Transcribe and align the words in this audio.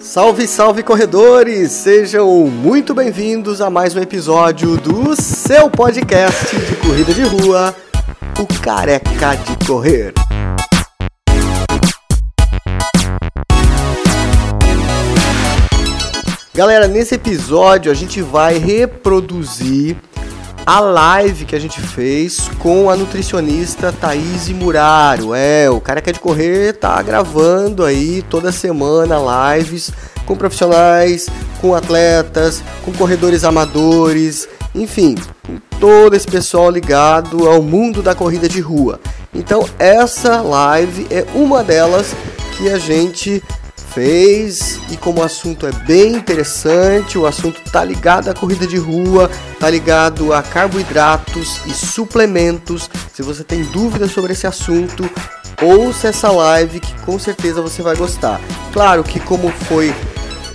Salve, 0.00 0.48
salve 0.48 0.82
corredores! 0.82 1.72
Sejam 1.72 2.46
muito 2.46 2.94
bem-vindos 2.94 3.60
a 3.60 3.68
mais 3.68 3.94
um 3.94 4.00
episódio 4.00 4.78
do 4.78 5.14
seu 5.14 5.68
podcast 5.68 6.56
de 6.56 6.76
corrida 6.76 7.12
de 7.12 7.22
rua, 7.22 7.76
o 8.40 8.62
Careca 8.62 9.36
de 9.36 9.66
Correr. 9.66 10.14
Galera, 16.54 16.88
nesse 16.88 17.14
episódio 17.14 17.92
a 17.92 17.94
gente 17.94 18.22
vai 18.22 18.56
reproduzir 18.56 19.96
a 20.70 20.78
live 20.78 21.46
que 21.46 21.56
a 21.56 21.58
gente 21.58 21.80
fez 21.80 22.48
com 22.60 22.88
a 22.88 22.96
nutricionista 22.96 23.90
Thaís 23.90 24.48
Muraro. 24.50 25.34
É, 25.34 25.68
o 25.68 25.80
cara 25.80 26.00
que 26.00 26.10
é 26.10 26.12
de 26.12 26.20
correr 26.20 26.74
tá 26.74 27.02
gravando 27.02 27.84
aí 27.84 28.22
toda 28.30 28.52
semana 28.52 29.16
lives 29.56 29.90
com 30.24 30.36
profissionais, 30.36 31.26
com 31.60 31.74
atletas, 31.74 32.62
com 32.84 32.92
corredores 32.92 33.42
amadores, 33.42 34.48
enfim, 34.72 35.16
todo 35.80 36.14
esse 36.14 36.28
pessoal 36.28 36.70
ligado 36.70 37.48
ao 37.48 37.60
mundo 37.60 38.00
da 38.00 38.14
corrida 38.14 38.48
de 38.48 38.60
rua. 38.60 39.00
Então, 39.34 39.68
essa 39.76 40.40
live 40.40 41.04
é 41.10 41.26
uma 41.34 41.64
delas 41.64 42.14
que 42.56 42.68
a 42.68 42.78
gente 42.78 43.42
fez 43.92 44.80
e 44.90 44.96
como 44.96 45.20
o 45.20 45.24
assunto 45.24 45.66
é 45.66 45.72
bem 45.72 46.14
interessante, 46.14 47.18
o 47.18 47.26
assunto 47.26 47.60
tá 47.70 47.84
ligado 47.84 48.28
à 48.28 48.34
corrida 48.34 48.66
de 48.66 48.76
rua, 48.76 49.30
tá 49.58 49.68
ligado 49.68 50.32
a 50.32 50.42
carboidratos 50.42 51.60
e 51.66 51.72
suplementos. 51.72 52.88
Se 53.12 53.22
você 53.22 53.44
tem 53.44 53.62
dúvidas 53.64 54.12
sobre 54.12 54.32
esse 54.32 54.46
assunto, 54.46 55.08
ouça 55.62 56.08
essa 56.08 56.30
live 56.30 56.80
que 56.80 56.94
com 57.00 57.18
certeza 57.18 57.60
você 57.60 57.82
vai 57.82 57.96
gostar. 57.96 58.40
Claro 58.72 59.02
que 59.02 59.20
como 59.20 59.50
foi 59.50 59.94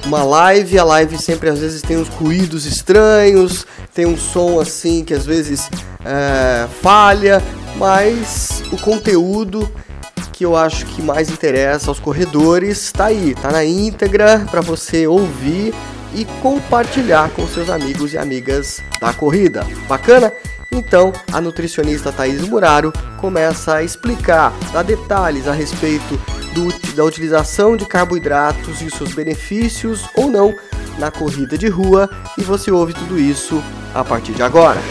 uma 0.06 0.24
live, 0.24 0.78
a 0.78 0.84
live 0.84 1.18
sempre 1.18 1.50
às 1.50 1.60
vezes 1.60 1.82
tem 1.82 1.98
uns 1.98 2.08
ruídos 2.08 2.66
estranhos, 2.66 3.66
tem 3.94 4.06
um 4.06 4.18
som 4.18 4.60
assim 4.60 5.04
que 5.04 5.14
às 5.14 5.26
vezes 5.26 5.70
é, 6.04 6.68
falha, 6.82 7.42
mas 7.78 8.64
o 8.72 8.78
conteúdo 8.78 9.70
que 10.36 10.44
eu 10.44 10.56
acho 10.56 10.86
que 10.88 11.02
mais 11.02 11.30
interessa 11.30 11.90
aos 11.90 11.98
corredores 11.98 12.84
está 12.84 13.06
aí, 13.06 13.34
tá 13.34 13.52
na 13.52 13.64
íntegra 13.64 14.46
para 14.52 14.60
você 14.60 15.08
ouvir 15.08 15.74
e 16.14 16.26
compartilhar 16.42 17.30
com 17.30 17.48
seus 17.48 17.70
amigos 17.70 18.14
e 18.14 18.18
amigas 18.18 18.82
da 19.00 19.14
corrida. 19.14 19.66
Bacana? 19.88 20.34
Então, 20.70 21.14
a 21.32 21.40
nutricionista 21.40 22.12
Thaís 22.12 22.42
Muraro 22.42 22.92
começa 23.22 23.76
a 23.76 23.84
explicar, 23.84 24.52
dar 24.74 24.84
detalhes 24.84 25.48
a 25.48 25.54
respeito 25.54 26.20
do, 26.54 26.68
da 26.94 27.06
utilização 27.06 27.78
de 27.78 27.86
carboidratos 27.86 28.82
e 28.82 28.92
seus 28.92 29.14
benefícios 29.14 30.04
ou 30.16 30.30
não 30.30 30.54
na 31.00 31.12
corrida 31.12 31.58
de 31.58 31.70
rua 31.70 32.10
e 32.38 32.44
você 32.44 32.72
ouve 32.72 32.94
tudo 32.94 33.18
isso 33.18 33.64
a 33.94 34.04
partir 34.04 34.34
de 34.34 34.44
agora. 34.44 34.82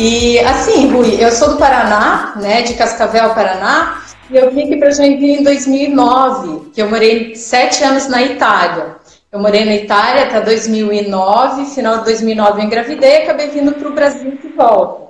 E 0.00 0.38
assim, 0.38 0.92
Rui, 0.92 1.16
eu 1.18 1.32
sou 1.32 1.48
do 1.48 1.56
Paraná, 1.56 2.34
né, 2.36 2.62
de 2.62 2.74
Cascavel, 2.74 3.34
Paraná, 3.34 4.00
e 4.30 4.36
eu 4.36 4.48
vim 4.48 4.62
aqui 4.62 4.76
para 4.76 4.92
Joinville 4.92 5.40
em 5.40 5.42
2009, 5.42 6.70
que 6.72 6.80
eu 6.80 6.88
morei 6.88 7.34
sete 7.34 7.82
anos 7.82 8.06
na 8.06 8.22
Itália. 8.22 8.94
Eu 9.32 9.40
morei 9.40 9.64
na 9.64 9.74
Itália 9.74 10.22
até 10.22 10.40
2009, 10.40 11.64
final 11.74 11.98
de 11.98 12.04
2009 12.04 12.60
eu 12.60 12.64
engravidei, 12.66 13.24
acabei 13.24 13.48
vindo 13.48 13.72
para 13.72 13.88
o 13.88 13.92
Brasil 13.92 14.38
de 14.40 14.48
volta. 14.50 15.08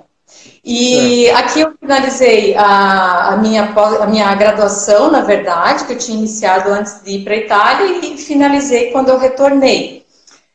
E 0.65 1.27
é. 1.27 1.35
aqui 1.35 1.61
eu 1.61 1.71
finalizei 1.79 2.55
a, 2.57 3.33
a, 3.33 3.37
minha, 3.37 3.71
a 3.71 4.07
minha 4.07 4.33
graduação, 4.33 5.11
na 5.11 5.21
verdade, 5.21 5.85
que 5.85 5.93
eu 5.93 5.97
tinha 5.99 6.17
iniciado 6.17 6.67
antes 6.71 6.99
de 7.03 7.11
ir 7.11 7.23
para 7.23 7.35
a 7.35 7.37
Itália, 7.37 7.99
e 8.07 8.17
finalizei 8.17 8.89
quando 8.89 9.09
eu 9.09 9.19
retornei. 9.19 10.03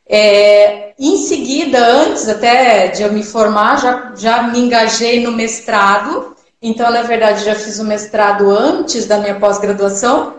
É, 0.06 0.92
em 0.98 1.16
seguida, 1.16 1.78
antes 1.78 2.28
até 2.28 2.88
de 2.88 3.02
eu 3.02 3.12
me 3.12 3.22
formar, 3.22 3.80
já, 3.80 4.12
já 4.16 4.42
me 4.44 4.58
engajei 4.58 5.22
no 5.22 5.32
mestrado. 5.32 6.34
Então, 6.60 6.90
na 6.90 7.02
verdade, 7.02 7.44
já 7.44 7.54
fiz 7.54 7.78
o 7.78 7.84
mestrado 7.84 8.50
antes 8.50 9.06
da 9.06 9.18
minha 9.18 9.34
pós-graduação. 9.34 10.34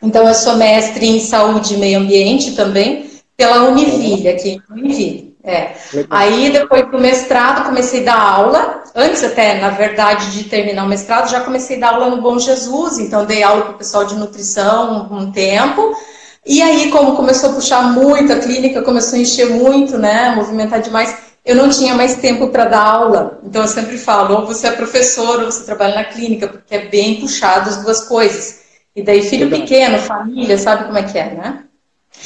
Então, 0.00 0.26
eu 0.26 0.34
sou 0.34 0.56
mestre 0.56 1.06
em 1.06 1.20
saúde 1.20 1.74
e 1.74 1.76
meio 1.78 1.98
ambiente 1.98 2.52
também, 2.54 3.10
pela 3.36 3.68
Univille, 3.68 4.28
aqui 4.28 4.50
em 4.50 4.62
Univille. 4.72 5.36
É. 5.42 5.72
Aí, 6.10 6.50
depois 6.50 6.90
do 6.90 6.98
mestrado, 6.98 7.64
comecei 7.64 8.02
a 8.02 8.04
dar 8.04 8.20
aula. 8.20 8.82
Antes, 8.94 9.24
até, 9.24 9.60
na 9.60 9.70
verdade, 9.70 10.30
de 10.32 10.44
terminar 10.44 10.84
o 10.84 10.88
mestrado, 10.88 11.30
já 11.30 11.40
comecei 11.40 11.76
a 11.76 11.80
dar 11.80 11.94
aula 11.94 12.10
no 12.10 12.22
Bom 12.22 12.38
Jesus. 12.38 12.98
Então, 12.98 13.24
dei 13.24 13.42
aula 13.42 13.62
para 13.62 13.74
o 13.74 13.78
pessoal 13.78 14.04
de 14.04 14.14
nutrição 14.14 15.08
um 15.10 15.32
tempo. 15.32 15.96
E 16.48 16.62
aí, 16.62 16.90
como 16.90 17.14
começou 17.14 17.50
a 17.50 17.52
puxar 17.52 17.92
muito, 17.92 18.32
a 18.32 18.38
clínica 18.38 18.80
começou 18.80 19.18
a 19.18 19.22
encher 19.22 19.50
muito, 19.50 19.98
né, 19.98 20.30
movimentar 20.34 20.80
demais, 20.80 21.14
eu 21.44 21.54
não 21.54 21.68
tinha 21.68 21.94
mais 21.94 22.16
tempo 22.16 22.48
para 22.48 22.64
dar 22.64 22.82
aula. 22.82 23.38
Então, 23.44 23.60
eu 23.60 23.68
sempre 23.68 23.98
falo, 23.98 24.34
ou 24.34 24.46
você 24.46 24.66
é 24.66 24.72
professor, 24.72 25.40
ou 25.40 25.52
você 25.52 25.64
trabalha 25.64 25.94
na 25.94 26.04
clínica, 26.04 26.48
porque 26.48 26.74
é 26.74 26.86
bem 26.86 27.20
puxado 27.20 27.68
as 27.68 27.82
duas 27.82 28.00
coisas. 28.08 28.60
E 28.96 29.02
daí, 29.02 29.22
filho 29.22 29.50
pequeno, 29.50 29.98
família, 29.98 30.56
sabe 30.56 30.84
como 30.84 30.96
é 30.96 31.02
que 31.02 31.18
é, 31.18 31.34
né? 31.34 31.64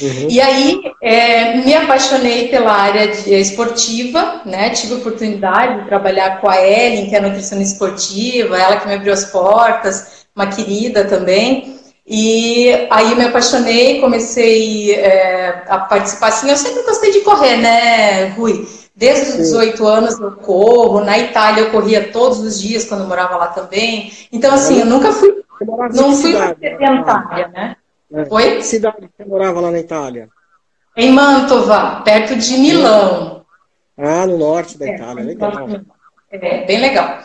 Uhum. 0.01 0.27
E 0.29 0.39
aí, 0.39 0.81
é, 1.01 1.57
me 1.57 1.75
apaixonei 1.75 2.47
pela 2.47 2.71
área 2.71 3.09
de, 3.09 3.33
esportiva, 3.33 4.41
né? 4.45 4.69
Tive 4.69 4.93
a 4.93 4.97
oportunidade 4.97 5.81
de 5.81 5.87
trabalhar 5.87 6.39
com 6.39 6.49
a 6.49 6.65
Ellen, 6.65 7.09
que 7.09 7.15
é 7.15 7.19
nutricionista 7.19 7.73
esportiva, 7.73 8.57
ela 8.57 8.77
que 8.77 8.87
me 8.87 8.93
abriu 8.93 9.13
as 9.13 9.25
portas, 9.25 10.25
uma 10.35 10.47
querida 10.47 11.03
também. 11.05 11.72
E 12.05 12.87
aí 12.89 13.11
eu 13.11 13.17
me 13.17 13.25
apaixonei, 13.25 14.01
comecei 14.01 14.93
é, 14.93 15.63
a 15.67 15.79
participar. 15.79 16.27
Assim, 16.27 16.49
eu 16.49 16.57
sempre 16.57 16.83
gostei 16.83 17.11
de 17.11 17.21
correr, 17.21 17.57
né, 17.57 18.25
Rui? 18.29 18.67
Desde 18.95 19.31
os 19.31 19.37
18 19.37 19.87
anos 19.87 20.19
eu 20.19 20.31
corro. 20.31 21.03
Na 21.03 21.17
Itália 21.17 21.61
eu 21.61 21.71
corria 21.71 22.11
todos 22.11 22.39
os 22.39 22.61
dias 22.61 22.85
quando 22.85 23.01
eu 23.01 23.07
morava 23.07 23.37
lá 23.37 23.47
também. 23.47 24.11
Então, 24.31 24.53
assim, 24.53 24.79
eu 24.79 24.85
nunca 24.85 25.11
fui. 25.11 25.43
Não 25.93 26.15
fui 26.15 26.33
sedentária, 26.33 27.47
né? 27.47 27.75
É. 28.13 28.25
Foi? 28.25 28.57
Que 28.57 28.63
cidade 28.63 29.09
você 29.17 29.25
morava 29.25 29.61
lá 29.61 29.71
na 29.71 29.79
Itália? 29.79 30.29
Em 30.95 31.11
Mantova, 31.11 32.01
perto 32.01 32.35
de 32.35 32.57
Milão. 32.57 33.43
Ah, 33.97 34.27
no 34.27 34.37
norte 34.37 34.77
da 34.77 34.87
é, 34.87 34.95
Itália, 34.95 35.23
legal. 35.23 35.51
É, 36.29 36.65
bem 36.65 36.79
legal. 36.79 37.19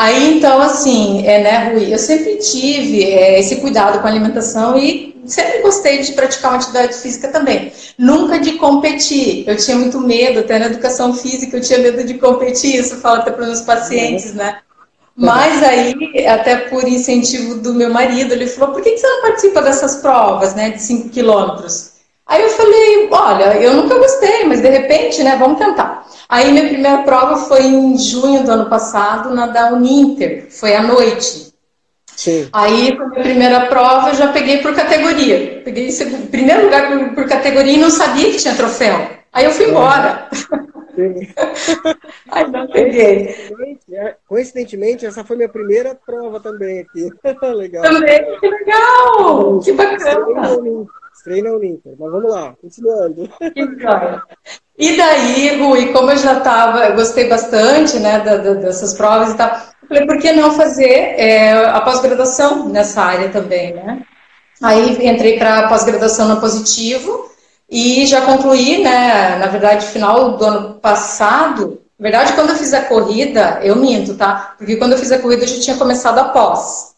Aí, 0.00 0.38
então, 0.38 0.62
assim, 0.62 1.26
é, 1.26 1.42
né, 1.42 1.72
Rui, 1.72 1.92
eu 1.92 1.98
sempre 1.98 2.36
tive 2.36 3.04
é, 3.04 3.38
esse 3.38 3.56
cuidado 3.56 4.00
com 4.00 4.06
a 4.06 4.10
alimentação 4.10 4.74
e 4.78 5.20
sempre 5.26 5.60
gostei 5.60 5.98
de 5.98 6.12
praticar 6.12 6.52
uma 6.52 6.56
atividade 6.56 6.94
física 6.94 7.28
também. 7.28 7.70
Nunca 7.98 8.38
de 8.38 8.52
competir. 8.52 9.46
Eu 9.46 9.58
tinha 9.58 9.76
muito 9.76 10.00
medo, 10.00 10.40
até 10.40 10.58
na 10.58 10.66
educação 10.68 11.12
física 11.12 11.58
eu 11.58 11.60
tinha 11.60 11.80
medo 11.80 12.02
de 12.02 12.14
competir, 12.14 12.76
isso 12.76 12.96
fala 12.96 13.18
até 13.18 13.30
para 13.30 13.42
os 13.42 13.48
meus 13.48 13.60
pacientes, 13.60 14.32
né? 14.32 14.60
Mas 15.14 15.62
aí, 15.62 15.94
até 16.26 16.56
por 16.56 16.88
incentivo 16.88 17.56
do 17.56 17.74
meu 17.74 17.90
marido, 17.90 18.32
ele 18.32 18.46
falou, 18.46 18.72
por 18.72 18.82
que 18.82 18.96
você 18.96 19.06
não 19.06 19.20
participa 19.20 19.60
dessas 19.60 19.96
provas, 19.96 20.54
né, 20.54 20.70
de 20.70 20.82
5 20.82 21.10
quilômetros? 21.10 21.89
Aí 22.30 22.42
eu 22.42 22.48
falei, 22.50 23.08
olha, 23.10 23.60
eu 23.60 23.74
nunca 23.74 23.98
gostei, 23.98 24.44
mas 24.44 24.60
de 24.60 24.68
repente, 24.68 25.20
né, 25.20 25.36
vamos 25.36 25.58
tentar. 25.58 26.06
Aí 26.28 26.52
minha 26.52 26.68
primeira 26.68 26.98
prova 26.98 27.36
foi 27.36 27.64
em 27.64 27.98
junho 27.98 28.44
do 28.44 28.52
ano 28.52 28.70
passado, 28.70 29.34
na 29.34 29.48
da 29.48 29.72
Uninter, 29.72 30.46
foi 30.48 30.76
à 30.76 30.80
noite. 30.80 31.52
Sim. 32.14 32.48
Aí, 32.52 32.96
com 32.96 33.02
a 33.02 33.08
minha 33.08 33.22
primeira 33.22 33.66
prova, 33.66 34.10
eu 34.10 34.14
já 34.14 34.28
peguei 34.28 34.58
por 34.58 34.72
categoria. 34.72 35.60
Peguei 35.64 35.90
segundo, 35.90 36.30
primeiro 36.30 36.66
lugar 36.66 36.88
por, 36.88 37.14
por, 37.16 37.28
categoria 37.28 37.72
e 37.72 37.80
não 37.80 37.90
sabia 37.90 38.30
que 38.30 38.36
tinha 38.36 38.54
troféu. 38.54 39.10
Aí 39.32 39.44
eu 39.44 39.50
fui 39.50 39.68
embora. 39.68 40.28
Aí 42.30 42.48
não 42.48 42.68
peguei. 42.68 43.34
Coincidentemente, 44.28 45.04
essa 45.04 45.24
foi 45.24 45.36
minha 45.36 45.48
primeira 45.48 45.96
prova 45.96 46.38
também 46.38 46.78
aqui. 46.78 47.10
legal. 47.42 47.82
Também, 47.82 48.38
que 48.38 48.48
legal! 48.48 49.58
Que 49.58 49.72
bacana! 49.72 50.86
Estreia 51.20 51.42
na 51.42 51.50
Olímpia, 51.50 51.92
mas 51.98 52.10
vamos 52.10 52.32
lá, 52.32 52.54
continuando. 52.62 53.28
E 54.78 54.96
daí, 54.96 55.60
Rui, 55.60 55.92
como 55.92 56.10
eu 56.10 56.16
já 56.16 56.38
estava, 56.38 56.88
gostei 56.92 57.28
bastante 57.28 57.98
né, 57.98 58.20
da, 58.20 58.38
da, 58.38 58.54
dessas 58.54 58.94
provas 58.94 59.32
e 59.32 59.36
tal, 59.36 59.48
eu 59.82 59.88
falei, 59.88 60.06
por 60.06 60.16
que 60.16 60.32
não 60.32 60.50
fazer 60.52 60.88
é, 61.20 61.52
a 61.66 61.78
pós-graduação 61.82 62.70
nessa 62.70 63.02
área 63.02 63.28
também, 63.28 63.74
né? 63.74 64.02
Aí 64.62 65.06
entrei 65.06 65.38
para 65.38 65.68
pós-graduação 65.68 66.26
no 66.26 66.40
Positivo 66.40 67.30
e 67.68 68.06
já 68.06 68.22
concluí, 68.22 68.82
né, 68.82 69.36
na 69.36 69.46
verdade, 69.48 69.88
final 69.88 70.38
do 70.38 70.44
ano 70.46 70.74
passado, 70.76 71.82
na 71.98 72.04
verdade, 72.04 72.32
quando 72.32 72.48
eu 72.48 72.56
fiz 72.56 72.72
a 72.72 72.86
corrida, 72.86 73.60
eu 73.62 73.76
minto, 73.76 74.14
tá? 74.14 74.54
Porque 74.56 74.76
quando 74.76 74.92
eu 74.92 74.98
fiz 74.98 75.12
a 75.12 75.18
corrida, 75.18 75.44
eu 75.44 75.48
já 75.48 75.60
tinha 75.60 75.76
começado 75.76 76.18
a 76.18 76.30
pós. 76.30 76.89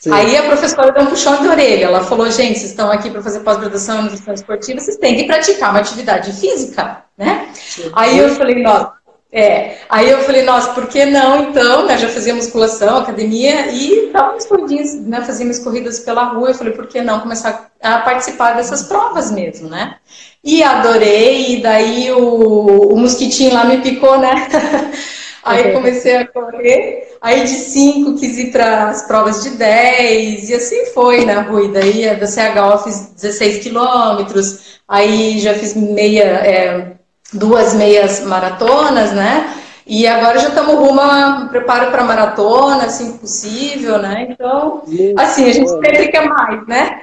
Sim. 0.00 0.10
Aí 0.12 0.34
a 0.34 0.44
professora 0.44 0.92
deu 0.92 1.02
um 1.02 1.06
puxão 1.06 1.42
de 1.42 1.46
orelha. 1.46 1.84
Ela 1.84 2.02
falou: 2.02 2.30
gente, 2.30 2.58
vocês 2.58 2.70
estão 2.70 2.90
aqui 2.90 3.10
para 3.10 3.22
fazer 3.22 3.40
pós-graduação 3.40 4.00
em 4.00 4.02
nutrição 4.04 4.32
esportiva, 4.34 4.80
vocês 4.80 4.96
têm 4.96 5.14
que 5.14 5.24
praticar 5.24 5.70
uma 5.70 5.80
atividade 5.80 6.32
física, 6.32 7.04
né? 7.18 7.50
Sim. 7.54 7.90
Aí 7.94 8.18
eu 8.18 8.30
falei: 8.30 8.62
nossa, 8.62 8.92
É, 9.32 9.76
aí 9.88 10.10
eu 10.10 10.18
falei, 10.22 10.42
nossa, 10.42 10.72
por 10.72 10.88
que 10.88 11.04
não 11.04 11.50
então? 11.50 11.86
Né? 11.86 11.96
Já 11.98 12.08
fazia 12.08 12.34
musculação, 12.34 12.96
academia 12.96 13.70
e 13.70 14.06
estávamos 14.06 14.46
corridinhas, 14.46 14.94
né? 14.94 15.20
Fazíamos 15.20 15.58
corridas 15.60 16.00
pela 16.00 16.24
rua. 16.24 16.48
Eu 16.50 16.54
falei, 16.54 16.72
por 16.72 16.88
que 16.88 17.00
não 17.00 17.20
começar 17.20 17.70
a 17.80 17.98
participar 17.98 18.54
dessas 18.56 18.82
provas 18.84 19.30
mesmo, 19.30 19.68
né? 19.68 19.96
E 20.42 20.62
adorei, 20.62 21.58
e 21.58 21.62
daí 21.62 22.10
o, 22.10 22.92
o 22.92 22.96
mosquitinho 22.98 23.52
lá 23.54 23.64
me 23.64 23.78
picou, 23.78 24.18
né? 24.18 24.48
Aí 25.42 25.72
comecei 25.72 26.16
a 26.16 26.26
correr, 26.26 27.16
aí 27.20 27.42
de 27.42 27.48
5 27.48 28.18
quis 28.18 28.38
ir 28.38 28.52
para 28.52 28.90
as 28.90 29.06
provas 29.06 29.42
de 29.42 29.50
10, 29.50 30.50
e 30.50 30.54
assim 30.54 30.86
foi, 30.86 31.24
né, 31.24 31.34
Rui? 31.40 31.72
Daí 31.72 32.14
da 32.16 32.26
CHO 32.26 32.78
fiz 32.84 33.12
16 33.14 33.62
quilômetros, 33.62 34.80
aí 34.86 35.38
já 35.38 35.54
fiz 35.54 35.74
meia, 35.74 36.24
é, 36.24 36.92
duas 37.32 37.74
meias 37.74 38.20
maratonas, 38.20 39.12
né? 39.12 39.56
E 39.86 40.06
agora 40.06 40.38
já 40.38 40.48
estamos 40.48 40.74
rumo 40.74 41.00
a 41.00 41.48
preparo 41.50 41.90
para 41.90 42.04
maratona, 42.04 42.84
assim 42.84 43.16
possível, 43.16 43.98
né? 43.98 44.28
Então, 44.30 44.84
assim, 45.16 45.48
a 45.48 45.52
gente 45.52 45.68
sempre 45.68 46.08
quer 46.08 46.26
mais, 46.26 46.66
né? 46.66 47.00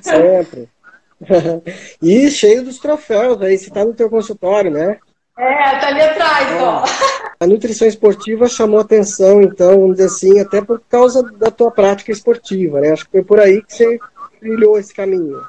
Sempre. 0.00 0.68
e 2.00 2.30
cheio 2.30 2.62
dos 2.62 2.78
troféus, 2.78 3.40
aí 3.42 3.58
você 3.58 3.68
está 3.68 3.84
no 3.84 3.94
teu 3.94 4.08
consultório, 4.08 4.70
né? 4.70 4.98
É, 5.36 5.78
tá 5.78 5.88
ali 5.88 6.02
atrás, 6.02 6.52
é. 6.52 6.62
ó. 6.62 6.84
A 7.40 7.46
nutrição 7.46 7.88
esportiva 7.88 8.46
chamou 8.46 8.78
atenção, 8.78 9.40
então, 9.40 9.80
vamos 9.80 9.96
dizer 9.96 10.08
assim, 10.08 10.38
até 10.38 10.60
por 10.60 10.78
causa 10.90 11.22
da 11.22 11.50
tua 11.50 11.70
prática 11.70 12.12
esportiva, 12.12 12.80
né? 12.80 12.92
Acho 12.92 13.06
que 13.06 13.12
foi 13.12 13.24
por 13.24 13.40
aí 13.40 13.62
que 13.62 13.72
você 13.72 13.98
trilhou 14.38 14.78
esse 14.78 14.92
caminho. 14.92 15.40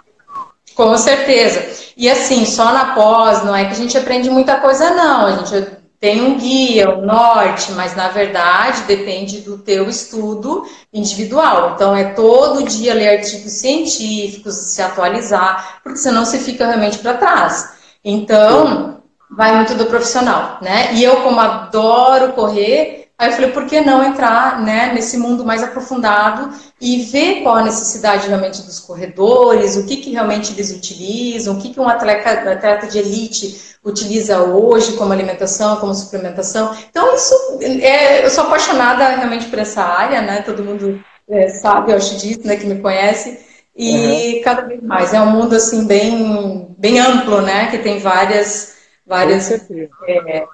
Com 0.74 0.98
certeza. 0.98 1.62
E 1.98 2.10
assim, 2.10 2.46
só 2.46 2.72
na 2.72 2.96
pós, 2.96 3.44
não 3.44 3.54
é 3.54 3.66
que 3.66 3.72
a 3.72 3.76
gente 3.76 3.98
aprende 3.98 4.30
muita 4.30 4.62
coisa, 4.62 4.92
não. 4.92 5.26
A 5.26 5.32
gente 5.34 5.68
tem 6.00 6.22
um 6.22 6.38
guia, 6.38 6.90
um 6.90 7.06
norte, 7.06 7.74
mas 7.74 7.94
na 7.94 8.08
verdade 8.08 8.84
depende 8.84 9.42
do 9.42 9.58
teu 9.58 9.90
estudo 9.90 10.66
individual. 10.94 11.74
Então 11.76 11.94
é 11.94 12.06
todo 12.14 12.64
dia 12.64 12.94
ler 12.94 13.18
artigos 13.18 13.52
científicos, 13.52 14.56
se 14.56 14.82
atualizar, 14.82 15.82
porque 15.84 16.00
senão 16.00 16.24
você 16.24 16.40
fica 16.40 16.66
realmente 16.66 17.00
para 17.00 17.16
trás. 17.16 17.74
Então, 18.04 19.01
vai 19.32 19.56
muito 19.56 19.76
do 19.76 19.86
profissional, 19.86 20.58
né? 20.62 20.94
E 20.94 21.04
eu, 21.04 21.18
como 21.18 21.40
adoro 21.40 22.34
correr, 22.34 23.02
Aí 23.22 23.30
eu 23.30 23.34
falei, 23.34 23.52
por 23.52 23.68
que 23.68 23.80
não 23.82 24.04
entrar 24.04 24.60
né, 24.64 24.92
nesse 24.96 25.16
mundo 25.16 25.46
mais 25.46 25.62
aprofundado 25.62 26.50
e 26.82 27.04
ver 27.04 27.44
qual 27.44 27.58
a 27.58 27.64
necessidade 27.64 28.28
realmente 28.28 28.64
dos 28.64 28.80
corredores, 28.80 29.78
o 29.78 29.86
que, 29.86 29.98
que 29.98 30.10
realmente 30.10 30.52
eles 30.52 30.72
utilizam, 30.72 31.54
o 31.54 31.62
que, 31.62 31.72
que 31.72 31.80
um 31.80 31.88
atleta, 31.88 32.32
atleta 32.32 32.88
de 32.88 32.98
elite 32.98 33.76
utiliza 33.86 34.42
hoje 34.42 34.94
como 34.94 35.14
alimentação, 35.14 35.78
como 35.78 35.94
suplementação. 35.94 36.76
Então, 36.90 37.14
isso 37.14 37.36
é, 37.62 38.26
eu 38.26 38.30
sou 38.32 38.46
apaixonada 38.46 39.08
realmente 39.10 39.46
por 39.46 39.60
essa 39.60 39.84
área, 39.84 40.20
né? 40.24 40.42
Todo 40.42 40.64
mundo 40.64 41.00
é, 41.30 41.50
sabe, 41.50 41.92
eu 41.92 41.98
acho 41.98 42.18
disso, 42.18 42.42
né, 42.44 42.56
que 42.56 42.66
me 42.66 42.82
conhece. 42.82 43.40
E 43.76 44.38
uhum. 44.38 44.42
cada 44.44 44.64
vez 44.64 44.82
mais. 44.82 45.14
É 45.14 45.22
um 45.22 45.30
mundo 45.30 45.56
assim 45.56 45.86
bem, 45.86 46.74
bem 46.76 47.00
amplo, 47.00 47.40
né? 47.42 47.68
Que 47.68 47.78
tem 47.78 48.00
várias, 48.00 48.78
várias 49.06 49.52
é, 49.52 50.46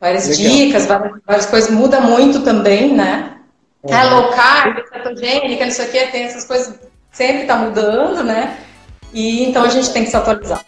várias 0.00 0.28
Legal. 0.28 0.52
dicas, 0.52 0.86
várias, 0.86 1.20
várias, 1.26 1.46
coisas, 1.46 1.70
muda 1.70 2.00
muito 2.00 2.42
também, 2.42 2.94
né? 2.94 3.38
Uhum. 3.82 3.94
É 3.94 4.04
low 4.04 4.30
carb, 4.30 4.78
cetogênica, 4.88 5.64
não 5.64 5.72
sei 5.72 5.86
o 5.86 6.10
tem 6.10 6.24
essas 6.24 6.44
coisas, 6.44 6.78
sempre 7.10 7.42
está 7.42 7.56
mudando, 7.56 8.22
né? 8.24 8.58
E 9.12 9.44
então 9.44 9.64
a 9.64 9.68
gente 9.68 9.92
tem 9.92 10.04
que 10.04 10.10
se 10.10 10.16
atualizar. 10.16 10.64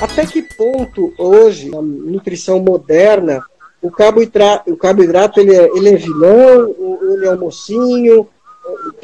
Até 0.00 0.26
que 0.26 0.42
ponto 0.42 1.14
hoje, 1.18 1.70
na 1.70 1.80
nutrição 1.80 2.60
moderna, 2.60 3.42
o 3.80 3.90
carboidrato, 3.90 4.70
o 4.70 4.76
carboidrato 4.76 5.40
ele, 5.40 5.56
é, 5.56 5.64
ele 5.74 5.88
é 5.88 5.96
vilão, 5.96 6.74
ele 7.14 7.26
é 7.26 7.30
um 7.30 7.38
mocinho, 7.38 8.28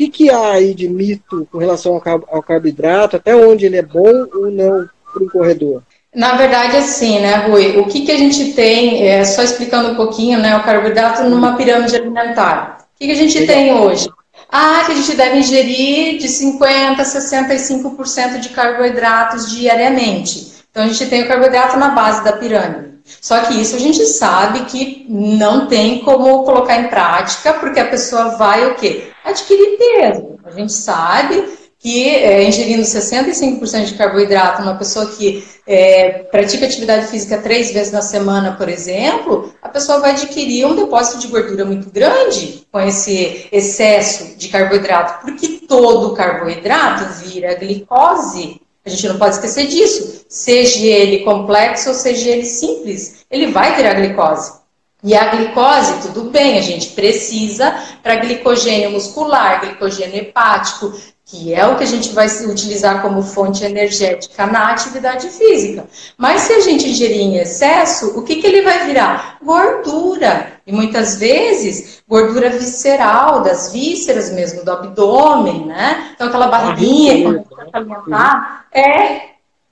que, 0.00 0.08
que 0.08 0.30
há 0.30 0.52
aí 0.52 0.72
de 0.72 0.88
mito 0.88 1.46
com 1.52 1.58
relação 1.58 2.00
ao 2.28 2.42
carboidrato, 2.42 3.16
até 3.16 3.36
onde 3.36 3.66
ele 3.66 3.76
é 3.76 3.82
bom 3.82 4.26
ou 4.34 4.50
não 4.50 4.88
para 5.12 5.22
um 5.22 5.28
corredor? 5.28 5.82
Na 6.14 6.36
verdade, 6.36 6.76
assim, 6.76 7.20
né, 7.20 7.46
Rui? 7.46 7.78
O 7.78 7.86
que, 7.86 8.00
que 8.04 8.10
a 8.10 8.16
gente 8.16 8.52
tem, 8.54 9.06
é, 9.06 9.24
só 9.24 9.42
explicando 9.42 9.90
um 9.90 9.94
pouquinho, 9.94 10.38
né, 10.38 10.56
o 10.56 10.64
carboidrato 10.64 11.24
numa 11.24 11.56
pirâmide 11.56 11.94
alimentar. 11.94 12.78
O 12.94 12.98
que, 12.98 13.06
que 13.06 13.12
a 13.12 13.16
gente 13.16 13.38
Legal. 13.38 13.56
tem 13.56 13.74
hoje? 13.74 14.08
Ah, 14.50 14.82
que 14.86 14.92
a 14.92 14.94
gente 14.96 15.14
deve 15.14 15.38
ingerir 15.38 16.18
de 16.18 16.26
50% 16.26 16.98
a 16.98 17.04
65% 17.04 18.40
de 18.40 18.48
carboidratos 18.48 19.50
diariamente. 19.52 20.64
Então, 20.70 20.82
a 20.82 20.88
gente 20.88 21.06
tem 21.06 21.22
o 21.22 21.28
carboidrato 21.28 21.76
na 21.76 21.90
base 21.90 22.24
da 22.24 22.32
pirâmide. 22.32 22.89
Só 23.20 23.40
que 23.42 23.60
isso 23.60 23.76
a 23.76 23.78
gente 23.78 24.04
sabe 24.06 24.64
que 24.66 25.06
não 25.08 25.66
tem 25.66 26.00
como 26.00 26.44
colocar 26.44 26.80
em 26.80 26.88
prática, 26.88 27.54
porque 27.54 27.80
a 27.80 27.88
pessoa 27.88 28.36
vai 28.36 28.66
o 28.66 28.74
quê? 28.74 29.10
Adquirir 29.24 29.78
peso. 29.78 30.38
A 30.44 30.50
gente 30.50 30.72
sabe 30.72 31.60
que 31.80 32.10
é, 32.10 32.44
ingerindo 32.44 32.82
65% 32.82 33.86
de 33.86 33.94
carboidrato, 33.94 34.62
uma 34.62 34.74
pessoa 34.74 35.06
que 35.06 35.42
é, 35.66 36.24
pratica 36.30 36.66
atividade 36.66 37.06
física 37.06 37.38
três 37.38 37.72
vezes 37.72 37.90
na 37.90 38.02
semana, 38.02 38.52
por 38.52 38.68
exemplo, 38.68 39.54
a 39.62 39.68
pessoa 39.68 39.98
vai 39.98 40.10
adquirir 40.10 40.66
um 40.66 40.76
depósito 40.76 41.18
de 41.18 41.28
gordura 41.28 41.64
muito 41.64 41.88
grande 41.90 42.66
com 42.70 42.78
esse 42.80 43.48
excesso 43.50 44.36
de 44.36 44.48
carboidrato, 44.48 45.22
porque 45.22 45.60
todo 45.66 46.14
carboidrato 46.14 47.04
vira 47.24 47.54
glicose 47.54 48.60
a 48.84 48.90
gente 48.90 49.08
não 49.08 49.18
pode 49.18 49.34
esquecer 49.34 49.66
disso. 49.66 50.24
Seja 50.28 50.86
ele 50.86 51.24
complexo 51.24 51.88
ou 51.88 51.94
seja 51.94 52.30
ele 52.30 52.44
simples, 52.44 53.24
ele 53.30 53.48
vai 53.48 53.76
virar 53.76 53.94
glicose. 53.94 54.59
E 55.02 55.16
a 55.16 55.28
glicose, 55.28 56.02
tudo 56.02 56.30
bem, 56.30 56.58
a 56.58 56.62
gente 56.62 56.88
precisa 56.90 57.74
para 58.02 58.16
glicogênio 58.16 58.90
muscular, 58.90 59.60
glicogênio 59.60 60.16
hepático, 60.16 60.92
que 61.24 61.54
é 61.54 61.64
o 61.64 61.76
que 61.76 61.84
a 61.84 61.86
gente 61.86 62.10
vai 62.10 62.26
utilizar 62.44 63.00
como 63.00 63.22
fonte 63.22 63.64
energética 63.64 64.46
na 64.46 64.72
atividade 64.72 65.28
física. 65.28 65.86
Mas 66.18 66.42
se 66.42 66.52
a 66.52 66.60
gente 66.60 66.88
ingerir 66.88 67.20
em 67.20 67.36
excesso, 67.36 68.18
o 68.18 68.22
que, 68.22 68.36
que 68.36 68.46
ele 68.46 68.62
vai 68.62 68.84
virar? 68.84 69.38
Gordura. 69.42 70.54
E 70.66 70.72
muitas 70.72 71.16
vezes, 71.20 72.02
gordura 72.06 72.50
visceral, 72.50 73.42
das 73.42 73.72
vísceras 73.72 74.32
mesmo, 74.32 74.64
do 74.64 74.72
abdômen, 74.72 75.66
né? 75.66 76.10
Então, 76.14 76.26
aquela 76.26 76.48
barriguinha, 76.48 77.22
quando 77.22 77.46
alimentar, 77.72 78.66
é 78.72 79.30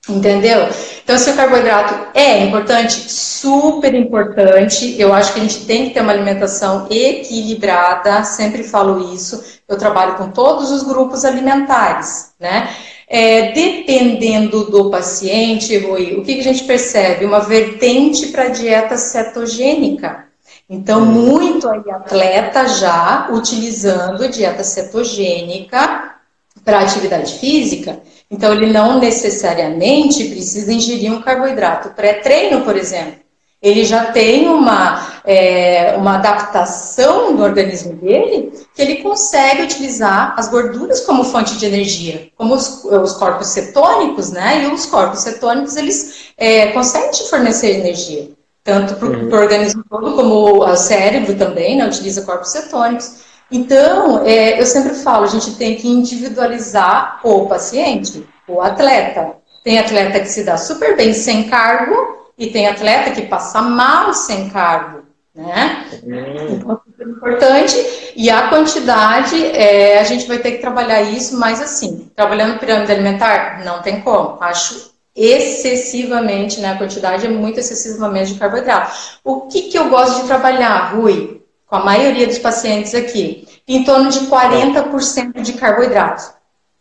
Entendeu? 0.09 0.67
Então, 1.03 1.17
se 1.17 1.29
o 1.29 1.35
carboidrato 1.35 2.07
é 2.13 2.43
importante, 2.43 3.11
super 3.11 3.93
importante, 3.93 4.99
eu 4.99 5.13
acho 5.13 5.33
que 5.33 5.39
a 5.39 5.43
gente 5.43 5.65
tem 5.65 5.85
que 5.85 5.93
ter 5.93 6.01
uma 6.01 6.11
alimentação 6.11 6.87
equilibrada, 6.89 8.23
sempre 8.23 8.63
falo 8.63 9.13
isso. 9.13 9.43
Eu 9.67 9.77
trabalho 9.77 10.15
com 10.15 10.31
todos 10.31 10.71
os 10.71 10.83
grupos 10.83 11.23
alimentares, 11.23 12.31
né? 12.39 12.69
É, 13.07 13.51
dependendo 13.53 14.65
do 14.65 14.89
paciente, 14.89 15.77
Rui, 15.77 16.15
o 16.15 16.23
que, 16.23 16.35
que 16.35 16.41
a 16.41 16.43
gente 16.43 16.63
percebe? 16.63 17.25
Uma 17.25 17.39
vertente 17.39 18.27
para 18.27 18.49
dieta 18.49 18.97
cetogênica. 18.97 20.25
Então, 20.69 21.03
muito 21.03 21.67
aí 21.67 21.89
atleta 21.89 22.67
já 22.67 23.29
utilizando 23.31 24.29
dieta 24.29 24.63
cetogênica 24.63 26.15
para 26.63 26.81
atividade 26.81 27.39
física. 27.39 27.99
Então, 28.31 28.53
ele 28.53 28.67
não 28.67 28.99
necessariamente 28.99 30.25
precisa 30.25 30.71
ingerir 30.71 31.11
um 31.11 31.21
carboidrato 31.21 31.89
pré-treino, 31.89 32.61
por 32.61 32.75
exemplo. 32.75 33.19
Ele 33.61 33.83
já 33.83 34.05
tem 34.05 34.47
uma, 34.47 35.19
é, 35.25 35.93
uma 35.97 36.15
adaptação 36.15 37.33
no 37.33 37.43
organismo 37.43 37.93
dele 37.93 38.53
que 38.73 38.81
ele 38.81 38.97
consegue 38.97 39.63
utilizar 39.63 40.33
as 40.37 40.47
gorduras 40.47 41.01
como 41.01 41.25
fonte 41.25 41.57
de 41.57 41.65
energia, 41.65 42.29
como 42.37 42.53
os, 42.53 42.85
os 42.85 43.13
corpos 43.13 43.47
cetônicos, 43.47 44.31
né? 44.31 44.63
E 44.63 44.67
os 44.67 44.85
corpos 44.85 45.19
cetônicos, 45.19 45.75
eles 45.75 46.31
é, 46.37 46.67
conseguem 46.67 47.11
te 47.11 47.29
fornecer 47.29 47.79
energia, 47.79 48.29
tanto 48.63 48.95
para 48.95 49.09
o 49.09 49.11
uhum. 49.11 49.33
organismo 49.33 49.83
todo 49.89 50.15
como 50.15 50.63
o 50.63 50.75
cérebro 50.77 51.35
também, 51.35 51.75
né? 51.75 51.85
Utiliza 51.85 52.21
corpos 52.21 52.51
cetônicos. 52.51 53.28
Então, 53.51 54.25
é, 54.25 54.59
eu 54.59 54.65
sempre 54.65 54.93
falo, 54.93 55.23
a 55.23 55.27
gente 55.27 55.55
tem 55.55 55.75
que 55.75 55.87
individualizar 55.87 57.19
o 57.23 57.47
paciente, 57.47 58.27
o 58.47 58.61
atleta. 58.61 59.37
Tem 59.63 59.79
atleta 59.79 60.19
que 60.19 60.27
se 60.27 60.43
dá 60.43 60.57
super 60.57 60.95
bem 60.95 61.13
sem 61.13 61.49
cargo 61.49 61.95
e 62.37 62.47
tem 62.47 62.67
atleta 62.67 63.11
que 63.11 63.23
passa 63.23 63.61
mal 63.61 64.13
sem 64.13 64.49
cargo, 64.49 65.03
né? 65.35 65.85
Uhum. 66.03 66.47
Então, 66.51 66.81
é 66.99 67.03
importante. 67.03 68.13
E 68.15 68.29
a 68.29 68.49
quantidade, 68.49 69.45
é, 69.47 69.99
a 69.99 70.03
gente 70.03 70.27
vai 70.27 70.37
ter 70.37 70.53
que 70.53 70.61
trabalhar 70.61 71.01
isso, 71.01 71.37
mas 71.39 71.61
assim, 71.61 72.09
trabalhando 72.15 72.59
pirâmide 72.59 72.91
alimentar, 72.91 73.63
não 73.65 73.81
tem 73.81 74.01
como. 74.01 74.37
Acho 74.41 74.89
excessivamente, 75.15 76.61
né? 76.61 76.71
A 76.71 76.77
quantidade 76.77 77.25
é 77.25 77.29
muito 77.29 77.59
excessivamente 77.59 78.33
de 78.33 78.39
carboidrato. 78.39 78.95
O 79.23 79.41
que, 79.41 79.63
que 79.63 79.77
eu 79.77 79.89
gosto 79.89 80.21
de 80.21 80.27
trabalhar, 80.27 80.95
Rui? 80.95 81.38
Com 81.69 81.75
a 81.75 81.83
maioria 81.83 82.25
dos 82.25 82.39
pacientes 82.39 82.95
aqui, 82.95 83.47
em 83.67 83.83
torno 83.83 84.09
de 84.09 84.21
40% 84.21 85.41
de 85.41 85.53
carboidrato. 85.53 86.33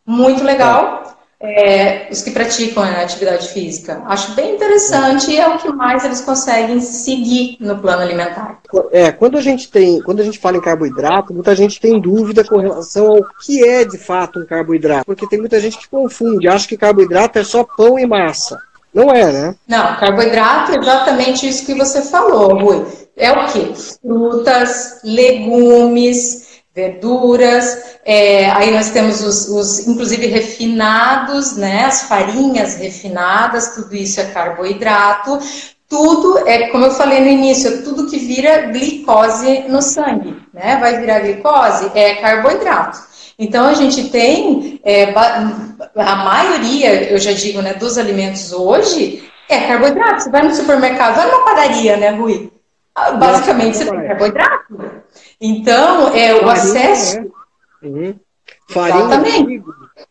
Muito 0.06 0.42
legal, 0.42 1.18
é, 1.40 2.08
os 2.10 2.22
que 2.22 2.30
praticam 2.30 2.82
a 2.82 3.02
atividade 3.02 3.48
física. 3.48 4.02
Acho 4.06 4.32
bem 4.32 4.54
interessante 4.54 5.30
e 5.30 5.38
é 5.38 5.46
o 5.46 5.58
que 5.58 5.68
mais 5.68 6.04
eles 6.04 6.20
conseguem 6.20 6.80
seguir 6.80 7.58
no 7.60 7.78
plano 7.78 8.02
alimentar. 8.02 8.58
É, 8.90 9.12
quando 9.12 9.38
a 9.38 9.40
gente 9.40 9.70
tem, 9.70 10.00
quando 10.00 10.20
a 10.20 10.24
gente 10.24 10.38
fala 10.38 10.56
em 10.56 10.62
carboidrato, 10.62 11.34
muita 11.34 11.54
gente 11.54 11.78
tem 11.78 12.00
dúvida 12.00 12.42
com 12.42 12.56
relação 12.56 13.08
ao 13.08 13.24
que 13.40 13.62
é 13.62 13.84
de 13.84 13.98
fato 13.98 14.40
um 14.40 14.46
carboidrato, 14.46 15.04
porque 15.04 15.28
tem 15.28 15.38
muita 15.38 15.60
gente 15.60 15.78
que 15.78 15.88
confunde, 15.88 16.48
acha 16.48 16.66
que 16.66 16.76
carboidrato 16.76 17.38
é 17.38 17.44
só 17.44 17.62
pão 17.62 17.98
e 17.98 18.06
massa. 18.06 18.58
Não 18.92 19.10
é, 19.10 19.30
né? 19.30 19.54
Não, 19.68 19.96
carboidrato 19.96 20.72
é 20.72 20.78
exatamente 20.78 21.46
isso 21.46 21.64
que 21.64 21.74
você 21.74 22.02
falou, 22.02 22.58
Rui. 22.58 22.86
É 23.18 23.32
o 23.32 23.46
que? 23.46 23.74
Frutas, 24.00 25.00
legumes, 25.02 26.48
verduras, 26.74 27.98
é, 28.04 28.48
aí 28.50 28.70
nós 28.70 28.90
temos 28.90 29.20
os, 29.20 29.48
os, 29.48 29.88
inclusive, 29.88 30.28
refinados, 30.28 31.56
né, 31.56 31.84
as 31.84 32.02
farinhas 32.02 32.76
refinadas, 32.76 33.74
tudo 33.74 33.96
isso 33.96 34.20
é 34.20 34.26
carboidrato, 34.26 35.40
tudo 35.88 36.38
é, 36.46 36.68
como 36.68 36.84
eu 36.84 36.92
falei 36.92 37.20
no 37.20 37.28
início, 37.28 37.68
é 37.68 37.76
tudo 37.78 38.06
que 38.08 38.18
vira 38.18 38.68
glicose 38.68 39.64
no 39.68 39.82
sangue, 39.82 40.36
né, 40.54 40.78
vai 40.80 41.00
virar 41.00 41.18
glicose, 41.18 41.90
é 41.94 42.14
carboidrato. 42.14 43.08
Então, 43.36 43.66
a 43.66 43.74
gente 43.74 44.08
tem, 44.10 44.80
é, 44.84 45.12
a 45.96 46.16
maioria, 46.16 47.10
eu 47.10 47.18
já 47.18 47.32
digo, 47.32 47.60
né, 47.60 47.74
dos 47.74 47.96
alimentos 47.96 48.52
hoje, 48.52 49.28
é 49.48 49.60
carboidrato. 49.60 50.24
Você 50.24 50.30
vai 50.30 50.42
no 50.42 50.54
supermercado, 50.54 51.14
vai 51.14 51.30
numa 51.30 51.44
padaria, 51.44 51.96
né, 51.96 52.10
Rui? 52.10 52.50
Ah, 52.98 53.12
basicamente, 53.12 53.76
você 53.76 53.90
tem 53.90 54.06
carboidrato. 54.06 55.02
Então, 55.40 56.08
é, 56.08 56.34
o 56.34 56.48
acesso. 56.48 57.18
É. 57.18 57.86
Uhum. 57.86 58.18
Farinha. 58.68 59.04
Exatamente. 59.04 59.62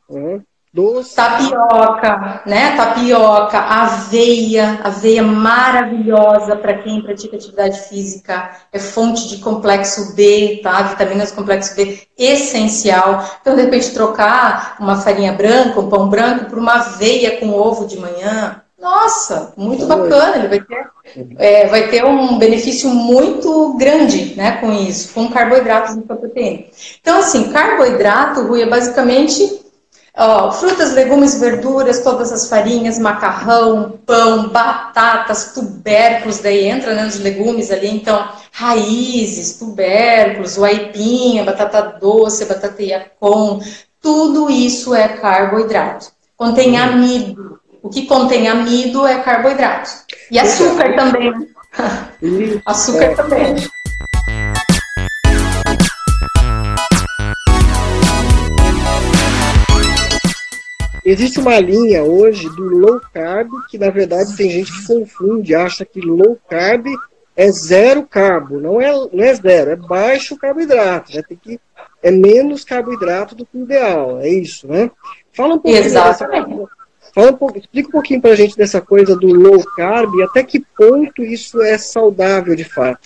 Uhum. 0.09 0.41
Doce. 0.73 1.15
Tapioca, 1.15 2.43
né? 2.45 2.75
Tapioca, 2.77 3.57
aveia, 3.57 4.79
aveia 4.83 5.23
maravilhosa 5.23 6.55
para 6.55 6.77
quem 6.77 7.01
pratica 7.01 7.35
atividade 7.35 7.79
física, 7.87 8.51
é 8.71 8.77
fonte 8.77 9.27
de 9.27 9.37
complexo 9.39 10.13
B, 10.13 10.59
tá? 10.61 10.83
Vitaminas 10.83 11.31
complexo 11.31 11.75
B 11.75 12.07
essencial. 12.17 13.23
Então, 13.41 13.55
de 13.55 13.63
repente, 13.63 13.93
trocar 13.93 14.75
uma 14.79 14.97
farinha 14.97 15.33
branca, 15.33 15.79
um 15.79 15.89
pão 15.89 16.09
branco, 16.09 16.45
por 16.45 16.59
uma 16.59 16.75
aveia 16.75 17.39
com 17.39 17.51
ovo 17.51 17.87
de 17.87 17.97
manhã, 17.97 18.61
nossa, 18.79 19.53
muito 19.57 19.87
bacana, 19.87 20.37
ele 20.37 20.47
vai 20.47 20.59
ter, 20.59 20.89
é, 21.37 21.67
vai 21.67 21.87
ter 21.87 22.05
um 22.05 22.37
benefício 22.37 22.89
muito 22.89 23.73
grande 23.73 24.35
né, 24.35 24.57
com 24.57 24.71
isso, 24.71 25.13
com 25.13 25.29
carboidratos 25.29 25.95
e 25.95 26.01
proteína. 26.01 26.65
Então, 27.01 27.19
assim, 27.19 27.51
carboidrato, 27.51 28.43
Rui, 28.43 28.61
é 28.61 28.67
basicamente 28.67 29.65
ó, 30.15 30.51
frutas, 30.51 30.93
legumes, 30.93 31.39
verduras, 31.39 32.03
todas 32.03 32.31
as 32.31 32.47
farinhas, 32.47 32.99
macarrão, 32.99 33.99
pão, 34.05 34.49
batatas, 34.49 35.53
tubérculos, 35.53 36.39
daí 36.39 36.67
entra 36.67 36.93
né, 36.93 37.07
os 37.07 37.19
legumes 37.19 37.71
ali, 37.71 37.89
então, 37.89 38.27
raízes, 38.51 39.57
tubérculos, 39.57 40.55
o 40.55 40.63
aipim, 40.63 41.39
a 41.39 41.43
batata 41.43 41.81
doce, 41.99 42.43
a 42.43 42.47
batata 42.47 42.83
iacom, 42.83 43.59
tudo 43.99 44.49
isso 44.49 44.93
é 44.93 45.07
carboidrato. 45.07 46.11
Contém 46.35 46.77
amido, 46.77 47.59
o 47.87 47.89
que 47.89 48.05
contém 48.05 48.49
amido 48.49 49.07
é 49.07 49.21
carboidrato. 49.21 49.89
E 50.29 50.37
açúcar 50.37 50.93
também. 50.93 51.31
açúcar 52.65 53.03
é. 53.03 53.15
também. 53.15 53.55
Existe 61.05 61.39
uma 61.39 61.57
linha 61.61 62.03
hoje 62.03 62.49
do 62.49 62.63
low 62.63 62.99
carb 63.13 63.49
que 63.69 63.77
na 63.77 63.89
verdade 63.89 64.35
tem 64.35 64.49
gente 64.49 64.69
que 64.69 64.85
confunde, 64.85 65.55
acha 65.55 65.85
que 65.85 66.01
low 66.01 66.37
carb 66.49 66.85
é 67.37 67.49
zero 67.49 68.05
carbo, 68.05 68.59
não 68.59 68.81
é, 68.81 68.91
não 68.91 69.23
é 69.23 69.33
zero, 69.33 69.71
é 69.71 69.75
baixo 69.77 70.35
carboidrato, 70.35 71.15
né? 71.15 71.23
tem 71.25 71.37
que 71.37 71.57
é 72.03 72.11
menos 72.11 72.65
carboidrato 72.65 73.33
do 73.33 73.45
que 73.45 73.57
o 73.57 73.63
ideal, 73.63 74.19
é 74.19 74.27
isso, 74.27 74.67
né? 74.67 74.91
Fala 75.31 75.55
um 75.55 75.59
pouco 75.59 75.77
Exatamente. 75.77 76.49
Dessa, 76.49 76.76
Fala 77.17 77.31
um 77.31 77.33
pouco, 77.33 77.57
explica 77.57 77.89
um 77.89 77.91
pouquinho 77.93 78.21
para 78.21 78.29
a 78.29 78.35
gente 78.35 78.55
dessa 78.55 78.79
coisa 78.79 79.15
do 79.15 79.25
low 79.25 79.57
carb 79.75 80.13
e 80.13 80.21
até 80.21 80.43
que 80.43 80.59
ponto 80.59 81.23
isso 81.23 81.59
é 81.63 81.75
saudável 81.75 82.55
de 82.55 82.63
fato. 82.63 82.99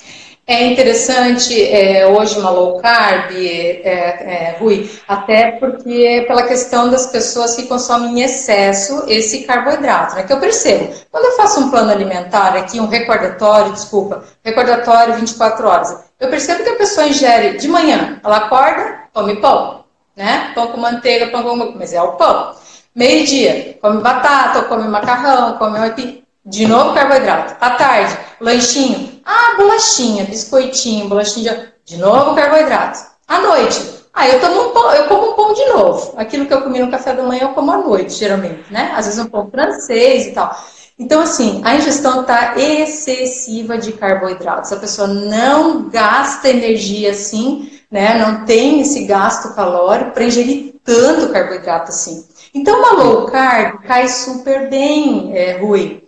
É 0.46 0.66
interessante 0.66 1.64
é, 1.64 2.06
hoje 2.06 2.38
uma 2.38 2.50
low 2.50 2.78
carb, 2.82 3.32
é, 3.32 3.80
é, 3.86 4.58
Rui, 4.60 4.92
até 5.08 5.52
porque 5.52 5.90
é 5.90 6.26
pela 6.26 6.44
questão 6.44 6.90
das 6.90 7.08
pessoas 7.08 7.56
que 7.56 7.68
consomem 7.68 8.20
em 8.20 8.24
excesso 8.24 9.06
esse 9.08 9.44
carboidrato, 9.44 10.16
né? 10.16 10.24
Que 10.24 10.34
eu 10.34 10.42
percebo. 10.42 10.94
Quando 11.10 11.24
eu 11.28 11.38
faço 11.38 11.62
um 11.62 11.72
plano 11.72 11.92
alimentar 11.92 12.58
aqui, 12.58 12.82
um 12.82 12.88
recordatório, 12.88 13.72
desculpa, 13.72 14.26
recordatório 14.44 15.14
24 15.14 15.66
horas, 15.66 16.04
eu 16.20 16.30
percebo 16.30 16.66
que 16.66 16.70
a 16.70 16.76
pessoa 16.76 17.08
ingere 17.08 17.58
de 17.58 17.70
manhã, 17.70 18.20
ela 18.22 18.40
acorda, 18.40 19.04
come 19.14 19.38
pão, 19.38 19.86
né? 20.18 20.52
Pão 20.54 20.68
com 20.68 20.82
manteiga, 20.82 21.28
pão 21.28 21.44
com... 21.44 21.56
mas 21.78 21.94
é 21.94 22.02
o 22.02 22.18
pão. 22.18 22.60
Meio-dia, 22.94 23.78
come 23.82 24.02
batata, 24.02 24.64
come 24.64 24.88
macarrão, 24.88 25.58
come 25.58 25.80
aipim. 25.80 26.24
De 26.44 26.68
novo 26.68 26.94
carboidrato. 26.94 27.56
À 27.62 27.70
tarde, 27.72 28.18
lanchinho. 28.40 29.22
Ah, 29.24 29.56
bolachinha, 29.58 30.26
biscoitinho, 30.26 31.08
bolachinha 31.08 31.72
de... 31.86 31.96
de 31.96 32.02
novo 32.02 32.36
carboidrato. 32.36 33.00
À 33.28 33.40
noite, 33.40 33.80
ah, 34.14 34.28
eu 34.28 34.42
tomo 34.42 34.70
um 34.70 34.74
pão, 34.74 34.92
eu 34.94 35.08
como 35.08 35.32
um 35.32 35.36
pão 35.36 35.54
de 35.54 35.66
novo. 35.68 36.14
Aquilo 36.18 36.46
que 36.46 36.54
eu 36.54 36.62
comi 36.62 36.80
no 36.80 36.92
café 36.92 37.14
da 37.14 37.24
manhã, 37.24 37.44
eu 37.44 37.50
como 37.50 37.72
à 37.72 37.78
noite, 37.78 38.14
geralmente, 38.14 38.72
né? 38.72 38.92
Às 38.96 39.06
vezes 39.06 39.20
um 39.20 39.30
pão 39.30 39.50
francês 39.50 40.28
e 40.28 40.32
tal. 40.32 40.54
Então, 41.00 41.22
assim, 41.22 41.62
a 41.64 41.76
ingestão 41.76 42.22
está 42.22 42.56
excessiva 42.58 43.78
de 43.78 43.94
carboidratos. 43.94 44.72
A 44.72 44.78
pessoa 44.78 45.08
não 45.08 45.90
gasta 45.90 46.50
energia 46.50 47.12
assim, 47.12 47.72
né? 47.90 48.18
Não 48.18 48.46
tem 48.46 48.82
esse 48.82 49.06
gasto 49.06 49.56
calórico 49.56 50.12
para 50.12 50.26
ingerir 50.26 50.76
tanto 50.84 51.32
carboidrato 51.32 51.90
assim. 51.90 52.26
Então, 52.54 52.80
uma 52.80 53.04
low 53.04 53.26
carb 53.26 53.82
cai 53.84 54.08
super 54.08 54.70
bem, 54.70 55.36
é, 55.38 55.58
Rui. 55.58 56.04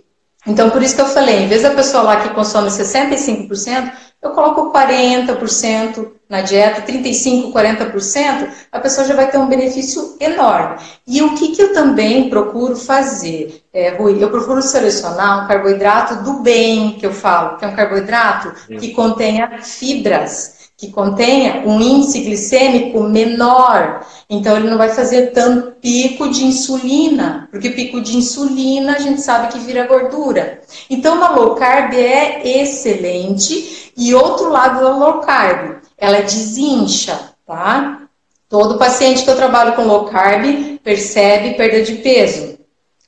Então, 0.46 0.70
por 0.70 0.84
isso 0.84 0.96
que 0.96 1.02
eu 1.02 1.08
falei, 1.08 1.44
em 1.44 1.48
vez 1.48 1.62
da 1.62 1.72
pessoa 1.72 2.04
lá 2.04 2.22
que 2.22 2.34
consome 2.34 2.70
65%, 2.70 3.92
eu 4.22 4.32
coloco 4.32 4.72
40% 4.72 6.12
na 6.30 6.42
dieta, 6.42 6.82
35%, 6.82 7.52
40%, 7.52 8.50
a 8.72 8.80
pessoa 8.80 9.08
já 9.08 9.16
vai 9.16 9.30
ter 9.30 9.38
um 9.38 9.48
benefício 9.48 10.18
enorme. 10.20 10.82
E 11.06 11.22
o 11.22 11.36
que, 11.36 11.50
que 11.50 11.62
eu 11.62 11.74
também 11.74 12.30
procuro 12.30 12.76
fazer, 12.76 13.64
é, 13.74 13.90
Rui? 13.90 14.22
Eu 14.22 14.30
procuro 14.30 14.62
selecionar 14.62 15.44
um 15.44 15.48
carboidrato 15.48 16.24
do 16.24 16.42
bem, 16.42 16.94
que 16.94 17.06
eu 17.06 17.14
falo, 17.14 17.58
que 17.58 17.66
é 17.66 17.68
um 17.68 17.76
carboidrato 17.76 18.54
que 18.80 18.94
contenha 18.94 19.60
fibras 19.62 20.63
que 20.84 20.92
contenha 20.92 21.64
um 21.66 21.80
índice 21.80 22.20
glicêmico 22.20 23.04
menor. 23.04 24.06
Então, 24.30 24.58
ele 24.58 24.70
não 24.70 24.78
vai 24.78 24.90
fazer 24.90 25.28
tanto 25.28 25.72
pico 25.80 26.30
de 26.30 26.44
insulina, 26.44 27.48
porque 27.50 27.70
pico 27.70 28.02
de 28.02 28.18
insulina 28.18 28.96
a 28.98 29.00
gente 29.00 29.22
sabe 29.22 29.54
que 29.54 29.60
vira 29.60 29.88
gordura. 29.88 30.60
Então, 30.90 31.16
uma 31.16 31.30
low 31.30 31.56
carb 31.56 31.94
é 31.94 32.62
excelente. 32.62 33.94
E 33.96 34.14
outro 34.14 34.50
lado 34.50 34.82
da 34.82 34.94
low 34.94 35.20
carb, 35.20 35.78
ela 35.98 36.22
desincha, 36.22 37.18
tá? 37.48 38.02
Todo 38.50 38.78
paciente 38.78 39.24
que 39.24 39.30
eu 39.30 39.38
trabalho 39.38 39.74
com 39.74 39.84
low 39.84 40.06
carb 40.06 40.80
percebe 40.84 41.54
perda 41.54 41.82
de 41.82 41.96
peso. 41.96 42.60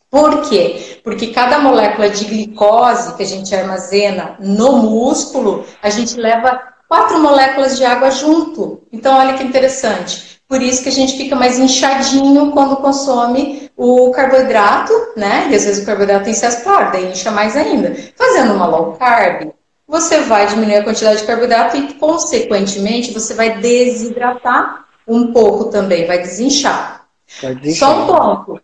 Por 0.10 0.44
quê? 0.44 1.01
Porque 1.03 1.27
cada 1.27 1.60
molécula 1.60 2.10
de 2.10 2.24
glicose 2.24 3.15
que 3.15 3.24
a 3.24 3.25
gente 3.25 3.53
armazena 3.53 4.38
no 4.39 4.77
músculo, 4.77 5.65
a 5.84 5.89
gente 5.89 6.15
leva 6.15 6.75
quatro 6.88 7.20
moléculas 7.20 7.77
de 7.77 7.86
água 7.86 8.12
junto. 8.12 8.82
Então, 8.92 9.18
olha 9.18 9.34
que 9.34 9.44
interessante. 9.44 10.39
Por 10.48 10.62
isso 10.62 10.84
que 10.84 10.89
a 10.89 10.92
gente 10.92 11.18
fica 11.18 11.36
mais 11.36 11.58
inchadinho 11.58 12.51
quando 12.51 12.77
consome 12.77 13.70
o 13.75 14.12
carboidrato, 14.12 14.94
né? 15.18 15.48
E 15.50 15.56
às 15.56 15.65
vezes 15.65 15.84
o 15.84 15.86
carboidrato 15.86 16.25
tem 16.25 16.34
excesso, 16.34 16.63
claro, 16.63 16.92
daí 16.92 17.12
incha 17.12 17.32
mais 17.32 17.56
ainda. 17.56 17.96
Fazendo 18.15 18.54
uma 18.54 18.68
low 18.68 18.94
carb, 18.94 19.51
você 19.88 20.22
vai 20.22 20.46
diminuir 20.46 20.77
a 20.77 20.84
quantidade 20.84 21.20
de 21.20 21.27
carboidrato 21.27 21.77
e, 21.77 21.94
consequentemente, 21.96 23.13
você 23.13 23.34
vai 23.34 23.58
desidratar 23.60 24.86
um 25.08 25.32
pouco 25.32 25.65
também, 25.65 26.06
vai 26.06 26.20
desinchar. 26.20 27.06
Vai 27.42 27.58
Só 27.72 28.04
um 28.04 28.08
ponto. 28.08 28.62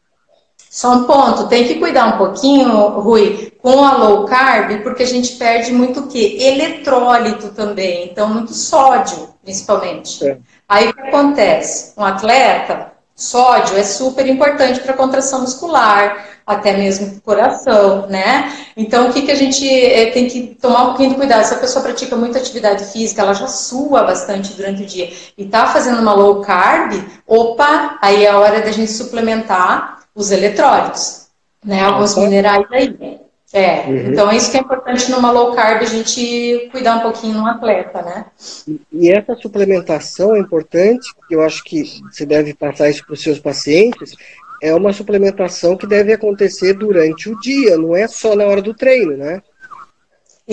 Só 0.72 0.94
um 0.94 1.04
ponto, 1.04 1.50
tem 1.50 1.68
que 1.68 1.76
cuidar 1.76 2.16
um 2.16 2.18
pouquinho, 2.18 2.88
Rui, 3.02 3.52
com 3.62 3.84
a 3.84 3.98
low 3.98 4.24
carb, 4.24 4.82
porque 4.84 5.04
a 5.04 5.06
gente 5.06 5.34
perde 5.34 5.74
muito 5.74 6.00
o 6.00 6.08
quê? 6.08 6.38
Eletrólito 6.40 7.50
também, 7.50 8.06
então 8.06 8.30
muito 8.30 8.54
sódio, 8.54 9.28
principalmente. 9.44 10.26
É. 10.26 10.38
Aí 10.70 10.88
o 10.88 10.94
que 10.94 11.02
acontece? 11.02 11.92
Um 11.98 12.06
atleta, 12.06 12.94
sódio 13.14 13.78
é 13.78 13.84
super 13.84 14.26
importante 14.26 14.80
para 14.80 14.94
a 14.94 14.98
contração 14.98 15.42
muscular, 15.42 16.26
até 16.48 16.72
mesmo 16.72 17.08
para 17.08 17.18
o 17.18 17.22
coração, 17.22 18.08
né? 18.08 18.50
Então, 18.78 19.10
o 19.10 19.14
que, 19.14 19.24
que 19.24 19.32
a 19.32 19.36
gente 19.36 19.68
é, 19.70 20.10
tem 20.12 20.30
que 20.30 20.58
tomar 20.62 20.84
um 20.84 20.86
pouquinho 20.88 21.10
de 21.10 21.16
cuidado? 21.16 21.44
Se 21.44 21.54
a 21.54 21.60
pessoa 21.60 21.84
pratica 21.84 22.16
muita 22.16 22.40
atividade 22.40 22.86
física, 22.86 23.22
ela 23.22 23.34
já 23.34 23.48
sua 23.48 24.04
bastante 24.04 24.54
durante 24.54 24.84
o 24.84 24.86
dia 24.86 25.12
e 25.38 25.44
está 25.44 25.68
fazendo 25.68 26.02
uma 26.02 26.14
low 26.14 26.40
carb, 26.40 26.94
opa, 27.28 28.00
aí 28.02 28.24
é 28.24 28.30
a 28.30 28.40
hora 28.40 28.62
da 28.62 28.72
gente 28.72 28.92
suplementar 28.94 30.01
os 30.16 30.32
eletrólitos, 30.32 31.28
né? 31.64 31.82
Alguns 31.82 32.16
minerais 32.18 32.66
aí. 32.72 33.20
É, 33.54 33.82
uhum. 33.82 34.12
então 34.12 34.32
é 34.32 34.38
isso 34.38 34.50
que 34.50 34.56
é 34.56 34.62
importante 34.62 35.12
numa 35.12 35.30
low 35.30 35.54
carb 35.54 35.82
a 35.82 35.86
gente 35.86 36.70
cuidar 36.72 36.96
um 36.96 37.02
pouquinho 37.02 37.34
no 37.34 37.46
atleta, 37.46 38.02
né? 38.02 38.26
E 38.94 39.12
essa 39.12 39.36
suplementação 39.36 40.34
é 40.34 40.40
importante, 40.40 41.14
eu 41.30 41.42
acho 41.42 41.62
que 41.66 41.84
você 42.10 42.26
deve 42.26 42.54
passar 42.54 42.90
isso 42.90 43.06
para 43.06 43.14
os 43.14 43.22
seus 43.22 43.40
pacientes, 43.40 44.16
é 44.62 44.74
uma 44.74 44.94
suplementação 44.94 45.76
que 45.76 45.86
deve 45.86 46.14
acontecer 46.14 46.74
durante 46.74 47.30
o 47.30 47.38
dia, 47.42 47.78
não 47.78 47.94
é 47.94 48.08
só 48.08 48.38
na 48.38 48.46
hora 48.46 48.62
do 48.62 48.74
treino, 48.74 49.18
né? 49.18 49.42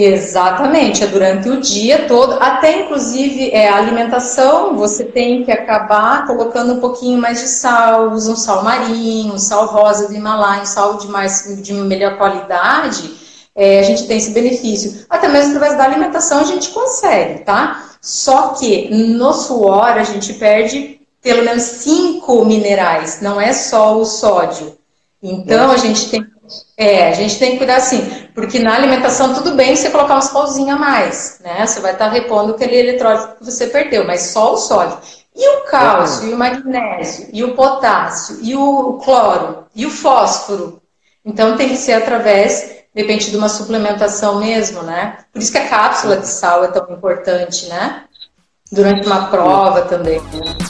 Exatamente, 0.00 1.02
é 1.02 1.08
durante 1.08 1.48
o 1.48 1.60
dia 1.60 2.06
todo, 2.06 2.34
até 2.34 2.82
inclusive 2.82 3.50
é, 3.50 3.68
a 3.68 3.78
alimentação, 3.78 4.76
você 4.76 5.02
tem 5.02 5.42
que 5.42 5.50
acabar 5.50 6.24
colocando 6.24 6.74
um 6.74 6.78
pouquinho 6.78 7.20
mais 7.20 7.40
de 7.40 7.48
sal, 7.48 8.12
usa 8.12 8.30
um 8.30 8.36
sal 8.36 8.62
marinho, 8.62 9.34
um 9.34 9.38
sal 9.38 9.66
rosa 9.66 10.06
do 10.06 10.14
Himalaia, 10.14 10.62
um 10.62 10.66
sal 10.66 10.98
de, 10.98 11.08
mais, 11.08 11.60
de 11.60 11.72
melhor 11.72 12.16
qualidade, 12.16 13.12
é, 13.56 13.80
a 13.80 13.82
gente 13.82 14.06
tem 14.06 14.18
esse 14.18 14.30
benefício. 14.30 15.04
Até 15.10 15.26
mesmo 15.26 15.56
através 15.56 15.76
da 15.76 15.82
alimentação 15.82 16.38
a 16.38 16.44
gente 16.44 16.68
consegue, 16.68 17.40
tá? 17.40 17.96
Só 18.00 18.50
que 18.50 18.94
no 18.94 19.32
suor 19.32 19.98
a 19.98 20.04
gente 20.04 20.32
perde 20.34 21.00
pelo 21.20 21.42
menos 21.42 21.64
cinco 21.64 22.44
minerais, 22.44 23.20
não 23.20 23.40
é 23.40 23.52
só 23.52 23.98
o 23.98 24.04
sódio. 24.04 24.78
Então 25.20 25.72
a 25.72 25.76
gente 25.76 26.08
tem 26.08 26.24
é, 26.76 27.08
a 27.08 27.12
gente 27.12 27.38
tem 27.38 27.52
que 27.52 27.58
cuidar 27.58 27.76
assim, 27.76 28.28
porque 28.34 28.58
na 28.58 28.74
alimentação 28.74 29.34
tudo 29.34 29.54
bem 29.54 29.74
você 29.74 29.90
colocar 29.90 30.16
uns 30.16 30.28
pauzinhos 30.28 30.76
a 30.76 30.78
mais, 30.78 31.40
né? 31.42 31.66
Você 31.66 31.80
vai 31.80 31.92
estar 31.92 32.08
repondo 32.08 32.54
aquele 32.54 32.76
eletrólito 32.76 33.36
que 33.36 33.44
você 33.44 33.66
perdeu, 33.66 34.06
mas 34.06 34.22
só 34.22 34.54
o 34.54 34.56
sódio. 34.56 34.98
E 35.34 35.48
o 35.56 35.60
cálcio, 35.62 36.24
uhum. 36.24 36.30
e 36.30 36.34
o 36.34 36.38
magnésio, 36.38 37.28
e 37.32 37.44
o 37.44 37.54
potássio, 37.54 38.38
e 38.42 38.56
o 38.56 38.94
cloro, 38.94 39.66
e 39.74 39.86
o 39.86 39.90
fósforo. 39.90 40.82
Então 41.24 41.56
tem 41.56 41.68
que 41.68 41.76
ser 41.76 41.92
através, 41.92 42.78
depende 42.94 43.30
de 43.30 43.36
uma 43.36 43.48
suplementação 43.48 44.40
mesmo, 44.40 44.82
né? 44.82 45.18
Por 45.32 45.40
isso 45.40 45.52
que 45.52 45.58
a 45.58 45.68
cápsula 45.68 46.16
de 46.16 46.26
sal 46.26 46.64
é 46.64 46.68
tão 46.68 46.92
importante, 46.92 47.66
né? 47.68 48.04
Durante 48.72 49.06
uma 49.06 49.26
prova 49.26 49.82
também. 49.82 50.20
Né? 50.20 50.67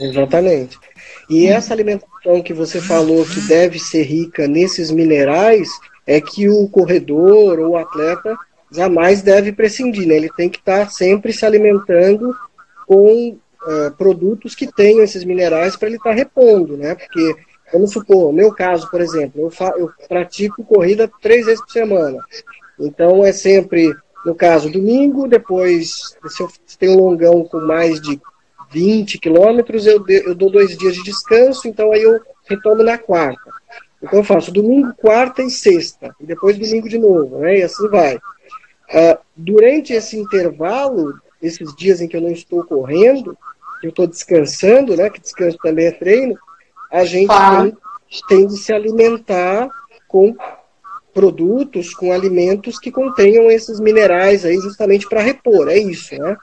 Exatamente. 0.00 0.78
E 1.28 1.46
essa 1.46 1.72
alimentação 1.72 2.42
que 2.42 2.52
você 2.52 2.80
falou 2.80 3.24
que 3.24 3.40
deve 3.40 3.78
ser 3.78 4.02
rica 4.02 4.46
nesses 4.46 4.90
minerais 4.90 5.68
é 6.06 6.20
que 6.20 6.48
o 6.48 6.68
corredor 6.68 7.58
ou 7.58 7.70
o 7.70 7.76
atleta 7.76 8.36
jamais 8.70 9.22
deve 9.22 9.52
prescindir, 9.52 10.06
né? 10.06 10.16
Ele 10.16 10.30
tem 10.30 10.48
que 10.48 10.58
estar 10.58 10.90
sempre 10.90 11.32
se 11.32 11.44
alimentando 11.44 12.34
com 12.86 13.30
uh, 13.30 13.90
produtos 13.96 14.54
que 14.54 14.70
tenham 14.70 15.02
esses 15.02 15.24
minerais 15.24 15.76
para 15.76 15.88
ele 15.88 15.96
estar 15.96 16.12
repondo, 16.12 16.76
né? 16.76 16.94
Porque, 16.94 17.34
vamos 17.72 17.92
supor, 17.92 18.32
meu 18.32 18.52
caso, 18.52 18.88
por 18.90 19.00
exemplo, 19.00 19.40
eu, 19.42 19.66
eu 19.78 19.90
pratico 20.08 20.64
corrida 20.64 21.10
três 21.20 21.46
vezes 21.46 21.60
por 21.60 21.70
semana. 21.70 22.18
Então 22.78 23.24
é 23.24 23.32
sempre, 23.32 23.92
no 24.24 24.34
caso, 24.34 24.70
domingo, 24.70 25.26
depois, 25.26 26.16
se 26.28 26.42
eu 26.42 26.48
tenho 26.78 26.92
um 26.92 27.08
longão 27.08 27.44
com 27.44 27.60
mais 27.60 28.00
de 28.00 28.20
20 28.70 29.18
quilômetros, 29.18 29.86
eu, 29.86 30.04
eu 30.08 30.34
dou 30.34 30.50
dois 30.50 30.76
dias 30.76 30.94
de 30.94 31.02
descanso, 31.02 31.68
então 31.68 31.92
aí 31.92 32.02
eu 32.02 32.20
retomo 32.48 32.82
na 32.82 32.98
quarta. 32.98 33.50
Então 34.02 34.20
eu 34.20 34.24
faço 34.24 34.52
domingo, 34.52 34.92
quarta 34.94 35.42
e 35.42 35.50
sexta, 35.50 36.14
e 36.20 36.26
depois 36.26 36.58
domingo 36.58 36.88
de 36.88 36.98
novo, 36.98 37.38
né? 37.38 37.58
E 37.58 37.62
assim 37.62 37.88
vai. 37.88 38.16
Uh, 38.16 39.18
durante 39.34 39.92
esse 39.92 40.16
intervalo, 40.18 41.14
esses 41.42 41.74
dias 41.74 42.00
em 42.00 42.08
que 42.08 42.16
eu 42.16 42.20
não 42.20 42.30
estou 42.30 42.62
correndo, 42.64 43.36
eu 43.82 43.90
estou 43.90 44.06
descansando, 44.06 44.96
né? 44.96 45.10
Que 45.10 45.20
descanso 45.20 45.58
também 45.58 45.86
é 45.86 45.92
treino, 45.92 46.38
a 46.90 47.04
gente 47.04 47.28
tem, 47.28 47.76
tem 48.28 48.46
de 48.46 48.56
se 48.58 48.72
alimentar 48.72 49.68
com 50.06 50.36
produtos, 51.12 51.94
com 51.94 52.12
alimentos 52.12 52.78
que 52.78 52.92
contenham 52.92 53.50
esses 53.50 53.80
minerais 53.80 54.44
aí 54.44 54.56
justamente 54.56 55.08
para 55.08 55.22
repor, 55.22 55.68
é 55.68 55.78
isso, 55.78 56.14
né? 56.14 56.36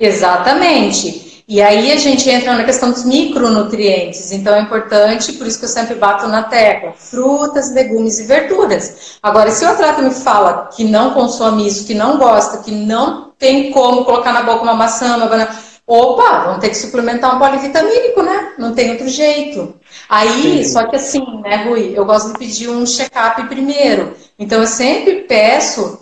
Exatamente. 0.00 1.44
E 1.46 1.60
aí 1.60 1.90
a 1.90 1.96
gente 1.96 2.30
entra 2.30 2.54
na 2.54 2.64
questão 2.64 2.92
dos 2.92 3.04
micronutrientes. 3.04 4.30
Então 4.32 4.54
é 4.54 4.60
importante, 4.60 5.32
por 5.32 5.46
isso 5.46 5.58
que 5.58 5.64
eu 5.64 5.68
sempre 5.68 5.96
bato 5.96 6.28
na 6.28 6.44
tecla, 6.44 6.92
frutas, 6.96 7.74
legumes 7.74 8.20
e 8.20 8.22
verduras. 8.22 9.18
Agora, 9.20 9.50
se 9.50 9.64
o 9.64 9.68
atleta 9.68 10.00
me 10.00 10.12
fala 10.12 10.70
que 10.74 10.84
não 10.84 11.12
consome 11.12 11.66
isso, 11.66 11.86
que 11.86 11.92
não 11.92 12.18
gosta, 12.18 12.58
que 12.58 12.70
não 12.70 13.32
tem 13.36 13.72
como 13.72 14.04
colocar 14.04 14.32
na 14.32 14.44
boca 14.44 14.62
uma 14.62 14.74
maçã, 14.74 15.16
uma 15.16 15.26
banana, 15.26 15.50
opa, 15.84 16.44
vamos 16.44 16.60
ter 16.60 16.68
que 16.68 16.76
suplementar 16.76 17.34
um 17.34 17.40
polivitamínico, 17.40 18.22
né? 18.22 18.52
Não 18.56 18.72
tem 18.72 18.92
outro 18.92 19.08
jeito. 19.08 19.74
Aí, 20.08 20.64
Sim. 20.64 20.72
só 20.72 20.86
que 20.86 20.94
assim, 20.94 21.24
né, 21.42 21.64
Rui, 21.64 21.92
eu 21.96 22.04
gosto 22.04 22.32
de 22.32 22.38
pedir 22.38 22.68
um 22.70 22.86
check-up 22.86 23.42
primeiro. 23.48 24.14
Então 24.38 24.60
eu 24.60 24.68
sempre 24.68 25.22
peço 25.22 25.98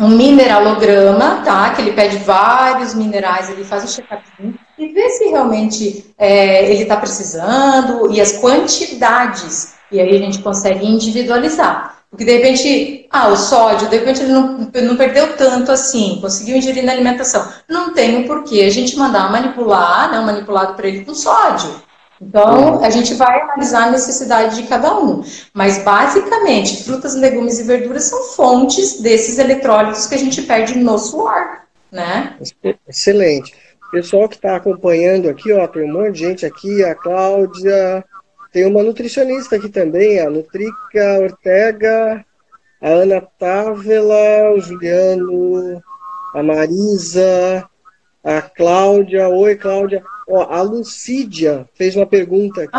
um 0.00 0.08
mineralograma, 0.08 1.42
tá? 1.44 1.70
Que 1.74 1.82
ele 1.82 1.92
pede 1.92 2.16
vários 2.18 2.94
minerais, 2.94 3.50
ele 3.50 3.64
faz 3.64 3.84
o 3.84 3.94
check-up 3.94 4.24
e 4.78 4.88
vê 4.88 5.10
se 5.10 5.26
realmente 5.26 6.14
é, 6.16 6.72
ele 6.72 6.84
está 6.84 6.96
precisando 6.96 8.10
e 8.10 8.18
as 8.18 8.38
quantidades. 8.38 9.74
E 9.92 10.00
aí 10.00 10.16
a 10.16 10.18
gente 10.18 10.38
consegue 10.38 10.86
individualizar. 10.86 11.98
Porque 12.10 12.24
de 12.24 12.32
repente, 12.38 13.06
ah, 13.10 13.28
o 13.28 13.36
sódio, 13.36 13.88
de 13.88 13.96
repente 13.96 14.22
ele 14.22 14.32
não, 14.32 14.70
não 14.82 14.96
perdeu 14.96 15.36
tanto 15.36 15.70
assim, 15.70 16.18
conseguiu 16.20 16.56
ingerir 16.56 16.84
na 16.84 16.92
alimentação. 16.92 17.46
Não 17.68 17.92
tem 17.92 18.22
o 18.22 18.26
porquê 18.26 18.62
a 18.62 18.70
gente 18.70 18.96
mandar 18.96 19.30
manipular, 19.30 20.10
né, 20.10 20.18
um 20.18 20.24
manipulado 20.24 20.74
para 20.74 20.88
ele 20.88 21.04
com 21.04 21.14
sódio. 21.14 21.70
Então, 22.20 22.84
a 22.84 22.90
gente 22.90 23.14
vai 23.14 23.40
analisar 23.40 23.88
a 23.88 23.90
necessidade 23.90 24.56
de 24.56 24.68
cada 24.68 24.98
um. 24.98 25.24
Mas, 25.54 25.78
basicamente, 25.78 26.84
frutas, 26.84 27.14
legumes 27.14 27.58
e 27.58 27.62
verduras 27.62 28.04
são 28.04 28.22
fontes 28.24 29.00
desses 29.00 29.38
eletrólitos 29.38 30.06
que 30.06 30.14
a 30.14 30.18
gente 30.18 30.42
perde 30.42 30.78
no 30.78 30.98
suor, 30.98 31.60
né? 31.90 32.36
Excelente. 32.86 33.54
Pessoal 33.90 34.28
que 34.28 34.36
está 34.36 34.54
acompanhando 34.54 35.30
aqui, 35.30 35.50
ó, 35.52 35.66
tem 35.66 35.82
um 35.82 35.92
monte 35.92 36.12
de 36.12 36.18
gente 36.20 36.46
aqui, 36.46 36.84
a 36.84 36.94
Cláudia, 36.94 38.04
tem 38.52 38.66
uma 38.66 38.82
nutricionista 38.82 39.56
aqui 39.56 39.68
também, 39.68 40.20
a 40.20 40.28
Nutrica 40.28 41.20
Ortega, 41.20 42.24
a 42.80 42.88
Ana 42.88 43.20
Távela, 43.38 44.52
o 44.54 44.60
Juliano, 44.60 45.82
a 46.34 46.42
Marisa, 46.42 47.68
a 48.22 48.42
Cláudia. 48.42 49.28
Oi, 49.28 49.56
Cláudia. 49.56 50.02
Ó, 50.30 50.44
a 50.44 50.62
Lucídia 50.62 51.68
fez 51.74 51.96
uma 51.96 52.06
pergunta 52.06 52.62
aqui. 52.62 52.78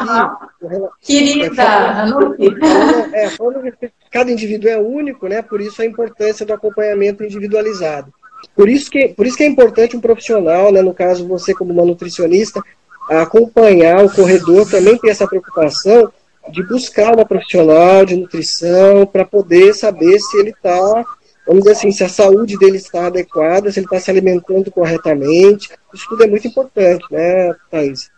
Uhum. 0.62 0.88
Querida, 1.02 1.46
é, 3.14 3.30
falando, 3.30 3.68
é, 3.68 3.72
que 3.72 3.92
cada 4.10 4.32
indivíduo 4.32 4.70
é 4.70 4.78
único, 4.78 5.28
né? 5.28 5.42
Por 5.42 5.60
isso 5.60 5.82
a 5.82 5.86
importância 5.86 6.46
do 6.46 6.54
acompanhamento 6.54 7.24
individualizado. 7.24 8.14
Por 8.56 8.70
isso 8.70 8.90
que, 8.90 9.10
por 9.10 9.28
isso 9.28 9.38
que 9.38 9.44
é 9.44 9.48
importante 9.48 9.98
um 9.98 10.02
profissional, 10.02 10.72
né, 10.72 10.82
no 10.82 10.94
caso 10.94 11.28
você 11.28 11.54
como 11.54 11.74
uma 11.74 11.86
nutricionista, 11.86 12.62
acompanhar 13.10 14.04
o 14.04 14.10
corredor, 14.10 14.70
também 14.70 14.98
ter 14.98 15.10
essa 15.10 15.28
preocupação 15.28 16.12
de 16.50 16.64
buscar 16.64 17.14
uma 17.14 17.26
profissional 17.26 18.06
de 18.06 18.16
nutrição 18.16 19.06
para 19.06 19.26
poder 19.26 19.74
saber 19.74 20.20
se 20.20 20.40
ele 20.40 20.52
está 20.52 21.06
vamos 21.46 21.64
dizer 21.64 21.76
assim, 21.76 21.92
se 21.92 22.04
a 22.04 22.10
saúde 22.10 22.58
dele 22.58 22.78
está 22.78 23.08
adequada, 23.08 23.72
se 23.72 23.80
ele 23.80 23.86
está 23.86 24.00
se 24.00 24.10
alimentando 24.10 24.72
corretamente. 24.72 25.70
Isso 25.94 26.06
tudo 26.10 26.24
é 26.24 26.28
muito 26.28 26.48
importante, 26.48 27.06
né, 27.12 27.54
Thaís? 27.70 28.10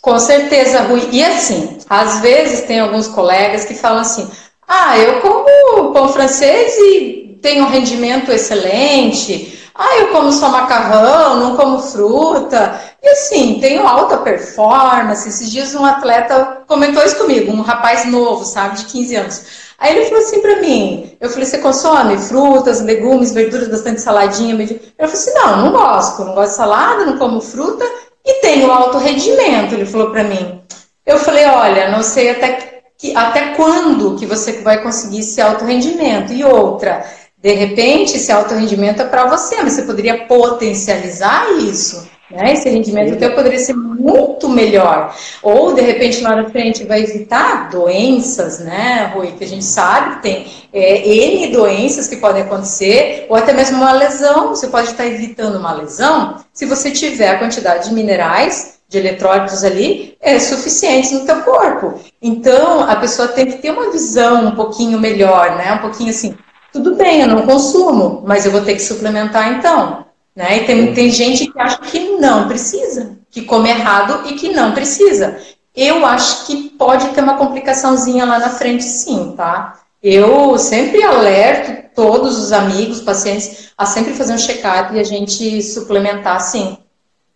Com 0.00 0.18
certeza, 0.18 0.82
Rui. 0.82 1.08
E 1.12 1.24
assim, 1.24 1.78
às 1.88 2.20
vezes 2.20 2.62
tem 2.62 2.80
alguns 2.80 3.08
colegas 3.08 3.64
que 3.64 3.74
falam 3.74 4.00
assim: 4.00 4.28
ah, 4.66 4.98
eu 4.98 5.20
como 5.20 5.92
pão 5.92 6.08
francês 6.08 6.74
e 6.76 7.38
tenho 7.40 7.64
um 7.64 7.68
rendimento 7.68 8.32
excelente. 8.32 9.67
Ah, 9.80 9.96
eu 9.98 10.08
como 10.08 10.32
só 10.32 10.48
macarrão, 10.48 11.36
não 11.36 11.56
como 11.56 11.78
fruta. 11.78 12.80
E 13.00 13.08
assim, 13.10 13.60
tenho 13.60 13.86
alta 13.86 14.16
performance. 14.16 15.28
Esses 15.28 15.48
dias 15.52 15.72
um 15.76 15.84
atleta 15.84 16.62
comentou 16.66 17.04
isso 17.04 17.16
comigo, 17.16 17.52
um 17.52 17.62
rapaz 17.62 18.04
novo, 18.04 18.44
sabe, 18.44 18.78
de 18.78 18.86
15 18.86 19.14
anos. 19.14 19.46
Aí 19.78 19.94
ele 19.94 20.06
falou 20.06 20.24
assim 20.24 20.40
para 20.40 20.60
mim, 20.60 21.16
eu 21.20 21.30
falei, 21.30 21.44
você 21.46 21.58
consome 21.58 22.18
frutas, 22.18 22.80
legumes, 22.82 23.32
verduras, 23.32 23.68
bastante 23.68 24.00
saladinha? 24.00 24.52
Ele 24.54 24.66
falou 24.98 25.12
assim, 25.12 25.32
não, 25.34 25.56
não 25.58 25.70
gosto, 25.70 26.24
não 26.24 26.34
gosto 26.34 26.50
de 26.50 26.56
salada, 26.56 27.06
não 27.06 27.16
como 27.16 27.40
fruta 27.40 27.84
e 28.26 28.40
tenho 28.40 28.72
alto 28.72 28.98
rendimento, 28.98 29.74
ele 29.74 29.86
falou 29.86 30.10
para 30.10 30.24
mim. 30.24 30.60
Eu 31.06 31.18
falei, 31.18 31.46
olha, 31.46 31.88
não 31.90 32.02
sei 32.02 32.30
até, 32.30 32.82
que, 32.98 33.16
até 33.16 33.54
quando 33.54 34.16
que 34.16 34.26
você 34.26 34.60
vai 34.60 34.82
conseguir 34.82 35.20
esse 35.20 35.40
alto 35.40 35.64
rendimento. 35.64 36.32
E 36.32 36.44
outra, 36.44 37.06
de 37.40 37.52
repente, 37.52 38.16
esse 38.16 38.32
alto 38.32 38.54
rendimento 38.54 39.02
é 39.02 39.04
para 39.04 39.26
você, 39.26 39.62
mas 39.62 39.74
você 39.74 39.82
poderia 39.82 40.26
potencializar 40.26 41.52
isso. 41.52 42.08
Né? 42.30 42.52
Esse 42.52 42.68
rendimento 42.68 43.16
teu 43.16 43.34
poderia 43.34 43.58
ser 43.58 43.74
muito 43.74 44.48
melhor. 44.48 45.14
Ou, 45.42 45.72
de 45.72 45.80
repente, 45.80 46.20
lá 46.20 46.36
na 46.36 46.50
frente 46.50 46.84
vai 46.84 47.02
evitar 47.02 47.70
doenças, 47.70 48.58
né, 48.58 49.12
Rui? 49.14 49.32
Que 49.32 49.44
a 49.44 49.48
gente 49.48 49.64
sabe 49.64 50.16
que 50.16 50.22
tem 50.22 50.46
é, 50.72 51.08
N 51.08 51.52
doenças 51.52 52.06
que 52.06 52.16
podem 52.16 52.42
acontecer, 52.42 53.26
ou 53.28 53.36
até 53.36 53.52
mesmo 53.52 53.78
uma 53.78 53.92
lesão. 53.92 54.48
Você 54.48 54.66
pode 54.66 54.88
estar 54.88 55.06
evitando 55.06 55.56
uma 55.58 55.72
lesão 55.72 56.36
se 56.52 56.66
você 56.66 56.90
tiver 56.90 57.30
a 57.30 57.38
quantidade 57.38 57.88
de 57.88 57.94
minerais, 57.94 58.78
de 58.88 58.98
eletrólitos 58.98 59.64
ali, 59.64 60.16
é, 60.20 60.38
suficientes 60.38 61.12
no 61.12 61.24
teu 61.24 61.42
corpo. 61.42 62.00
Então, 62.20 62.80
a 62.80 62.96
pessoa 62.96 63.28
tem 63.28 63.46
que 63.46 63.58
ter 63.58 63.70
uma 63.70 63.90
visão 63.90 64.46
um 64.46 64.56
pouquinho 64.56 64.98
melhor, 64.98 65.56
né? 65.56 65.72
Um 65.72 65.78
pouquinho 65.78 66.10
assim, 66.10 66.36
tudo 66.72 66.94
bem, 66.96 67.20
eu 67.20 67.28
não 67.28 67.42
consumo, 67.42 68.22
mas 68.26 68.44
eu 68.44 68.52
vou 68.52 68.60
ter 68.60 68.74
que 68.74 68.82
suplementar 68.82 69.52
então. 69.52 70.06
Né? 70.34 70.58
E 70.58 70.64
tem, 70.66 70.94
tem 70.94 71.10
gente 71.10 71.50
que 71.50 71.58
acha 71.58 71.78
que 71.78 72.16
não 72.18 72.46
precisa, 72.46 73.18
que 73.30 73.42
come 73.42 73.68
errado 73.68 74.28
e 74.28 74.34
que 74.34 74.50
não 74.50 74.72
precisa. 74.72 75.38
Eu 75.74 76.04
acho 76.06 76.46
que 76.46 76.70
pode 76.70 77.08
ter 77.08 77.22
uma 77.22 77.36
complicaçãozinha 77.36 78.24
lá 78.24 78.38
na 78.38 78.50
frente, 78.50 78.84
sim, 78.84 79.34
tá? 79.36 79.80
Eu 80.02 80.58
sempre 80.58 81.02
alerto 81.02 81.88
todos 81.94 82.38
os 82.38 82.52
amigos, 82.52 83.00
pacientes, 83.00 83.70
a 83.76 83.84
sempre 83.84 84.14
fazer 84.14 84.32
um 84.32 84.38
check-up 84.38 84.94
e 84.94 85.00
a 85.00 85.04
gente 85.04 85.60
suplementar, 85.62 86.40
sim. 86.40 86.78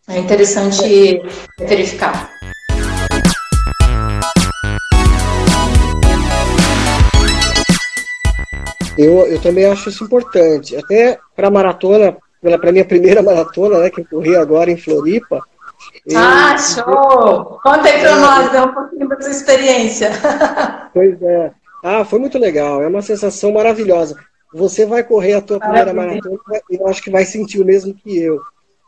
É 0.09 0.19
interessante 0.19 1.23
verificar. 1.59 2.31
Eu, 8.97 9.27
eu 9.27 9.41
também 9.41 9.67
acho 9.67 9.89
isso 9.89 10.05
importante. 10.05 10.77
Até 10.77 11.19
para 11.35 11.51
maratona, 11.51 12.17
para 12.41 12.73
minha 12.73 12.85
primeira 12.85 13.23
maratona, 13.25 13.79
né, 13.79 13.91
que 13.91 14.01
eu 14.01 14.07
corri 14.07 14.37
agora 14.37 14.71
em 14.71 14.77
Floripa. 14.77 15.43
Ah, 16.15 16.57
show! 16.57 17.59
Conta 17.63 17.89
aí 17.89 18.01
para 18.01 18.11
é, 18.11 18.15
nós, 18.17 18.53
dá 18.53 18.65
um 18.65 18.75
pouquinho 18.75 19.09
da 19.09 19.21
sua 19.21 19.31
experiência. 19.31 20.11
Pois 20.95 21.23
é. 21.23 21.51
Ah, 21.83 22.05
foi 22.05 22.19
muito 22.19 22.39
legal, 22.39 22.83
é 22.83 22.87
uma 22.87 23.01
sensação 23.01 23.51
maravilhosa. 23.51 24.15
Você 24.53 24.85
vai 24.85 25.03
correr 25.03 25.33
a 25.33 25.41
tua 25.41 25.59
primeira 25.59 25.95
maratona 25.95 26.39
e 26.71 26.77
eu 26.77 26.87
acho 26.87 27.03
que 27.03 27.11
vai 27.11 27.25
sentir 27.25 27.59
o 27.61 27.65
mesmo 27.65 27.95
que 27.95 28.19
eu. 28.19 28.39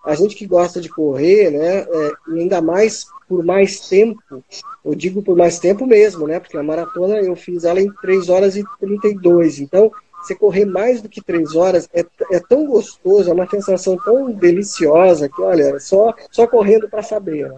A 0.04 0.14
gente 0.14 0.36
que 0.36 0.46
gosta 0.46 0.80
de 0.80 0.88
correr, 0.88 1.50
né, 1.50 1.78
é, 1.80 2.12
ainda 2.28 2.60
mais 2.60 3.06
por 3.28 3.42
mais 3.42 3.80
tempo, 3.88 4.44
eu 4.84 4.94
digo 4.94 5.22
por 5.22 5.36
mais 5.36 5.58
tempo 5.58 5.86
mesmo, 5.86 6.26
né, 6.26 6.38
porque 6.38 6.56
a 6.56 6.62
maratona 6.62 7.16
eu 7.20 7.34
fiz 7.34 7.64
ela 7.64 7.80
em 7.80 7.90
3 8.02 8.28
horas 8.28 8.56
e 8.56 8.64
32, 8.78 9.60
então 9.60 9.90
você 10.24 10.34
correr 10.34 10.64
mais 10.64 11.02
do 11.02 11.08
que 11.08 11.20
três 11.20 11.54
horas 11.54 11.88
é, 11.92 12.04
é 12.30 12.40
tão 12.40 12.66
gostoso, 12.66 13.30
é 13.30 13.34
uma 13.34 13.48
sensação 13.48 13.96
tão 13.98 14.32
deliciosa 14.32 15.28
que, 15.28 15.40
olha, 15.42 15.78
só, 15.78 16.14
só 16.30 16.46
correndo 16.46 16.88
para 16.88 17.02
saber. 17.02 17.48
Né? 17.48 17.56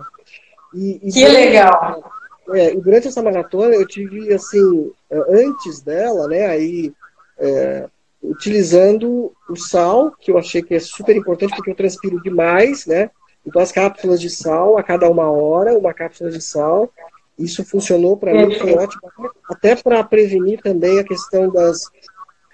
E, 0.74 1.00
e 1.02 1.12
que 1.12 1.20
durante, 1.20 1.37
legal! 1.37 2.12
É, 2.50 2.74
e 2.74 2.80
durante 2.80 3.09
essa 3.09 3.22
maratona 3.22 3.74
eu 3.74 3.87
tive, 3.87 4.32
assim, 4.32 4.92
antes 5.28 5.80
dela, 5.80 6.26
né, 6.26 6.46
aí, 6.46 6.92
é, 7.38 7.88
utilizando 8.26 9.32
o 9.48 9.56
sal, 9.56 10.12
que 10.18 10.30
eu 10.30 10.38
achei 10.38 10.62
que 10.62 10.74
é 10.74 10.80
super 10.80 11.16
importante 11.16 11.54
porque 11.54 11.70
eu 11.70 11.76
transpiro 11.76 12.20
demais, 12.22 12.86
né, 12.86 13.10
então 13.46 13.62
as 13.62 13.72
cápsulas 13.72 14.20
de 14.20 14.28
sal 14.28 14.76
a 14.76 14.82
cada 14.82 15.08
uma 15.08 15.30
hora, 15.30 15.78
uma 15.78 15.94
cápsula 15.94 16.30
de 16.30 16.40
sal, 16.40 16.92
isso 17.38 17.64
funcionou 17.64 18.16
para 18.16 18.32
mim, 18.32 18.58
foi 18.58 18.74
ótimo, 18.74 19.02
até 19.48 19.76
para 19.76 20.02
prevenir 20.02 20.60
também 20.62 20.98
a 20.98 21.04
questão 21.04 21.50
das 21.50 21.90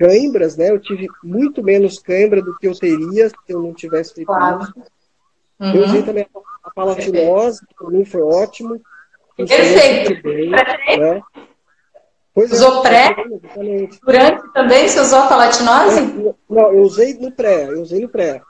Cãibras, 0.03 0.57
né? 0.57 0.71
Eu 0.71 0.81
tive 0.81 1.07
muito 1.23 1.63
menos 1.63 2.01
cãibra 2.01 2.43
do 2.43 2.57
que 2.59 2.67
eu 2.67 2.75
teria 2.75 3.29
se 3.29 3.35
eu 3.49 3.63
não 3.63 3.73
tivesse 3.73 4.15
feito 4.15 4.27
claro. 4.27 4.63
isso. 4.63 4.75
Uhum. 5.61 5.75
Eu 5.75 5.85
usei 5.85 6.03
também 6.03 6.27
a 6.65 6.71
palatinose, 6.71 7.65
que 7.65 7.75
para 7.75 7.91
mim 7.91 8.05
foi 8.05 8.21
ótimo. 8.21 8.81
Perfeito. 9.37 10.23
Bem, 10.25 10.51
né? 10.51 11.23
Pois 12.35 12.51
usou 12.51 12.79
é, 12.79 12.83
pré? 12.83 13.17
Durante 14.03 14.53
também 14.53 14.89
você 14.89 15.01
usou 15.01 15.19
a 15.21 15.27
palatinose? 15.27 16.01
É, 16.01 16.35
não, 16.49 16.73
eu 16.73 16.83
usei 16.83 17.15
no 17.15 17.31
pré, 17.31 17.69
eu 17.69 17.83
usei 17.83 18.01
no 18.01 18.09
pré. 18.09 18.41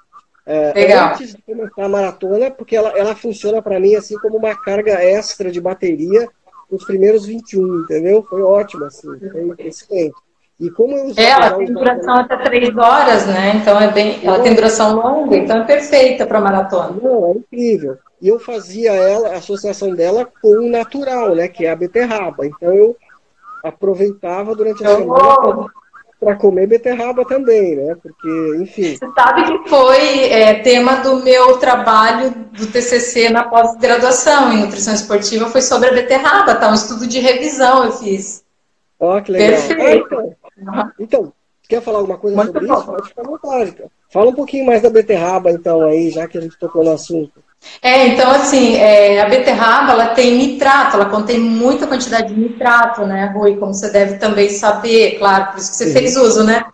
É, 0.46 0.72
Legal. 0.72 1.10
Antes 1.10 1.34
de 1.34 1.42
começar 1.42 1.84
a 1.84 1.88
maratona, 1.88 2.50
porque 2.50 2.76
ela, 2.76 2.90
ela 2.90 3.14
funciona 3.14 3.60
para 3.60 3.78
mim 3.78 3.94
assim 3.94 4.16
como 4.18 4.36
uma 4.36 4.54
carga 4.54 5.02
extra 5.02 5.50
de 5.50 5.60
bateria 5.60 6.28
nos 6.70 6.84
primeiros 6.84 7.26
21, 7.26 7.82
entendeu? 7.82 8.24
Foi 8.28 8.42
ótimo, 8.42 8.84
assim, 8.84 9.08
foi 9.30 9.54
excelente. 9.58 10.14
E 10.58 10.70
como 10.70 10.96
eu 10.96 11.12
é, 11.16 11.24
ela 11.24 11.54
tem 11.54 11.66
duração 11.66 12.14
até 12.14 12.36
três 12.36 12.76
horas, 12.76 13.26
né? 13.26 13.56
Então 13.56 13.80
é 13.80 13.90
bem, 13.90 14.20
ela 14.22 14.40
tem 14.40 14.54
duração 14.54 14.94
longa, 14.94 15.36
então 15.36 15.60
é 15.60 15.64
perfeita 15.64 16.24
para 16.24 16.40
maratona. 16.40 16.96
Não, 17.02 17.26
é 17.26 17.32
incrível. 17.32 17.98
E 18.20 18.28
eu 18.28 18.38
fazia 18.38 18.92
ela, 18.92 19.30
a 19.30 19.38
associação 19.38 19.92
dela 19.92 20.24
com 20.40 20.48
o 20.48 20.70
natural, 20.70 21.34
né? 21.34 21.48
Que 21.48 21.66
é 21.66 21.72
a 21.72 21.76
beterraba. 21.76 22.46
Então 22.46 22.72
eu 22.72 22.96
aproveitava 23.62 24.54
durante 24.54 24.84
a 24.84 24.90
eu 24.90 24.98
semana 24.98 25.70
para 26.22 26.36
comer 26.36 26.68
beterraba 26.68 27.24
também, 27.24 27.74
né? 27.74 27.96
Porque, 28.00 28.62
enfim. 28.62 28.96
Você 28.96 29.10
sabe 29.12 29.44
que 29.44 29.68
foi 29.68 30.30
é, 30.30 30.54
tema 30.60 30.96
do 30.96 31.16
meu 31.16 31.58
trabalho 31.58 32.30
do 32.52 32.66
TCC 32.68 33.28
na 33.28 33.44
pós-graduação 33.44 34.52
em 34.52 34.60
nutrição 34.60 34.94
esportiva 34.94 35.48
foi 35.48 35.60
sobre 35.60 35.88
a 35.88 35.92
beterraba, 35.92 36.54
tá? 36.54 36.70
Um 36.70 36.74
estudo 36.74 37.08
de 37.08 37.18
revisão 37.18 37.84
eu 37.84 37.92
fiz. 37.92 38.44
Ó, 39.00 39.18
oh, 39.18 39.22
que 39.22 39.32
legal. 39.32 39.48
Perfeito. 39.48 40.36
Então, 40.96 41.32
quer 41.68 41.82
falar 41.82 41.98
alguma 41.98 42.18
coisa 42.18 42.36
Muito 42.36 42.52
sobre 42.52 42.68
bom. 42.68 42.74
isso? 42.74 42.86
Pode 42.86 43.08
ficar 43.08 43.22
à 43.22 43.24
vontade, 43.24 43.72
cara. 43.72 43.90
Fala 44.08 44.30
um 44.30 44.34
pouquinho 44.34 44.66
mais 44.66 44.80
da 44.80 44.90
beterraba, 44.90 45.50
então, 45.50 45.80
aí, 45.82 46.10
já 46.10 46.28
que 46.28 46.38
a 46.38 46.40
gente 46.40 46.56
tocou 46.56 46.84
no 46.84 46.92
assunto. 46.92 47.42
É, 47.80 48.06
então, 48.08 48.30
assim, 48.30 48.76
é, 48.76 49.20
a 49.20 49.28
beterraba, 49.28 49.92
ela 49.92 50.06
tem 50.08 50.36
nitrato, 50.36 50.96
ela 50.96 51.06
contém 51.06 51.38
muita 51.38 51.86
quantidade 51.86 52.32
de 52.32 52.40
nitrato, 52.40 53.04
né, 53.04 53.32
Rui? 53.34 53.56
Como 53.56 53.74
você 53.74 53.90
deve 53.90 54.18
também 54.18 54.48
saber, 54.50 55.18
claro, 55.18 55.52
por 55.52 55.58
isso 55.58 55.70
que 55.70 55.76
você 55.76 55.86
Sim. 55.86 55.92
fez 55.92 56.16
uso, 56.16 56.44
né? 56.44 56.64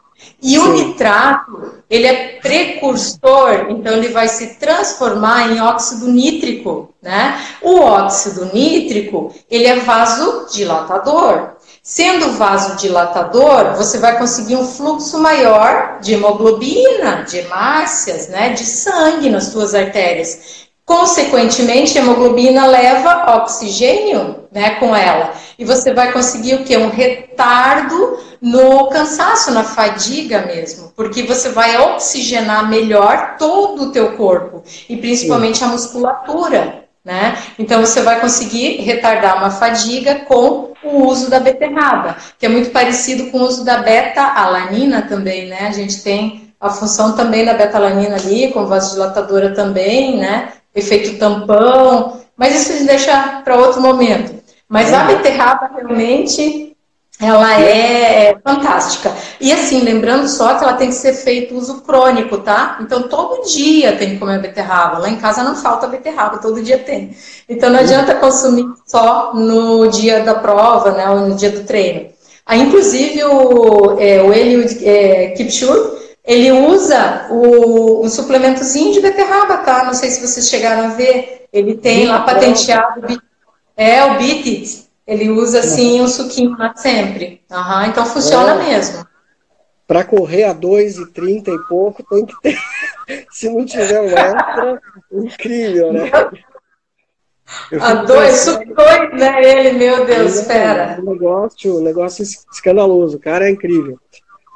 E 0.42 0.50
Sim. 0.50 0.58
o 0.58 0.72
nitrato, 0.72 1.82
ele 1.88 2.06
é 2.06 2.38
precursor, 2.40 3.66
então 3.70 3.94
ele 3.94 4.08
vai 4.08 4.28
se 4.28 4.58
transformar 4.58 5.50
em 5.50 5.60
óxido 5.60 6.08
nítrico, 6.08 6.94
né? 7.02 7.40
O 7.62 7.80
óxido 7.80 8.50
nítrico, 8.52 9.34
ele 9.50 9.66
é 9.66 9.76
vasodilatador. 9.76 11.56
Sendo 11.82 12.32
vasodilatador, 12.32 13.74
você 13.74 13.96
vai 13.96 14.18
conseguir 14.18 14.56
um 14.56 14.66
fluxo 14.66 15.18
maior 15.18 15.98
de 16.02 16.12
hemoglobina, 16.12 17.24
de 17.26 17.38
hemácias, 17.38 18.28
né, 18.28 18.50
de 18.50 18.64
sangue 18.64 19.30
nas 19.30 19.44
suas 19.44 19.74
artérias. 19.74 20.67
Consequentemente, 20.88 21.98
a 21.98 22.00
hemoglobina 22.00 22.64
leva 22.64 23.36
oxigênio 23.36 24.44
né, 24.50 24.70
com 24.76 24.96
ela. 24.96 25.34
E 25.58 25.62
você 25.62 25.92
vai 25.92 26.12
conseguir 26.12 26.54
o 26.54 26.64
quê? 26.64 26.78
Um 26.78 26.88
retardo 26.88 28.18
no 28.40 28.88
cansaço, 28.88 29.50
na 29.50 29.62
fadiga 29.62 30.46
mesmo. 30.46 30.90
Porque 30.96 31.24
você 31.24 31.50
vai 31.50 31.78
oxigenar 31.78 32.70
melhor 32.70 33.36
todo 33.38 33.82
o 33.82 33.92
teu 33.92 34.12
corpo. 34.12 34.62
E 34.88 34.96
principalmente 34.96 35.58
Sim. 35.58 35.66
a 35.66 35.68
musculatura. 35.68 36.84
Né? 37.04 37.36
Então 37.58 37.84
você 37.84 38.00
vai 38.00 38.18
conseguir 38.18 38.80
retardar 38.80 39.36
uma 39.36 39.50
fadiga 39.50 40.14
com 40.20 40.72
o 40.82 41.06
uso 41.06 41.28
da 41.28 41.38
beterraba, 41.38 42.16
que 42.38 42.46
é 42.46 42.48
muito 42.48 42.70
parecido 42.70 43.30
com 43.30 43.38
o 43.38 43.42
uso 43.42 43.62
da 43.62 43.78
beta-alanina 43.78 45.02
também, 45.02 45.48
né? 45.48 45.68
A 45.68 45.72
gente 45.72 46.02
tem 46.02 46.52
a 46.60 46.70
função 46.70 47.14
também 47.14 47.44
da 47.44 47.54
beta-alanina 47.54 48.16
ali, 48.16 48.52
como 48.52 48.66
vasodilatadora 48.66 49.54
também, 49.54 50.18
né? 50.18 50.52
Efeito 50.74 51.18
tampão, 51.18 52.20
mas 52.36 52.54
isso 52.54 52.72
a 52.72 52.76
gente 52.76 52.86
deixa 52.86 53.42
para 53.44 53.56
outro 53.56 53.80
momento. 53.80 54.34
Mas 54.68 54.92
a 54.92 55.04
beterraba 55.04 55.70
realmente 55.74 56.76
ela 57.20 57.60
é 57.60 58.36
fantástica. 58.44 59.12
E 59.40 59.52
assim, 59.52 59.80
lembrando 59.80 60.28
só 60.28 60.54
que 60.54 60.62
ela 60.62 60.74
tem 60.74 60.88
que 60.88 60.94
ser 60.94 61.14
feito 61.14 61.56
uso 61.56 61.80
crônico, 61.80 62.38
tá? 62.38 62.78
Então 62.80 63.08
todo 63.08 63.44
dia 63.44 63.96
tem 63.96 64.10
que 64.10 64.18
comer 64.18 64.40
beterraba. 64.40 64.98
Lá 64.98 65.08
em 65.08 65.16
casa 65.16 65.42
não 65.42 65.56
falta 65.56 65.88
beterraba, 65.88 66.38
todo 66.38 66.62
dia 66.62 66.78
tem. 66.78 67.16
Então 67.48 67.70
não 67.70 67.80
adianta 67.80 68.14
consumir 68.14 68.66
só 68.86 69.34
no 69.34 69.88
dia 69.88 70.20
da 70.22 70.36
prova, 70.36 70.92
né? 70.92 71.10
Ou 71.10 71.28
no 71.28 71.34
dia 71.34 71.50
do 71.50 71.64
treino. 71.64 72.10
Aí, 72.46 72.62
inclusive, 72.62 73.22
o, 73.24 73.98
é, 73.98 74.22
o 74.22 74.32
Eliud 74.32 74.82
é, 74.82 75.28
Kipchoge, 75.32 76.07
ele 76.28 76.52
usa 76.52 77.26
o, 77.30 78.04
um 78.04 78.10
suplementozinho 78.10 78.92
de 78.92 79.00
beterraba, 79.00 79.56
tá? 79.58 79.84
Não 79.84 79.94
sei 79.94 80.10
se 80.10 80.20
vocês 80.20 80.46
chegaram 80.46 80.84
a 80.84 80.88
ver. 80.88 81.48
Ele 81.50 81.74
tem 81.74 82.06
lá 82.06 82.20
patenteado. 82.20 83.18
É, 83.74 84.04
o 84.04 84.18
Bitit. 84.18 84.90
Ele 85.06 85.30
usa 85.30 85.60
assim 85.60 86.02
um 86.02 86.06
suquinho 86.06 86.54
lá 86.58 86.74
sempre. 86.76 87.40
Uhum, 87.50 87.84
então 87.86 88.04
funciona 88.04 88.62
é. 88.62 88.68
mesmo. 88.68 89.06
Para 89.86 90.04
correr 90.04 90.44
a 90.44 90.54
2,30 90.54 91.48
e 91.48 91.66
pouco, 91.66 92.02
tem 92.02 92.26
que 92.26 92.38
ter. 92.42 92.58
Se 93.32 93.48
não 93.48 93.64
tiver 93.64 94.02
um 94.02 94.08
extra, 94.08 94.82
incrível, 95.10 95.94
né? 95.94 96.10
A 97.80 97.94
2, 97.94 98.36
sub 98.36 98.62
2, 98.66 99.18
né? 99.18 99.42
Ele, 99.42 99.78
meu 99.78 100.04
Deus, 100.04 100.34
espera. 100.34 101.00
Um 101.00 101.12
negócio, 101.12 101.78
um 101.78 101.82
negócio 101.82 102.22
escandaloso, 102.22 103.16
o 103.16 103.20
cara 103.20 103.48
é 103.48 103.50
incrível. 103.50 103.98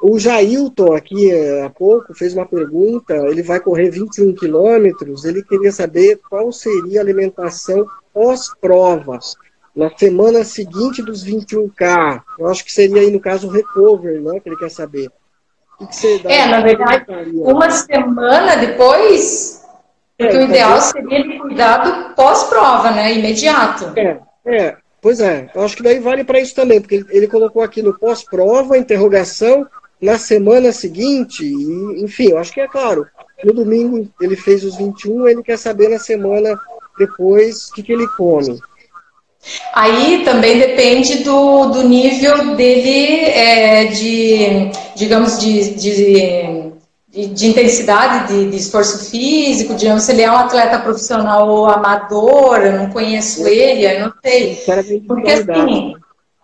O 0.05 0.19
Jailton, 0.19 0.93
aqui 0.93 1.31
há 1.63 1.69
pouco, 1.69 2.13
fez 2.13 2.33
uma 2.33 2.45
pergunta. 2.45 3.13
Ele 3.13 3.41
vai 3.41 3.61
correr 3.61 3.89
21 3.89 4.35
quilômetros. 4.35 5.23
Ele 5.23 5.41
queria 5.41 5.71
saber 5.71 6.19
qual 6.29 6.51
seria 6.51 6.99
a 6.99 7.03
alimentação 7.03 7.87
pós-prova, 8.13 9.17
na 9.73 9.89
semana 9.97 10.43
seguinte 10.43 11.01
dos 11.01 11.25
21K. 11.25 12.21
Eu 12.37 12.47
acho 12.47 12.65
que 12.65 12.73
seria 12.73 12.99
aí, 12.99 13.09
no 13.09 13.19
caso, 13.21 13.47
o 13.47 13.49
recover, 13.49 14.21
né? 14.21 14.41
Que 14.41 14.49
ele 14.49 14.57
quer 14.57 14.69
saber. 14.69 15.09
O 15.79 15.87
que 15.87 15.95
você 15.95 16.19
dá 16.19 16.29
é, 16.29 16.47
na 16.47 16.59
verdade, 16.59 17.05
uma 17.35 17.71
semana 17.71 18.57
depois, 18.57 19.63
porque 20.17 20.35
é, 20.35 20.39
o 20.39 20.43
ideal 20.43 20.81
seria 20.81 21.17
ele 21.17 21.39
cuidar 21.39 21.77
do 21.77 22.13
pós-prova, 22.13 22.91
né? 22.91 23.13
Imediato. 23.13 23.93
É, 23.97 24.19
é. 24.45 24.75
Pois 25.01 25.21
é, 25.21 25.49
eu 25.55 25.61
acho 25.61 25.77
que 25.77 25.83
daí 25.83 25.99
vale 25.99 26.25
para 26.25 26.41
isso 26.41 26.53
também, 26.53 26.81
porque 26.81 26.95
ele, 26.95 27.05
ele 27.09 27.27
colocou 27.27 27.61
aqui 27.61 27.81
no 27.81 27.97
pós-prova, 27.97 28.77
interrogação, 28.77 29.65
na 30.03 30.17
semana 30.17 30.73
seguinte, 30.73 31.45
e, 31.45 32.03
enfim, 32.03 32.31
eu 32.31 32.37
acho 32.37 32.51
que 32.51 32.59
é 32.59 32.67
claro. 32.67 33.07
No 33.41 33.53
domingo 33.53 34.05
ele 34.19 34.35
fez 34.35 34.63
os 34.65 34.75
21, 34.75 35.29
ele 35.29 35.41
quer 35.41 35.57
saber 35.57 35.87
na 35.87 35.97
semana 35.97 36.59
depois 36.99 37.69
o 37.69 37.73
que, 37.73 37.81
que 37.81 37.93
ele 37.93 38.05
come. 38.09 38.59
Aí 39.73 40.23
também 40.25 40.59
depende 40.59 41.23
do, 41.23 41.67
do 41.67 41.83
nível 41.83 42.53
dele 42.55 43.25
é, 43.29 43.85
de, 43.85 44.71
digamos, 44.95 45.39
de, 45.39 45.73
de, 45.73 46.71
de 47.27 47.47
intensidade 47.47 48.33
de, 48.33 48.51
de, 48.51 48.57
esforço 48.57 49.09
físico, 49.09 49.73
digamos, 49.73 50.03
se 50.03 50.11
ele 50.11 50.21
é 50.21 50.31
um 50.31 50.37
atleta 50.37 50.79
profissional 50.79 51.49
ou 51.49 51.65
amador, 51.67 52.57
eu 52.57 52.73
não 52.73 52.89
conheço 52.89 53.47
ele, 53.47 53.85
eu 53.85 54.01
não 54.01 54.13
sei. 54.21 54.63
Porque 55.07 55.31
assim, 55.31 55.95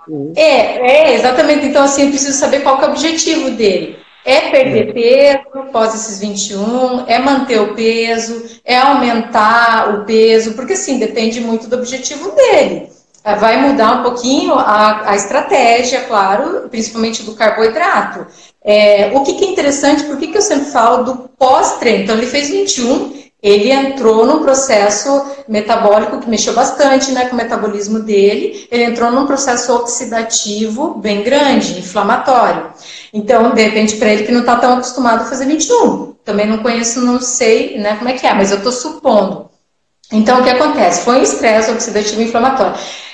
uhum. 0.08 0.34
é, 0.36 1.12
é, 1.12 1.16
exatamente, 1.16 1.66
então 1.66 1.84
assim, 1.84 2.04
eu 2.04 2.10
preciso 2.10 2.38
saber 2.38 2.62
qual 2.62 2.82
é 2.82 2.88
o 2.88 2.90
objetivo 2.92 3.52
dele. 3.52 3.98
É 4.26 4.52
perder 4.52 4.94
peso 4.94 5.60
após 5.60 5.96
esses 5.96 6.20
21, 6.20 7.06
é 7.08 7.18
manter 7.20 7.60
o 7.62 7.74
peso, 7.74 8.60
é 8.66 8.78
aumentar 8.78 9.96
o 9.96 10.06
peso, 10.06 10.54
porque 10.54 10.74
assim, 10.74 11.00
depende 11.00 11.40
muito 11.40 11.68
do 11.68 11.78
objetivo 11.78 12.32
dele. 12.32 12.90
É, 13.24 13.36
vai 13.36 13.58
mudar 13.58 14.00
um 14.00 14.04
pouquinho 14.04 14.54
a, 14.54 15.12
a 15.12 15.16
estratégia, 15.16 16.02
claro, 16.02 16.70
principalmente 16.70 17.24
do 17.24 17.36
carboidrato. 17.36 18.26
É, 18.64 19.12
o 19.14 19.24
que, 19.24 19.34
que, 19.34 19.46
é 19.46 19.50
interessante, 19.50 20.04
por 20.04 20.18
que, 20.18 20.28
que 20.28 20.38
eu 20.38 20.42
sempre 20.42 20.72
falo 20.72 21.04
do 21.04 21.16
pós-treino? 21.38 22.04
Então, 22.04 22.18
ele 22.18 22.28
fez 22.28 22.50
21, 22.50 23.19
ele 23.42 23.72
entrou 23.72 24.26
num 24.26 24.44
processo 24.44 25.26
metabólico 25.48 26.20
que 26.20 26.30
mexeu 26.30 26.54
bastante 26.54 27.12
né, 27.12 27.26
com 27.26 27.34
o 27.34 27.38
metabolismo 27.38 28.00
dele, 28.00 28.68
ele 28.70 28.84
entrou 28.84 29.12
num 29.12 29.26
processo 29.26 29.74
oxidativo 29.74 30.96
bem 30.96 31.24
grande, 31.24 31.80
inflamatório. 31.80 32.68
Então, 33.14 33.52
de 33.52 33.64
repente, 33.64 33.96
para 33.96 34.10
ele 34.10 34.24
que 34.24 34.32
não 34.32 34.42
está 34.42 34.58
tão 34.58 34.74
acostumado 34.74 35.22
a 35.22 35.26
fazer 35.26 35.46
21, 35.46 36.16
também 36.26 36.46
não 36.46 36.58
conheço, 36.58 37.02
não 37.02 37.22
sei 37.22 37.78
né, 37.78 37.96
como 37.96 38.10
é 38.10 38.14
que 38.14 38.28
é, 38.28 38.34
mas 38.34 38.52
eu 38.52 38.58
estou 38.58 38.74
supondo. 38.74 39.50
Então, 40.12 40.42
o 40.42 40.44
que 40.44 40.50
acontece? 40.50 41.06
Foi 41.06 41.20
um 41.20 41.24
estresse 41.24 41.72
oxidativo 41.72 42.22
inflamatório. 42.22 42.74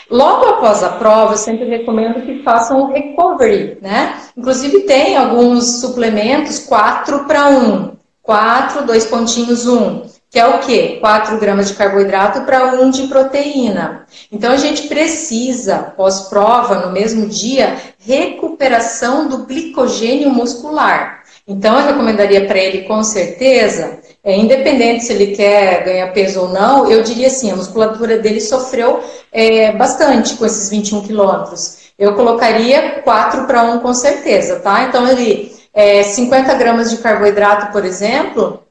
Logo 0.09 0.45
após 0.45 0.83
a 0.83 0.89
prova, 0.89 1.33
eu 1.33 1.38
sempre 1.38 1.65
recomendo 1.65 2.21
que 2.21 2.43
façam 2.43 2.81
o 2.81 2.91
recovery, 2.91 3.77
né? 3.81 4.17
Inclusive 4.38 4.81
tem 4.81 5.17
alguns 5.17 5.81
suplementos 5.81 6.59
4 6.59 7.25
para 7.25 7.49
1. 7.49 7.95
4, 8.21 8.85
dois 8.85 9.05
pontinhos 9.05 9.67
1. 9.67 10.14
Que 10.35 10.39
é 10.41 10.47
o 10.47 10.59
quê? 10.59 10.97
4 10.99 11.39
gramas 11.39 11.69
de 11.69 11.75
carboidrato 11.75 12.41
para 12.41 12.73
1 12.73 12.89
de 12.89 13.07
proteína. 13.07 14.05
Então 14.29 14.51
a 14.51 14.57
gente 14.57 14.89
precisa, 14.89 15.93
pós-prova, 15.95 16.85
no 16.85 16.91
mesmo 16.91 17.25
dia, 17.25 17.77
recuperação 17.99 19.29
do 19.29 19.45
glicogênio 19.45 20.29
muscular. 20.29 21.23
Então 21.47 21.79
eu 21.79 21.85
recomendaria 21.85 22.45
para 22.47 22.59
ele 22.59 22.81
com 22.81 23.01
certeza 23.01 23.97
é, 24.21 24.35
independente 24.35 25.05
se 25.05 25.13
ele 25.13 25.37
quer 25.37 25.85
ganhar 25.85 26.11
peso 26.11 26.41
ou 26.41 26.49
não, 26.49 26.91
eu 26.91 27.01
diria 27.01 27.27
assim, 27.27 27.49
a 27.49 27.55
musculatura 27.55 28.17
dele 28.17 28.41
sofreu 28.41 29.01
é, 29.31 29.71
bastante 29.71 30.35
com 30.35 30.45
esses 30.45 30.69
21 30.69 31.03
quilômetros. 31.03 31.93
Eu 31.97 32.13
colocaria 32.13 33.01
4 33.05 33.47
para 33.47 33.63
1 33.63 33.79
com 33.79 33.93
certeza, 33.93 34.59
tá? 34.59 34.83
Então, 34.83 35.07
ele, 35.07 35.55
é, 35.73 36.03
50 36.03 36.53
gramas 36.55 36.89
de 36.91 36.97
carboidrato, 36.97 37.71
por 37.71 37.85
exemplo, 37.85 38.64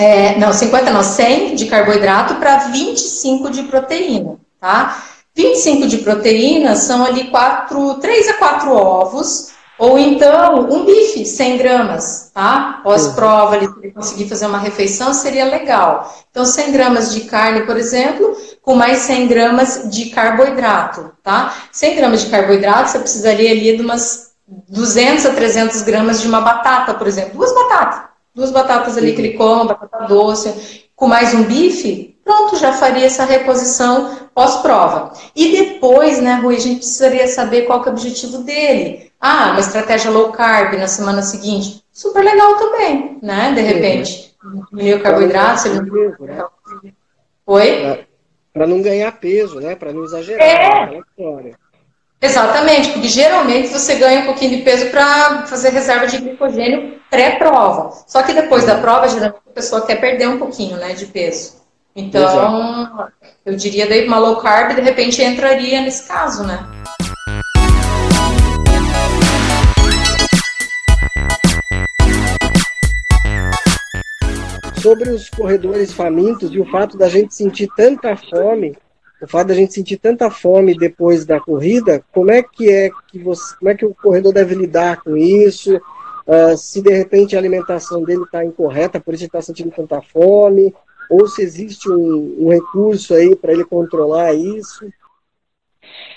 é, 0.00 0.38
não, 0.38 0.50
50 0.50 0.90
não, 0.90 1.02
100 1.02 1.56
de 1.56 1.66
carboidrato 1.66 2.36
para 2.36 2.56
25 2.68 3.50
de 3.50 3.64
proteína, 3.64 4.38
tá? 4.58 5.04
25 5.36 5.86
de 5.86 5.98
proteína 5.98 6.74
são 6.74 7.04
ali 7.04 7.24
4, 7.24 7.94
3 7.96 8.28
a 8.30 8.34
4 8.34 8.72
ovos, 8.72 9.50
ou 9.78 9.98
então, 9.98 10.68
um 10.70 10.86
bife, 10.86 11.26
100 11.26 11.58
gramas, 11.58 12.30
tá? 12.32 12.80
Pós-prova, 12.82 13.58
se 13.58 13.66
ele 13.82 13.92
conseguir 13.92 14.26
fazer 14.26 14.46
uma 14.46 14.58
refeição, 14.58 15.12
seria 15.12 15.44
legal. 15.44 16.14
Então, 16.30 16.46
100 16.46 16.72
gramas 16.72 17.14
de 17.14 17.22
carne, 17.22 17.66
por 17.66 17.76
exemplo, 17.76 18.34
com 18.62 18.74
mais 18.74 19.00
100 19.00 19.26
gramas 19.26 19.82
de 19.90 20.06
carboidrato, 20.06 21.12
tá? 21.22 21.54
100 21.72 21.96
gramas 21.96 22.22
de 22.22 22.30
carboidrato, 22.30 22.90
você 22.90 22.98
precisaria 22.98 23.50
ali 23.50 23.76
de 23.76 23.82
umas 23.82 24.30
200 24.46 25.26
a 25.26 25.30
300 25.34 25.82
gramas 25.82 26.22
de 26.22 26.28
uma 26.28 26.40
batata, 26.40 26.94
por 26.94 27.06
exemplo. 27.06 27.36
Duas 27.36 27.54
batatas. 27.54 28.09
Duas 28.34 28.50
batatas 28.50 28.96
ali 28.96 29.12
que 29.12 29.20
ele 29.20 29.34
come, 29.34 29.68
batata 29.68 30.06
doce, 30.06 30.84
com 30.94 31.06
mais 31.06 31.34
um 31.34 31.44
bife, 31.44 32.16
pronto, 32.24 32.56
já 32.56 32.72
faria 32.72 33.06
essa 33.06 33.24
reposição 33.24 34.16
pós-prova. 34.34 35.12
E 35.34 35.50
depois, 35.50 36.20
né, 36.20 36.34
Rui, 36.34 36.56
a 36.56 36.60
gente 36.60 36.76
precisaria 36.76 37.26
saber 37.26 37.62
qual 37.62 37.82
que 37.82 37.88
é 37.88 37.92
o 37.92 37.94
objetivo 37.94 38.38
dele. 38.38 39.10
Ah, 39.20 39.50
uma 39.50 39.60
estratégia 39.60 40.10
low 40.10 40.30
carb 40.30 40.74
na 40.78 40.86
semana 40.86 41.22
seguinte. 41.22 41.82
Super 41.92 42.24
legal 42.24 42.56
também, 42.56 43.18
né? 43.20 43.52
De 43.52 43.60
repente. 43.60 44.34
Diminuir 44.70 44.94
o 44.94 45.02
carboidrato, 45.02 45.68
ele 45.68 45.80
não... 45.80 46.26
Né? 46.26 46.44
Oi? 47.46 48.06
Para 48.52 48.66
não 48.66 48.80
ganhar 48.80 49.12
peso, 49.12 49.60
né? 49.60 49.74
Para 49.74 49.92
não 49.92 50.04
exagerar. 50.04 50.42
É. 50.42 51.00
Exatamente, 52.22 52.90
porque 52.90 53.08
geralmente 53.08 53.68
você 53.68 53.94
ganha 53.94 54.20
um 54.20 54.26
pouquinho 54.26 54.58
de 54.58 54.62
peso 54.62 54.90
para 54.90 55.46
fazer 55.46 55.70
reserva 55.70 56.06
de 56.06 56.18
glicogênio 56.18 57.00
pré-prova. 57.08 57.92
Só 58.06 58.22
que 58.22 58.34
depois 58.34 58.66
da 58.66 58.76
prova, 58.76 59.08
geralmente 59.08 59.40
a 59.48 59.52
pessoa 59.52 59.86
quer 59.86 59.96
perder 59.96 60.28
um 60.28 60.38
pouquinho 60.38 60.76
né, 60.76 60.92
de 60.92 61.06
peso. 61.06 61.60
Então, 61.96 62.22
Exato. 62.22 63.12
eu 63.46 63.56
diria 63.56 63.88
daí 63.88 64.06
uma 64.06 64.18
low 64.18 64.36
carb 64.36 64.74
de 64.74 64.82
repente 64.82 65.22
entraria 65.22 65.80
nesse 65.80 66.06
caso, 66.06 66.44
né? 66.44 66.62
Sobre 74.82 75.08
os 75.08 75.30
corredores 75.30 75.92
famintos 75.92 76.52
e 76.52 76.60
o 76.60 76.66
fato 76.66 76.98
da 76.98 77.08
gente 77.08 77.34
sentir 77.34 77.68
tanta 77.74 78.14
fome, 78.14 78.76
o 79.22 79.26
fato 79.26 79.48
da 79.48 79.54
gente 79.54 79.74
sentir 79.74 79.98
tanta 79.98 80.30
fome 80.30 80.76
depois 80.76 81.24
da 81.24 81.38
corrida, 81.38 82.02
como 82.12 82.30
é 82.30 82.42
que 82.42 82.70
é 82.70 82.90
que 83.10 83.18
você, 83.18 83.54
como 83.56 83.70
é 83.70 83.74
que 83.74 83.84
o 83.84 83.94
corredor 83.94 84.32
deve 84.32 84.54
lidar 84.54 85.02
com 85.02 85.16
isso? 85.16 85.76
Uh, 85.76 86.56
se 86.56 86.80
de 86.80 86.92
repente 86.92 87.34
a 87.34 87.38
alimentação 87.38 88.02
dele 88.02 88.22
está 88.22 88.44
incorreta, 88.44 89.00
por 89.00 89.14
isso 89.14 89.24
ele 89.24 89.28
está 89.28 89.42
sentindo 89.42 89.70
tanta 89.70 90.00
fome, 90.00 90.74
ou 91.10 91.26
se 91.26 91.42
existe 91.42 91.90
um, 91.90 92.36
um 92.38 92.48
recurso 92.48 93.14
aí 93.14 93.34
para 93.34 93.52
ele 93.52 93.64
controlar 93.64 94.32
isso? 94.32 94.86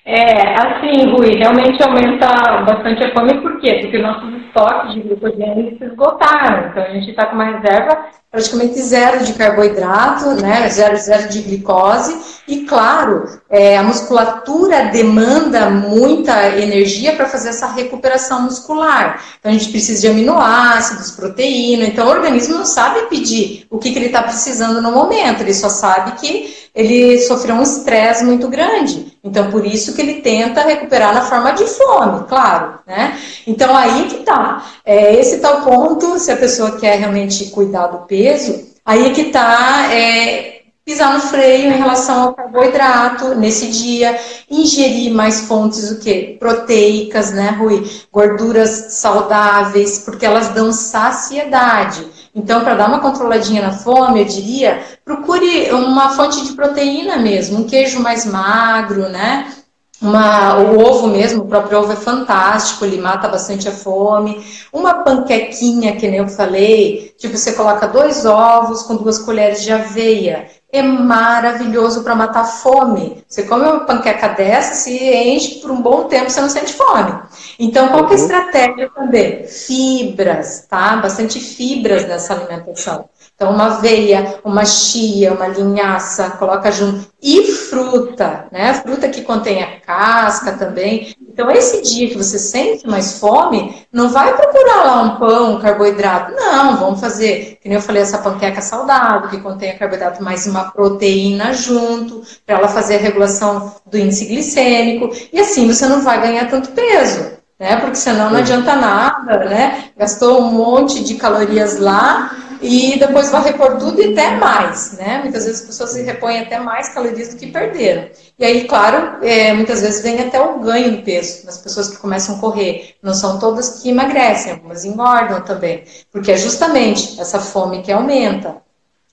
É, 0.05 0.53
assim, 0.59 1.09
Rui, 1.11 1.37
realmente 1.37 1.81
aumenta 1.81 2.27
bastante 2.63 3.05
a 3.05 3.13
fome, 3.13 3.41
por 3.41 3.57
quê? 3.61 3.79
Porque 3.81 3.99
nossos 3.99 4.33
estoques 4.43 4.95
de 4.95 5.01
glicogênio 5.01 5.77
se 5.77 5.85
esgotaram. 5.85 6.67
Então, 6.69 6.83
a 6.83 6.89
gente 6.89 7.09
está 7.09 7.27
com 7.27 7.35
uma 7.35 7.45
reserva 7.45 8.05
praticamente 8.29 8.81
zero 8.81 9.23
de 9.23 9.33
carboidrato, 9.33 10.41
né? 10.41 10.67
Zero, 10.67 10.97
zero 10.97 11.29
de 11.29 11.41
glicose. 11.43 12.41
E, 12.47 12.65
claro, 12.65 13.23
é, 13.49 13.77
a 13.77 13.83
musculatura 13.83 14.85
demanda 14.85 15.69
muita 15.69 16.49
energia 16.57 17.15
para 17.15 17.29
fazer 17.29 17.49
essa 17.49 17.67
recuperação 17.67 18.41
muscular. 18.41 19.21
Então, 19.39 19.51
a 19.51 19.53
gente 19.53 19.71
precisa 19.71 20.01
de 20.01 20.07
aminoácidos, 20.09 21.11
proteína. 21.11 21.85
Então, 21.85 22.07
o 22.07 22.11
organismo 22.11 22.57
não 22.57 22.65
sabe 22.65 23.03
pedir 23.03 23.65
o 23.69 23.77
que, 23.77 23.93
que 23.93 23.99
ele 23.99 24.07
está 24.07 24.21
precisando 24.21 24.81
no 24.81 24.91
momento. 24.91 25.41
Ele 25.41 25.53
só 25.53 25.69
sabe 25.69 26.11
que 26.19 26.62
ele 26.73 27.19
sofreu 27.19 27.55
um 27.55 27.61
estresse 27.61 28.23
muito 28.23 28.47
grande. 28.47 29.17
Então, 29.23 29.49
por 29.51 29.65
isso 29.65 29.93
que 29.93 30.01
ele 30.01 30.21
tenta 30.21 30.63
recuperar 30.63 31.13
na 31.13 31.21
forma 31.21 31.51
de 31.51 31.65
fome, 31.65 32.25
claro, 32.27 32.79
né? 32.85 33.17
Então, 33.47 33.75
aí 33.75 34.07
que 34.07 34.17
tá. 34.23 34.65
É 34.83 35.15
esse 35.15 35.37
tal 35.37 35.61
ponto, 35.61 36.19
se 36.19 36.31
a 36.31 36.37
pessoa 36.37 36.77
quer 36.77 36.97
realmente 36.99 37.45
cuidar 37.51 37.87
do 37.87 37.99
peso, 37.99 38.67
aí 38.83 39.13
que 39.13 39.25
tá 39.25 39.87
é, 39.93 40.63
pisar 40.85 41.13
no 41.13 41.21
freio 41.21 41.71
em 41.71 41.77
relação 41.77 42.23
ao 42.23 42.33
carboidrato 42.33 43.35
nesse 43.35 43.67
dia, 43.67 44.19
ingerir 44.51 45.13
mais 45.13 45.41
fontes 45.41 45.89
o 45.91 45.99
que 45.99 46.35
proteicas, 46.37 47.31
né, 47.31 47.51
Rui? 47.51 47.89
Gorduras 48.11 48.87
saudáveis, 48.89 49.99
porque 49.99 50.25
elas 50.25 50.49
dão 50.49 50.73
saciedade. 50.73 52.05
Então, 52.35 52.63
para 52.63 52.73
dar 52.73 52.87
uma 52.87 52.99
controladinha 52.99 53.61
na 53.61 53.71
fome, 53.71 54.21
eu 54.21 54.25
diria, 54.25 54.81
procure 55.05 55.71
uma 55.71 56.09
fonte 56.15 56.43
de 56.43 56.53
proteína 56.53 57.17
mesmo, 57.17 57.59
um 57.59 57.67
queijo 57.67 58.01
mais 58.01 58.25
magro, 58.25 59.07
né? 59.07 59.53
Uma, 60.01 60.57
o 60.57 60.79
ovo 60.79 61.07
mesmo, 61.07 61.43
o 61.43 61.47
próprio 61.47 61.79
ovo 61.79 61.93
é 61.93 61.95
fantástico, 61.95 62.83
ele 62.83 62.99
mata 62.99 63.29
bastante 63.29 63.69
a 63.69 63.71
fome. 63.71 64.43
Uma 64.73 64.95
panquequinha, 64.95 65.95
que 65.95 66.07
nem 66.07 66.19
eu 66.19 66.27
falei, 66.27 67.15
tipo, 67.17 67.37
você 67.37 67.53
coloca 67.53 67.87
dois 67.87 68.25
ovos 68.25 68.81
com 68.83 68.97
duas 68.97 69.19
colheres 69.19 69.61
de 69.63 69.71
aveia. 69.71 70.49
É 70.73 70.81
maravilhoso 70.81 72.03
para 72.03 72.15
matar 72.15 72.45
fome. 72.45 73.23
Você 73.27 73.43
come 73.43 73.63
uma 73.63 73.81
panqueca 73.81 74.29
dessa, 74.29 74.73
se 74.73 74.91
enche 74.91 75.61
por 75.61 75.69
um 75.69 75.79
bom 75.79 76.05
tempo, 76.05 76.31
você 76.31 76.41
não 76.41 76.49
sente 76.49 76.73
fome. 76.73 77.13
Então, 77.59 77.89
qual 77.89 78.07
que 78.07 78.13
é 78.13 78.17
a 78.17 78.19
uhum. 78.19 78.25
estratégia 78.25 78.89
também? 78.89 79.47
Fibras, 79.47 80.65
tá? 80.67 80.95
Bastante 80.95 81.39
fibras 81.39 82.07
nessa 82.07 82.33
alimentação. 82.33 83.07
Então, 83.35 83.51
uma 83.51 83.65
aveia, 83.65 84.39
uma 84.43 84.63
chia, 84.63 85.33
uma 85.33 85.47
linhaça, 85.47 86.29
coloca 86.31 86.71
junto. 86.71 87.11
E 87.21 87.51
fruta, 87.51 88.45
né? 88.51 88.73
Fruta 88.75 89.09
que 89.09 89.23
contém 89.23 89.63
a 89.63 89.79
casca 89.79 90.53
também. 90.53 91.15
Então, 91.27 91.49
esse 91.49 91.81
dia 91.81 92.09
que 92.09 92.17
você 92.17 92.37
sente 92.37 92.87
mais 92.87 93.19
fome, 93.19 93.85
não 93.91 94.09
vai 94.09 94.35
procurar 94.35 94.83
lá 94.83 95.01
um 95.01 95.17
pão, 95.17 95.55
um 95.55 95.59
carboidrato. 95.59 96.31
Não, 96.35 96.77
vamos 96.77 96.99
fazer, 96.99 97.57
que 97.59 97.67
nem 97.67 97.75
eu 97.75 97.81
falei, 97.81 98.03
essa 98.03 98.19
panqueca 98.19 98.61
saudável, 98.61 99.29
que 99.29 99.41
contém 99.41 99.77
carboidrato 99.77 100.23
mais 100.23 100.45
uma 100.45 100.71
proteína 100.71 101.53
junto, 101.53 102.21
para 102.45 102.57
ela 102.59 102.67
fazer 102.67 102.95
a 102.95 102.99
regulação 102.99 103.75
do 103.85 103.97
índice 103.97 104.25
glicêmico. 104.25 105.09
E 105.33 105.39
assim 105.39 105.67
você 105.67 105.87
não 105.87 106.01
vai 106.01 106.21
ganhar 106.21 106.47
tanto 106.49 106.71
peso 106.71 107.33
né? 107.63 107.77
Porque 107.77 107.95
senão 107.95 108.29
não 108.29 108.39
adianta 108.39 108.75
nada, 108.75 109.45
né? 109.45 109.85
Gastou 109.97 110.41
um 110.41 110.51
monte 110.51 111.01
de 111.01 111.15
calorias 111.15 111.79
lá 111.79 112.35
e 112.63 112.97
depois 112.97 113.29
vai 113.29 113.43
repor 113.43 113.77
tudo 113.77 114.01
e 114.01 114.13
até 114.13 114.37
mais, 114.37 114.93
né? 114.93 115.19
Muitas 115.21 115.43
vezes 115.43 115.59
as 115.59 115.67
pessoas 115.67 115.89
se 115.89 116.01
repõem 116.01 116.39
até 116.39 116.57
mais 116.57 116.87
calorias 116.87 117.27
do 117.27 117.35
que 117.35 117.47
perderam. 117.47 118.07
E 118.39 118.45
aí, 118.45 118.63
claro, 118.65 119.21
é, 119.21 119.51
muitas 119.51 119.81
vezes 119.81 120.01
vem 120.01 120.17
até 120.21 120.39
o 120.41 120.59
ganho 120.59 120.95
do 120.95 121.03
peso 121.03 121.45
das 121.45 121.57
pessoas 121.57 121.89
que 121.89 121.97
começam 121.97 122.37
a 122.37 122.39
correr. 122.39 122.95
Não 123.03 123.13
são 123.13 123.37
todas 123.37 123.81
que 123.81 123.89
emagrecem, 123.89 124.53
algumas 124.53 124.85
engordam 124.85 125.41
também, 125.41 125.83
porque 126.09 126.31
é 126.31 126.37
justamente 126.37 127.19
essa 127.19 127.37
fome 127.37 127.81
que 127.81 127.91
aumenta. 127.91 128.55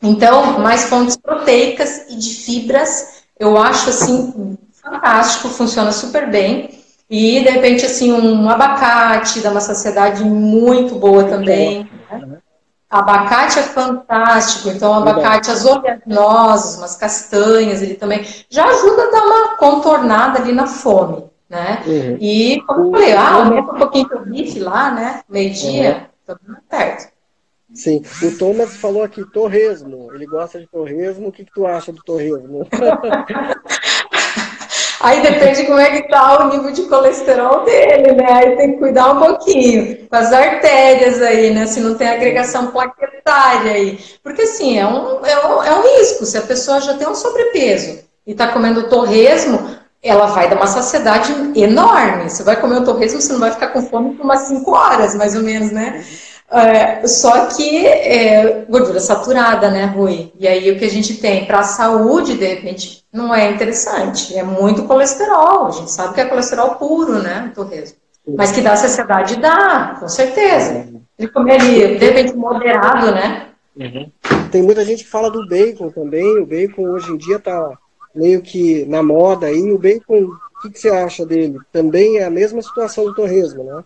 Então, 0.00 0.60
mais 0.60 0.84
fontes 0.84 1.16
proteicas 1.16 2.08
e 2.08 2.16
de 2.16 2.32
fibras, 2.32 3.24
eu 3.36 3.58
acho 3.58 3.90
assim 3.90 4.56
fantástico, 4.80 5.48
funciona 5.48 5.90
super 5.90 6.30
bem. 6.30 6.70
E, 7.10 7.40
de 7.40 7.50
repente, 7.50 7.84
assim, 7.84 8.12
um 8.12 8.48
abacate 8.48 9.40
dá 9.40 9.50
uma 9.50 9.60
saciedade 9.60 10.22
muito 10.22 10.94
boa 10.94 11.24
também. 11.24 11.90
Né? 12.08 12.38
Abacate 12.90 13.60
é 13.60 13.62
fantástico, 13.62 14.68
então 14.68 14.92
abacate, 14.92 15.48
as 15.48 15.64
oleaginosas, 15.64 16.76
umas 16.76 16.96
castanhas, 16.96 17.80
ele 17.82 17.94
também 17.94 18.26
já 18.48 18.64
ajuda 18.64 19.04
a 19.04 19.10
dar 19.12 19.22
uma 19.26 19.56
contornada 19.56 20.40
ali 20.40 20.52
na 20.52 20.66
fome, 20.66 21.24
né? 21.48 21.84
Uhum. 21.86 22.18
E, 22.20 22.60
como 22.66 22.86
eu 22.86 22.90
falei, 22.90 23.12
ah, 23.12 23.34
aumenta 23.34 23.72
um 23.72 23.78
pouquinho 23.78 24.08
o 24.12 24.26
bife 24.26 24.58
lá, 24.58 24.90
né? 24.90 25.20
Meio-dia, 25.28 26.08
uhum. 26.28 26.34
tudo 26.36 26.56
perto. 26.68 27.12
Sim, 27.72 28.02
o 28.24 28.36
Thomas 28.36 28.76
falou 28.76 29.04
aqui 29.04 29.24
torresmo, 29.24 30.12
ele 30.12 30.26
gosta 30.26 30.58
de 30.58 30.66
torresmo, 30.66 31.28
o 31.28 31.32
que, 31.32 31.44
que 31.44 31.52
tu 31.52 31.64
acha 31.68 31.92
do 31.92 32.02
torresmo? 32.02 32.66
Aí 35.00 35.22
depende 35.22 35.64
como 35.64 35.78
é 35.78 35.90
que 35.90 36.08
tá 36.08 36.44
o 36.44 36.50
nível 36.50 36.72
de 36.72 36.82
colesterol 36.82 37.64
dele, 37.64 38.12
né? 38.12 38.26
Aí 38.30 38.56
tem 38.56 38.72
que 38.72 38.78
cuidar 38.78 39.12
um 39.12 39.18
pouquinho 39.18 40.06
com 40.06 40.14
as 40.14 40.30
artérias 40.30 41.22
aí, 41.22 41.54
né? 41.54 41.66
Se 41.66 41.80
não 41.80 41.94
tem 41.94 42.06
agregação 42.06 42.66
plaquetária 42.66 43.72
aí. 43.72 43.98
Porque 44.22 44.42
assim, 44.42 44.78
é 44.78 44.86
um, 44.86 45.24
é 45.24 45.46
um, 45.46 45.62
é 45.62 45.74
um 45.74 45.82
risco. 45.98 46.26
Se 46.26 46.36
a 46.36 46.42
pessoa 46.42 46.82
já 46.82 46.94
tem 46.94 47.08
um 47.08 47.14
sobrepeso 47.14 48.00
e 48.26 48.34
tá 48.34 48.48
comendo 48.48 48.90
torresmo, 48.90 49.74
ela 50.02 50.26
vai 50.26 50.50
dar 50.50 50.56
uma 50.56 50.66
saciedade 50.66 51.32
enorme. 51.54 52.28
Você 52.28 52.42
vai 52.42 52.60
comer 52.60 52.76
o 52.76 52.84
torresmo, 52.84 53.22
você 53.22 53.32
não 53.32 53.40
vai 53.40 53.52
ficar 53.52 53.68
com 53.68 53.80
fome 53.80 54.16
por 54.16 54.24
umas 54.24 54.42
5 54.42 54.70
horas, 54.70 55.14
mais 55.14 55.34
ou 55.34 55.42
menos, 55.42 55.72
né? 55.72 56.04
É, 56.50 57.06
só 57.06 57.46
que 57.46 57.86
é, 57.86 58.64
gordura 58.68 58.98
saturada, 58.98 59.70
né, 59.70 59.84
Rui? 59.84 60.32
E 60.38 60.48
aí 60.48 60.70
o 60.70 60.78
que 60.78 60.84
a 60.84 60.90
gente 60.90 61.14
tem 61.18 61.46
para 61.46 61.60
a 61.60 61.64
saúde, 61.64 62.36
de 62.36 62.44
repente, 62.44 63.04
não 63.12 63.32
é 63.32 63.50
interessante. 63.50 64.36
É 64.36 64.42
muito 64.42 64.82
colesterol. 64.82 65.68
A 65.68 65.70
gente 65.70 65.90
sabe 65.90 66.14
que 66.14 66.20
é 66.20 66.24
colesterol 66.24 66.74
puro, 66.74 67.22
né, 67.22 67.50
o 67.52 67.54
torresmo. 67.54 67.98
Mas 68.36 68.52
que 68.52 68.60
dá 68.60 68.76
saciedade, 68.76 69.36
dá, 69.36 69.96
com 69.98 70.08
certeza. 70.08 70.86
Ele 71.18 71.28
comer 71.28 71.60
ali, 71.60 71.98
de 71.98 72.04
repente, 72.04 72.34
moderado, 72.34 73.12
né? 73.12 73.46
Uhum. 73.76 74.10
Tem 74.50 74.62
muita 74.62 74.84
gente 74.84 75.04
que 75.04 75.10
fala 75.10 75.30
do 75.30 75.46
bacon 75.48 75.90
também. 75.90 76.38
O 76.38 76.46
bacon 76.46 76.82
hoje 76.82 77.12
em 77.12 77.16
dia 77.16 77.38
tá 77.38 77.78
meio 78.14 78.42
que 78.42 78.84
na 78.86 79.02
moda 79.02 79.46
aí. 79.46 79.70
O 79.72 79.78
bacon, 79.78 80.24
o 80.24 80.60
que, 80.62 80.70
que 80.70 80.78
você 80.78 80.90
acha 80.90 81.24
dele? 81.24 81.58
Também 81.72 82.18
é 82.18 82.24
a 82.24 82.30
mesma 82.30 82.60
situação 82.60 83.04
do 83.04 83.14
torresmo, 83.14 83.64
né? 83.64 83.82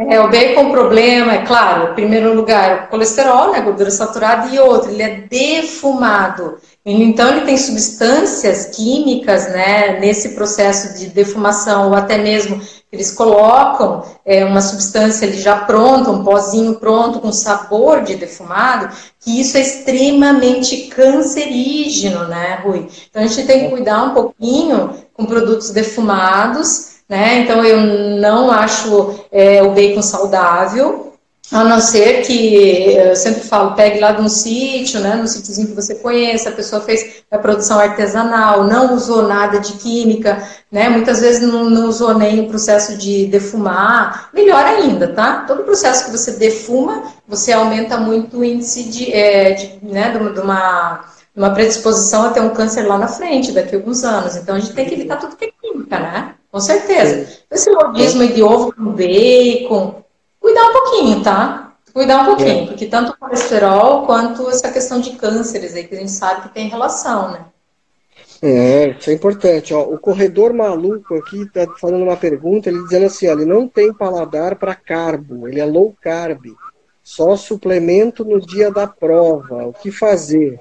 É, 0.00 0.20
o 0.20 0.30
bacon, 0.30 0.70
problema, 0.70 1.34
é 1.34 1.44
claro, 1.44 1.90
em 1.90 1.94
primeiro 1.94 2.32
lugar, 2.32 2.84
o 2.84 2.88
colesterol, 2.88 3.50
né, 3.50 3.60
gordura 3.60 3.90
saturada, 3.90 4.46
e 4.46 4.56
outro, 4.56 4.92
ele 4.92 5.02
é 5.02 5.22
defumado. 5.28 6.56
Então, 6.86 7.28
ele 7.28 7.44
tem 7.44 7.56
substâncias 7.56 8.66
químicas, 8.66 9.48
né, 9.48 9.98
nesse 9.98 10.36
processo 10.36 10.96
de 10.96 11.08
defumação, 11.08 11.88
ou 11.88 11.96
até 11.96 12.16
mesmo 12.16 12.60
eles 12.92 13.10
colocam 13.10 14.04
é, 14.24 14.44
uma 14.44 14.60
substância 14.60 15.26
ali 15.26 15.38
já 15.38 15.56
pronta, 15.56 16.12
um 16.12 16.22
pozinho 16.22 16.76
pronto, 16.76 17.18
com 17.18 17.32
sabor 17.32 18.02
de 18.02 18.14
defumado, 18.14 18.94
que 19.18 19.40
isso 19.40 19.56
é 19.56 19.60
extremamente 19.60 20.86
cancerígeno, 20.94 22.28
né, 22.28 22.60
Rui? 22.62 22.88
Então, 23.10 23.20
a 23.20 23.26
gente 23.26 23.46
tem 23.48 23.64
que 23.64 23.70
cuidar 23.70 24.04
um 24.04 24.14
pouquinho 24.14 24.94
com 25.12 25.26
produtos 25.26 25.70
defumados, 25.70 26.97
né? 27.08 27.38
Então 27.38 27.64
eu 27.64 27.80
não 28.18 28.50
acho 28.50 29.18
é, 29.32 29.62
o 29.62 29.72
bacon 29.72 30.02
saudável, 30.02 31.08
a 31.50 31.64
não 31.64 31.80
ser 31.80 32.22
que, 32.26 32.92
eu 32.94 33.16
sempre 33.16 33.40
falo, 33.40 33.74
pegue 33.74 33.98
lá 33.98 34.12
de 34.12 34.20
um 34.20 34.28
sítio, 34.28 35.00
né, 35.00 35.14
no 35.14 35.26
sítiozinho 35.26 35.68
que 35.68 35.74
você 35.74 35.94
conheça, 35.94 36.50
a 36.50 36.52
pessoa 36.52 36.82
fez 36.82 37.22
a 37.30 37.38
produção 37.38 37.78
artesanal, 37.78 38.64
não 38.64 38.94
usou 38.94 39.26
nada 39.26 39.58
de 39.58 39.72
química, 39.74 40.46
né, 40.70 40.90
muitas 40.90 41.20
vezes 41.20 41.40
não, 41.40 41.70
não 41.70 41.88
usou 41.88 42.12
nem 42.18 42.40
o 42.40 42.48
processo 42.48 42.98
de 42.98 43.26
defumar, 43.26 44.28
melhor 44.34 44.62
ainda, 44.62 45.08
tá? 45.08 45.44
Todo 45.46 45.64
processo 45.64 46.04
que 46.04 46.10
você 46.10 46.32
defuma, 46.32 47.04
você 47.26 47.52
aumenta 47.52 47.96
muito 47.96 48.40
o 48.40 48.44
índice 48.44 48.84
de, 48.84 49.10
é, 49.10 49.52
de 49.52 49.78
né, 49.82 50.10
de 50.10 50.40
uma, 50.40 51.00
uma 51.34 51.50
predisposição 51.54 52.24
a 52.24 52.30
ter 52.30 52.40
um 52.40 52.50
câncer 52.50 52.82
lá 52.82 52.98
na 52.98 53.08
frente, 53.08 53.52
daqui 53.52 53.74
a 53.74 53.78
alguns 53.78 54.04
anos. 54.04 54.36
Então 54.36 54.54
a 54.54 54.58
gente 54.58 54.74
tem 54.74 54.84
que 54.84 54.94
evitar 54.94 55.16
tudo 55.16 55.34
que 55.34 55.46
é 55.46 55.50
química, 55.62 55.98
né? 55.98 56.34
Com 56.58 56.62
certeza. 56.62 57.38
Esse 57.52 57.70
modismo 57.70 58.26
de 58.26 58.42
ovo 58.42 58.74
com 58.74 58.90
bacon, 58.90 60.02
cuidar 60.40 60.64
um 60.64 60.72
pouquinho, 60.72 61.22
tá? 61.22 61.72
Cuidar 61.94 62.22
um 62.22 62.24
pouquinho, 62.24 62.64
é. 62.64 62.66
porque 62.66 62.86
tanto 62.86 63.12
o 63.12 63.16
colesterol 63.16 64.04
quanto 64.06 64.50
essa 64.50 64.72
questão 64.72 65.00
de 65.00 65.12
cânceres 65.12 65.76
aí, 65.76 65.84
que 65.84 65.94
a 65.94 66.00
gente 66.00 66.10
sabe 66.10 66.42
que 66.42 66.54
tem 66.54 66.68
relação, 66.68 67.30
né? 67.30 67.44
É, 68.42 68.88
isso 68.98 69.08
é 69.08 69.12
importante. 69.12 69.72
Ó, 69.72 69.82
o 69.82 70.00
corredor 70.00 70.52
maluco 70.52 71.14
aqui 71.14 71.42
está 71.42 71.64
falando 71.80 72.02
uma 72.02 72.16
pergunta, 72.16 72.68
ele 72.68 72.82
dizendo 72.82 73.06
assim, 73.06 73.28
ó, 73.28 73.32
ele 73.34 73.44
não 73.44 73.68
tem 73.68 73.94
paladar 73.94 74.56
para 74.56 74.74
carbo, 74.74 75.46
ele 75.46 75.60
é 75.60 75.64
low 75.64 75.94
carb, 76.02 76.44
só 77.04 77.36
suplemento 77.36 78.24
no 78.24 78.40
dia 78.40 78.68
da 78.68 78.88
prova. 78.88 79.64
O 79.64 79.72
que 79.72 79.92
fazer? 79.92 80.60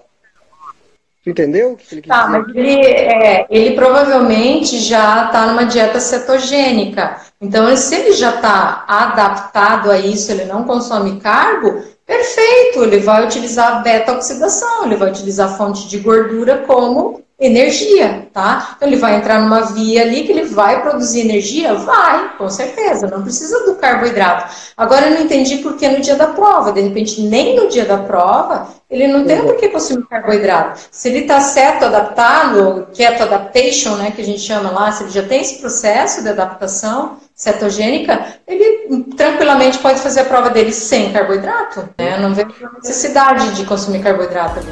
Entendeu 1.29 1.73
o 1.73 1.75
que 1.75 1.93
ele 1.93 2.01
quis 2.01 2.09
tá, 2.09 2.25
dizer? 2.25 2.39
Mas 2.39 2.55
ele, 2.55 2.85
é, 2.85 3.45
ele 3.49 3.75
provavelmente 3.75 4.79
já 4.79 5.25
está 5.25 5.47
numa 5.47 5.65
dieta 5.65 5.99
cetogênica. 5.99 7.17
Então, 7.39 7.75
se 7.75 7.95
ele 7.95 8.13
já 8.13 8.35
está 8.35 8.85
adaptado 8.87 9.91
a 9.91 9.97
isso, 9.97 10.31
ele 10.31 10.45
não 10.45 10.63
consome 10.63 11.19
carbo, 11.19 11.83
perfeito, 12.07 12.83
ele 12.83 12.99
vai 12.99 13.25
utilizar 13.25 13.83
beta-oxidação, 13.83 14.85
ele 14.85 14.95
vai 14.95 15.11
utilizar 15.11 15.57
fonte 15.57 15.87
de 15.89 15.99
gordura 15.99 16.63
como 16.65 17.21
energia, 17.39 18.27
tá? 18.33 18.73
Então 18.75 18.87
ele 18.87 18.97
vai 18.97 19.15
entrar 19.15 19.39
numa 19.39 19.61
via 19.61 20.01
ali 20.01 20.23
que 20.23 20.31
ele 20.31 20.45
vai 20.45 20.81
produzir 20.81 21.19
energia? 21.19 21.75
Vai, 21.75 22.35
com 22.35 22.49
certeza, 22.49 23.07
não 23.07 23.21
precisa 23.21 23.63
do 23.65 23.75
carboidrato. 23.75 24.51
Agora 24.75 25.07
eu 25.07 25.15
não 25.15 25.21
entendi 25.21 25.57
por 25.57 25.77
que 25.77 25.87
no 25.87 26.01
dia 26.01 26.15
da 26.15 26.27
prova, 26.27 26.71
de 26.71 26.81
repente 26.81 27.21
nem 27.21 27.55
no 27.55 27.67
dia 27.67 27.85
da 27.85 27.97
prova 27.97 28.69
ele 28.89 29.05
não 29.07 29.23
tem 29.25 29.41
por 29.41 29.55
que 29.57 29.67
consumir 29.67 30.07
carboidrato. 30.07 30.79
Se 30.89 31.09
ele 31.09 31.19
está 31.19 31.39
certo, 31.41 31.85
adaptado, 31.85 32.87
keto 32.93 33.21
adaptation, 33.21 33.95
né, 33.97 34.11
que 34.11 34.21
a 34.21 34.25
gente 34.25 34.39
chama 34.39 34.71
lá, 34.71 34.91
se 34.91 35.03
ele 35.03 35.11
já 35.11 35.21
tem 35.21 35.41
esse 35.41 35.59
processo 35.59 36.23
de 36.23 36.29
adaptação 36.29 37.17
cetogênica, 37.37 38.39
ele 38.47 39.03
tranquilamente 39.15 39.77
pode 39.77 39.99
fazer 39.99 40.21
a 40.21 40.25
prova 40.25 40.49
dele 40.49 40.73
sem 40.73 41.13
carboidrato, 41.13 41.87
né? 41.95 42.17
Não 42.17 42.33
vejo 42.33 42.49
necessidade 42.81 43.55
de 43.55 43.63
consumir 43.63 44.01
carboidrato 44.01 44.59
ali. 44.59 44.71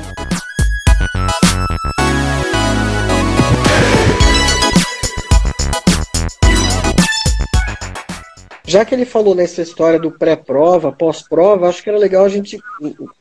Já 8.68 8.84
que 8.84 8.96
ele 8.96 9.06
falou 9.06 9.36
nessa 9.36 9.62
história 9.62 10.00
do 10.00 10.10
pré-prova, 10.10 10.92
pós-prova, 10.92 11.70
acho 11.70 11.84
que 11.84 11.90
era 11.90 12.00
legal 12.00 12.26
a 12.26 12.30
gente, 12.30 12.60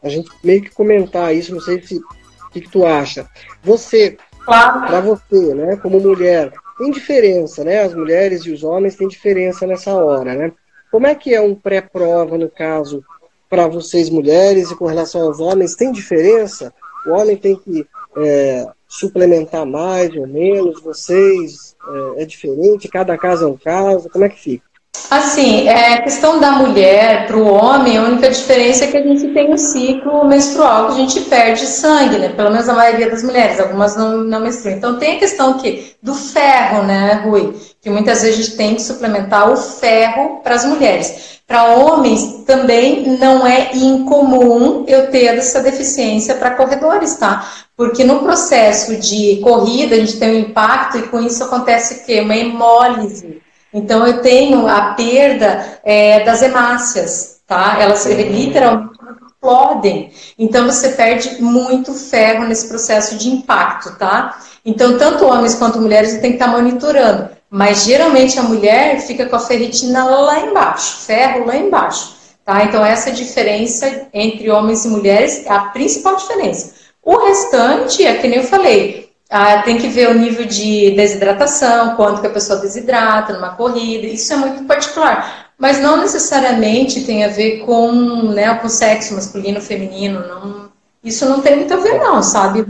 a 0.03 0.09
gente 0.09 0.31
meio 0.43 0.63
que 0.63 0.71
comentar 0.71 1.35
isso, 1.35 1.53
não 1.53 1.61
sei 1.61 1.83
se 1.83 1.97
o 1.97 2.51
que, 2.51 2.63
que 2.63 2.71
tu 2.71 2.87
acha. 2.87 3.29
Você, 3.63 4.17
claro. 4.43 4.87
para 4.87 5.01
você, 5.03 5.55
né, 5.55 5.77
como 5.77 6.01
mulher, 6.01 6.51
tem 6.79 6.91
diferença, 6.91 7.65
né? 7.65 7.83
As 7.83 7.95
mulheres 7.95 8.43
e 8.43 8.51
os 8.51 8.65
homens 8.65 8.97
têm 8.97 9.09
diferença 9.09 9.67
nessa 9.67 9.95
hora, 9.95 10.35
né? 10.35 10.53
Como 10.91 11.07
é 11.07 11.15
que 11.15 11.35
é 11.35 11.41
um 11.41 11.55
pré-prova, 11.55 12.39
no 12.39 12.49
caso, 12.49 13.05
para 13.49 13.67
vocês 13.67 14.11
mulheres 14.11 14.71
e 14.71 14.77
com 14.77 14.87
relação 14.87 15.23
aos 15.23 15.41
homens? 15.41 15.75
Tem 15.75 15.91
diferença? 15.91 16.73
O 17.07 17.11
homem 17.11 17.37
tem 17.37 17.57
que 17.57 17.87
é, 18.17 18.67
suplementar 18.89 19.67
mais 19.67 20.15
ou 20.15 20.27
menos? 20.27 20.81
Vocês 20.81 21.77
é, 22.17 22.23
é 22.23 22.25
diferente? 22.25 22.89
Cada 22.89 23.19
caso 23.19 23.45
é 23.45 23.49
um 23.49 23.57
caso? 23.57 24.09
Como 24.09 24.25
é 24.25 24.29
que 24.29 24.41
fica? 24.41 24.65
Assim, 25.11 25.69
é, 25.69 25.95
a 25.95 26.03
questão 26.03 26.41
da 26.41 26.53
mulher 26.53 27.27
para 27.27 27.37
o 27.37 27.47
homem, 27.47 27.99
a 27.99 28.03
única 28.03 28.31
diferença 28.31 28.85
é 28.85 28.89
que 28.89 28.97
a 28.97 29.03
gente 29.03 29.29
tem 29.29 29.53
um 29.53 29.57
ciclo 29.57 30.25
menstrual 30.27 30.87
que 30.87 30.93
a 30.93 30.97
gente 30.97 31.21
perde 31.23 31.67
sangue, 31.67 32.19
né? 32.19 32.31
Pelo 32.31 32.51
menos 32.51 32.69
a 32.69 32.75
maioria 32.75 33.11
das 33.11 33.23
mulheres, 33.23 33.61
algumas 33.61 33.95
não, 33.95 34.19
não 34.19 34.41
menstruam. 34.41 34.77
Então 34.77 34.99
tem 34.99 35.17
a 35.17 35.19
questão 35.21 35.59
que, 35.59 35.95
do 36.03 36.15
ferro, 36.15 36.83
né, 36.83 37.23
Rui? 37.25 37.55
Que 37.81 37.91
muitas 37.91 38.23
vezes 38.23 38.39
a 38.39 38.43
gente 38.43 38.57
tem 38.57 38.75
que 38.75 38.83
suplementar 38.83 39.53
o 39.53 39.57
ferro 39.57 40.41
para 40.43 40.55
as 40.55 40.65
mulheres. 40.65 41.41
Para 41.47 41.77
homens 41.77 42.43
também 42.47 43.19
não 43.19 43.47
é 43.47 43.71
incomum 43.75 44.85
eu 44.89 45.11
ter 45.11 45.27
essa 45.37 45.63
deficiência 45.63 46.35
para 46.35 46.57
corredores, 46.57 47.15
tá? 47.17 47.53
Porque 47.77 48.03
no 48.03 48.21
processo 48.21 48.97
de 48.97 49.41
corrida 49.43 49.95
a 49.95 49.99
gente 49.99 50.19
tem 50.19 50.31
um 50.31 50.41
impacto 50.41 50.99
e 50.99 51.03
com 51.03 51.21
isso 51.21 51.45
acontece 51.45 51.95
o 51.95 52.07
quê? 52.07 52.21
Uma 52.21 52.35
hemólise 52.35 53.44
então, 53.75 54.07
eu 54.07 54.23
tenho 54.23 54.69
a 54.69 54.95
perda 54.95 55.81
é, 55.83 56.21
das 56.21 56.43
hemácias, 56.43 57.41
tá? 57.45 57.77
Elas 57.81 58.07
literalmente 58.07 58.95
explodem. 59.27 60.13
Então, 60.39 60.67
você 60.67 60.91
perde 60.91 61.43
muito 61.43 61.93
ferro 61.93 62.45
nesse 62.47 62.69
processo 62.69 63.17
de 63.17 63.29
impacto, 63.29 63.99
tá? 63.99 64.39
Então, 64.65 64.97
tanto 64.97 65.27
homens 65.27 65.57
quanto 65.57 65.81
mulheres 65.81 66.13
tem 66.21 66.31
que 66.31 66.37
estar 66.37 66.47
monitorando. 66.47 67.31
Mas, 67.51 67.85
geralmente, 67.85 68.39
a 68.39 68.45
mulher 68.45 69.01
fica 69.01 69.27
com 69.27 69.35
a 69.35 69.41
ferritina 69.41 70.05
lá 70.05 70.39
embaixo, 70.41 70.99
ferro 71.05 71.45
lá 71.45 71.57
embaixo, 71.57 72.15
tá? 72.45 72.63
Então, 72.63 72.87
essa 72.87 73.11
diferença 73.11 74.07
entre 74.15 74.51
homens 74.51 74.85
e 74.85 74.89
mulheres 74.89 75.45
é 75.45 75.51
a 75.51 75.61
principal 75.67 76.15
diferença. 76.15 76.75
O 77.03 77.17
restante 77.17 78.07
é 78.07 78.15
que 78.15 78.29
nem 78.29 78.39
eu 78.39 78.45
falei, 78.45 79.04
ah, 79.31 79.63
tem 79.63 79.79
que 79.79 79.89
ver 79.89 80.11
o 80.11 80.15
nível 80.15 80.45
de 80.45 80.93
desidratação, 80.93 81.97
quanto 81.97 82.21
que 82.21 82.27
a 82.27 82.31
pessoa 82.31 82.61
desidrata 82.61 83.33
numa 83.33 83.55
corrida, 83.55 84.07
isso 84.07 84.33
é 84.33 84.37
muito 84.37 84.65
particular. 84.65 85.51
Mas 85.59 85.81
não 85.81 85.97
necessariamente 85.97 87.05
tem 87.05 87.25
a 87.25 87.29
ver 87.29 87.61
com, 87.61 87.93
né, 88.33 88.55
com 88.57 88.69
sexo 88.69 89.15
masculino, 89.15 89.61
feminino, 89.61 90.21
não, 90.27 90.69
isso 91.03 91.29
não 91.29 91.41
tem 91.41 91.57
muito 91.57 91.73
a 91.73 91.79
ver 91.79 91.99
não, 91.99 92.23
sabe? 92.23 92.65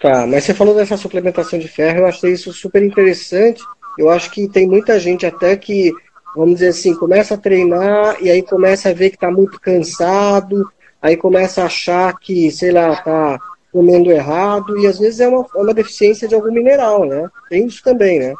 Tá, 0.00 0.26
mas 0.26 0.44
você 0.44 0.54
falou 0.54 0.74
dessa 0.74 0.96
suplementação 0.96 1.58
de 1.58 1.68
ferro, 1.68 2.00
eu 2.00 2.06
achei 2.06 2.32
isso 2.32 2.52
super 2.52 2.82
interessante. 2.82 3.62
Eu 3.98 4.10
acho 4.10 4.30
que 4.30 4.48
tem 4.48 4.66
muita 4.66 4.98
gente 4.98 5.24
até 5.24 5.56
que, 5.56 5.92
vamos 6.34 6.54
dizer 6.54 6.68
assim, 6.68 6.94
começa 6.94 7.34
a 7.34 7.38
treinar 7.38 8.16
e 8.20 8.30
aí 8.30 8.42
começa 8.42 8.90
a 8.90 8.92
ver 8.92 9.10
que 9.10 9.16
está 9.16 9.30
muito 9.30 9.60
cansado, 9.60 10.68
aí 11.00 11.16
começa 11.16 11.62
a 11.62 11.66
achar 11.66 12.18
que, 12.18 12.50
sei 12.50 12.72
lá, 12.72 12.96
tá 12.96 13.38
comendo 13.74 14.12
errado, 14.12 14.78
e 14.78 14.86
às 14.86 15.00
vezes 15.00 15.18
é 15.18 15.26
uma, 15.26 15.44
é 15.52 15.58
uma 15.58 15.74
deficiência 15.74 16.28
de 16.28 16.34
algum 16.36 16.52
mineral, 16.52 17.04
né? 17.04 17.28
Tem 17.50 17.66
isso 17.66 17.82
também, 17.82 18.20
né? 18.20 18.32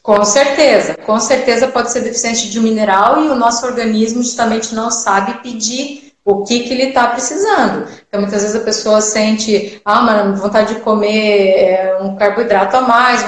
Com 0.00 0.24
certeza, 0.24 0.94
com 0.94 1.18
certeza 1.18 1.66
pode 1.66 1.90
ser 1.90 2.02
deficiente 2.02 2.48
de 2.48 2.60
um 2.60 2.62
mineral 2.62 3.24
e 3.24 3.28
o 3.28 3.34
nosso 3.34 3.66
organismo 3.66 4.22
justamente 4.22 4.76
não 4.76 4.92
sabe 4.92 5.42
pedir 5.42 6.12
o 6.24 6.44
que, 6.44 6.60
que 6.60 6.72
ele 6.72 6.84
está 6.84 7.08
precisando. 7.08 7.88
Então, 8.06 8.20
muitas 8.20 8.42
vezes 8.42 8.54
a 8.54 8.64
pessoa 8.64 9.00
sente, 9.00 9.82
ah, 9.84 10.02
mas 10.02 10.38
vontade 10.38 10.76
de 10.76 10.80
comer 10.82 11.54
é, 11.56 11.98
um 12.00 12.14
carboidrato 12.14 12.76
a 12.76 12.82
mais, 12.82 13.24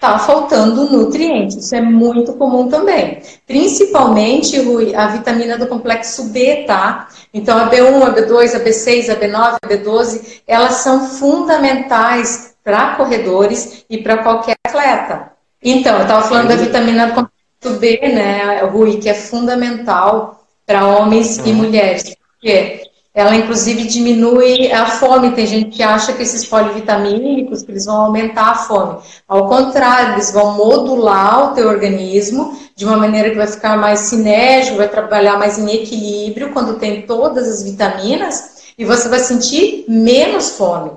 está 0.00 0.18
faltando 0.18 0.88
nutriente. 0.88 1.58
Isso 1.58 1.74
é 1.74 1.80
muito 1.82 2.32
comum 2.32 2.68
também. 2.68 3.20
Principalmente, 3.46 4.58
Rui, 4.58 4.94
a 4.94 5.08
vitamina 5.08 5.58
do 5.58 5.66
complexo 5.66 6.24
B, 6.30 6.64
tá? 6.66 7.08
Então, 7.34 7.58
a 7.58 7.70
B1, 7.70 8.02
a 8.02 8.14
B2, 8.14 8.56
a 8.56 8.60
B6, 8.60 9.10
a 9.10 9.16
B9, 9.16 9.56
a 9.62 9.68
B12, 9.68 10.40
elas 10.48 10.76
são 10.76 11.06
fundamentais 11.06 12.54
para 12.64 12.94
corredores 12.96 13.84
e 13.90 13.98
para 13.98 14.18
qualquer 14.18 14.56
atleta. 14.66 15.32
Então, 15.62 15.96
eu 15.96 16.02
estava 16.02 16.26
falando 16.26 16.48
da 16.48 16.56
vitamina 16.56 17.08
do 17.08 17.12
complexo 17.12 17.78
B, 17.78 18.00
né, 18.08 18.60
Rui, 18.62 18.96
que 18.96 19.08
é 19.08 19.14
fundamental 19.14 20.42
para 20.66 20.86
homens 20.86 21.36
e 21.44 21.52
mulheres. 21.52 22.04
Por 22.04 22.40
quê? 22.40 22.89
Ela, 23.20 23.36
inclusive, 23.36 23.86
diminui 23.86 24.72
a 24.72 24.86
fome. 24.86 25.32
Tem 25.32 25.46
gente 25.46 25.76
que 25.76 25.82
acha 25.82 26.14
que 26.14 26.22
esses 26.22 26.44
polivitamínicos 26.46 27.62
que 27.62 27.70
eles 27.70 27.84
vão 27.84 27.96
aumentar 27.96 28.50
a 28.50 28.54
fome. 28.54 28.98
Ao 29.28 29.46
contrário, 29.46 30.14
eles 30.14 30.32
vão 30.32 30.56
modular 30.56 31.50
o 31.50 31.54
teu 31.54 31.68
organismo 31.68 32.58
de 32.74 32.86
uma 32.86 32.96
maneira 32.96 33.28
que 33.28 33.36
vai 33.36 33.46
ficar 33.46 33.76
mais 33.76 34.00
sinérgico, 34.00 34.78
vai 34.78 34.88
trabalhar 34.88 35.38
mais 35.38 35.58
em 35.58 35.70
equilíbrio 35.70 36.50
quando 36.54 36.78
tem 36.78 37.02
todas 37.02 37.46
as 37.46 37.62
vitaminas 37.62 38.72
e 38.78 38.86
você 38.86 39.06
vai 39.06 39.18
sentir 39.18 39.84
menos 39.86 40.56
fome. 40.56 40.92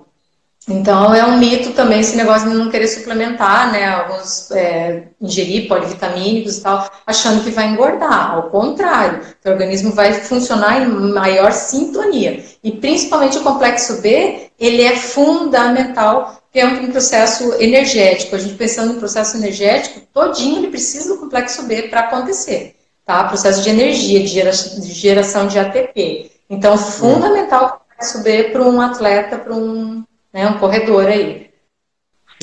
Então 0.67 1.13
é 1.13 1.25
um 1.25 1.37
mito 1.37 1.71
também 1.71 1.99
esse 1.99 2.15
negócio 2.15 2.49
de 2.49 2.55
não 2.55 2.69
querer 2.69 2.87
suplementar, 2.87 3.71
né? 3.71 3.85
Alguns 3.85 4.49
é, 4.51 5.03
ingerir 5.21 5.67
polivitamínicos 5.67 6.57
e 6.57 6.61
tal, 6.61 6.89
achando 7.05 7.43
que 7.43 7.51
vai 7.51 7.67
engordar. 7.67 8.31
Ao 8.31 8.49
contrário, 8.49 9.21
o 9.43 9.49
organismo 9.49 9.91
vai 9.91 10.13
funcionar 10.13 10.81
em 10.81 10.87
maior 10.87 11.51
sintonia. 11.51 12.45
E 12.63 12.71
principalmente 12.71 13.37
o 13.37 13.43
complexo 13.43 14.01
B, 14.01 14.51
ele 14.57 14.83
é 14.83 14.95
fundamental 14.95 16.41
que 16.51 16.59
é 16.59 16.65
um 16.65 16.91
processo 16.91 17.55
energético. 17.55 18.35
A 18.35 18.39
gente 18.39 18.53
pensando 18.53 18.93
em 18.93 18.99
processo 18.99 19.35
energético, 19.35 19.99
todinho 20.13 20.59
ele 20.59 20.67
precisa 20.69 21.13
do 21.13 21.19
complexo 21.19 21.63
B 21.63 21.83
para 21.83 22.01
acontecer, 22.01 22.75
tá? 23.05 23.25
Processo 23.25 23.61
de 23.61 23.69
energia, 23.69 24.23
de 24.23 24.93
geração 24.93 25.45
de 25.47 25.59
ATP. 25.59 26.31
Então, 26.49 26.77
fundamental 26.77 27.65
o 27.65 27.69
complexo 27.79 28.23
B 28.23 28.43
para 28.45 28.63
um 28.63 28.79
atleta, 28.79 29.37
para 29.37 29.53
um 29.53 30.03
né, 30.33 30.47
um 30.47 30.57
corredor 30.57 31.05
aí. 31.05 31.51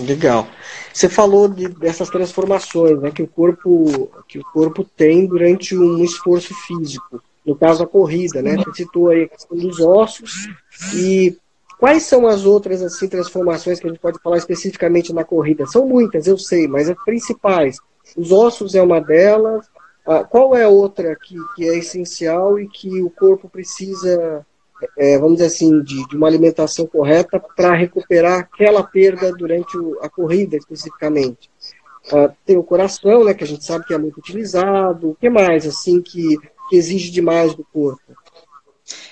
Legal. 0.01 0.47
Você 0.93 1.09
falou 1.09 1.49
de, 1.49 1.69
dessas 1.69 2.09
transformações 2.09 3.01
né, 3.01 3.11
que, 3.11 3.23
o 3.23 3.27
corpo, 3.27 4.11
que 4.29 4.39
o 4.39 4.45
corpo 4.45 4.85
tem 4.85 5.27
durante 5.27 5.77
um 5.77 6.03
esforço 6.03 6.55
físico, 6.55 7.23
no 7.45 7.57
caso 7.57 7.83
a 7.83 7.87
corrida, 7.87 8.41
né? 8.41 8.57
Você 8.57 8.85
citou 8.85 9.09
aí 9.09 9.25
a 9.25 9.29
questão 9.29 9.57
dos 9.57 9.81
ossos 9.81 10.49
e 10.95 11.37
quais 11.79 12.05
são 12.05 12.27
as 12.27 12.45
outras 12.45 12.83
assim 12.83 13.09
transformações 13.09 13.81
que 13.81 13.87
a 13.87 13.91
gente 13.91 14.01
pode 14.01 14.19
falar 14.23 14.37
especificamente 14.37 15.13
na 15.13 15.25
corrida? 15.25 15.67
São 15.67 15.87
muitas, 15.87 16.27
eu 16.27 16.39
sei, 16.39 16.69
mas 16.69 16.89
as 16.89 16.97
principais. 17.05 17.79
Os 18.17 18.33
ossos 18.33 18.75
é 18.75 18.83
uma 18.83 19.01
delas. 19.01 19.67
Ah, 20.07 20.25
qual 20.25 20.57
é 20.57 20.65
a 20.65 20.69
outra 20.69 21.15
que, 21.17 21.37
que 21.55 21.69
é 21.69 21.79
essencial 21.79 22.59
e 22.59 22.69
que 22.69 23.03
o 23.03 23.11
corpo 23.11 23.49
precisa 23.49 24.45
é, 24.97 25.19
vamos 25.19 25.35
dizer 25.35 25.47
assim, 25.47 25.83
de, 25.83 26.07
de 26.09 26.17
uma 26.17 26.27
alimentação 26.27 26.87
correta 26.87 27.41
para 27.57 27.75
recuperar 27.75 28.41
aquela 28.41 28.83
perda 28.83 29.33
durante 29.33 29.77
o, 29.77 29.99
a 30.03 30.09
corrida 30.09 30.57
especificamente. 30.57 31.51
Uh, 32.13 32.33
tem 32.45 32.57
o 32.57 32.63
coração, 32.63 33.25
né, 33.25 33.35
que 33.35 33.45
a 33.45 33.47
gente 33.47 33.65
sabe 33.65 33.87
que 33.87 33.95
é 33.95 33.99
muito 33.99 34.19
utilizado. 34.19 35.11
O 35.11 35.15
que 35.15 35.29
mais, 35.29 35.67
assim, 35.67 36.01
que, 36.01 36.39
que 36.69 36.77
exige 36.77 37.11
demais 37.11 37.55
do 37.55 37.65
corpo? 37.73 38.01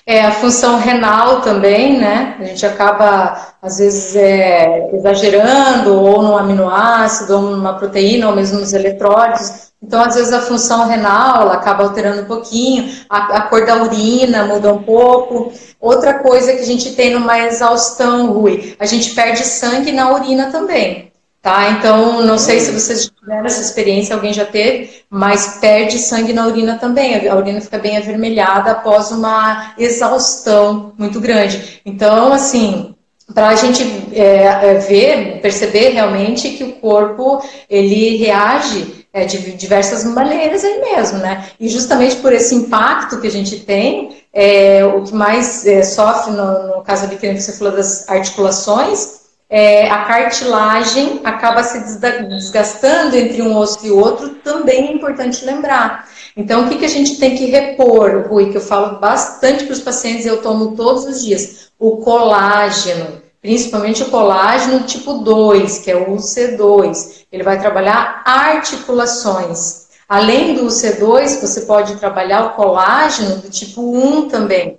É, 0.05 0.25
a 0.25 0.31
função 0.31 0.79
renal 0.79 1.41
também, 1.41 1.99
né? 1.99 2.35
A 2.39 2.43
gente 2.43 2.65
acaba, 2.65 3.55
às 3.61 3.77
vezes, 3.77 4.15
é, 4.15 4.93
exagerando, 4.95 5.93
ou 5.93 6.23
no 6.23 6.37
aminoácido, 6.37 7.35
ou 7.35 7.41
numa 7.43 7.75
proteína, 7.75 8.27
ou 8.27 8.35
mesmo 8.35 8.59
nos 8.59 8.73
eletrólitos. 8.73 9.68
Então, 9.81 10.01
às 10.01 10.15
vezes, 10.15 10.33
a 10.33 10.41
função 10.41 10.87
renal 10.87 11.43
ela 11.43 11.53
acaba 11.53 11.83
alterando 11.83 12.23
um 12.23 12.25
pouquinho, 12.25 12.93
a, 13.09 13.37
a, 13.37 13.41
cor 13.43 13.65
da 13.65 13.81
urina 13.81 14.45
muda 14.45 14.73
um 14.73 14.83
pouco. 14.83 15.53
Outra 15.79 16.19
coisa 16.19 16.53
que 16.53 16.61
a 16.61 16.65
gente 16.65 16.95
tem 16.95 17.13
numa 17.13 17.39
exaustão, 17.39 18.31
Rui, 18.33 18.75
a 18.77 18.85
gente 18.85 19.15
perde 19.15 19.43
sangue 19.45 19.91
na 19.91 20.11
urina 20.11 20.51
também. 20.51 21.09
Tá? 21.41 21.69
Então, 21.71 22.21
não 22.25 22.37
sei 22.37 22.59
se 22.59 22.71
vocês 22.71 23.09
tiveram 23.09 23.45
essa 23.45 23.61
experiência, 23.61 24.13
alguém 24.13 24.33
já 24.33 24.43
teve, 24.43 25.03
mas 25.09 25.57
perde 25.61 25.97
sangue 25.97 26.33
na 26.33 26.45
urina 26.45 26.77
também. 26.77 27.29
A 27.29 27.35
urina 27.35 27.61
fica 27.61 27.77
bem 27.79 27.95
avermelhada 27.97 28.71
após 28.71 29.09
uma 29.11 29.73
exaustão 29.77 30.93
muito 30.97 31.21
grande. 31.21 31.81
Então, 31.85 32.33
assim, 32.33 32.93
para 33.33 33.49
a 33.49 33.55
gente 33.55 33.83
é, 34.13 34.43
é, 34.43 34.73
ver, 34.75 35.39
perceber 35.41 35.89
realmente 35.89 36.49
que 36.51 36.63
o 36.63 36.73
corpo 36.73 37.43
ele 37.69 38.17
reage 38.17 39.05
é, 39.13 39.25
de 39.25 39.51
diversas 39.53 40.03
maneiras 40.03 40.63
aí 40.63 40.79
mesmo, 40.79 41.19
né? 41.19 41.47
E 41.59 41.67
justamente 41.69 42.17
por 42.17 42.33
esse 42.33 42.53
impacto 42.55 43.19
que 43.19 43.27
a 43.27 43.31
gente 43.31 43.59
tem, 43.59 44.17
é, 44.33 44.83
o 44.85 45.03
que 45.03 45.13
mais 45.13 45.65
é, 45.65 45.83
sofre 45.83 46.31
no, 46.31 46.77
no 46.77 46.83
caso 46.83 47.05
ali 47.05 47.17
que 47.17 47.39
você 47.39 47.53
falou 47.53 47.73
das 47.73 48.07
articulações, 48.09 49.19
é, 49.49 49.89
a 49.89 50.05
cartilagem 50.05 51.21
acaba 51.23 51.63
se 51.63 51.79
desgastando 51.99 53.15
entre 53.15 53.41
um 53.41 53.57
osso 53.57 53.85
e 53.85 53.89
outro, 53.89 54.29
também 54.35 54.89
é 54.89 54.93
importante 54.93 55.43
lembrar. 55.43 56.07
Então, 56.37 56.65
o 56.65 56.69
que, 56.69 56.77
que 56.77 56.85
a 56.85 56.89
gente 56.89 57.17
tem 57.19 57.35
que 57.35 57.45
repor, 57.45 58.27
Rui, 58.29 58.51
que 58.51 58.57
eu 58.57 58.61
falo 58.61 58.99
bastante 58.99 59.65
para 59.65 59.73
os 59.73 59.81
pacientes, 59.81 60.25
eu 60.25 60.41
tomo 60.41 60.75
todos 60.75 61.05
os 61.05 61.23
dias, 61.23 61.69
o 61.77 61.97
colágeno. 61.97 63.21
principalmente 63.41 64.03
o 64.03 64.09
colágeno 64.09 64.81
tipo 64.81 65.13
2, 65.13 65.79
que 65.79 65.89
é 65.91 65.95
o 65.95 66.15
UC2. 66.15 67.25
Ele 67.31 67.43
vai 67.43 67.59
trabalhar 67.59 68.21
articulações. 68.25 69.87
Além 70.07 70.55
do 70.55 70.65
UC2, 70.65 71.39
você 71.39 71.61
pode 71.61 71.95
trabalhar 71.95 72.45
o 72.45 72.49
colágeno 72.55 73.37
do 73.37 73.49
tipo 73.49 73.81
1 73.81 74.27
também, 74.27 74.77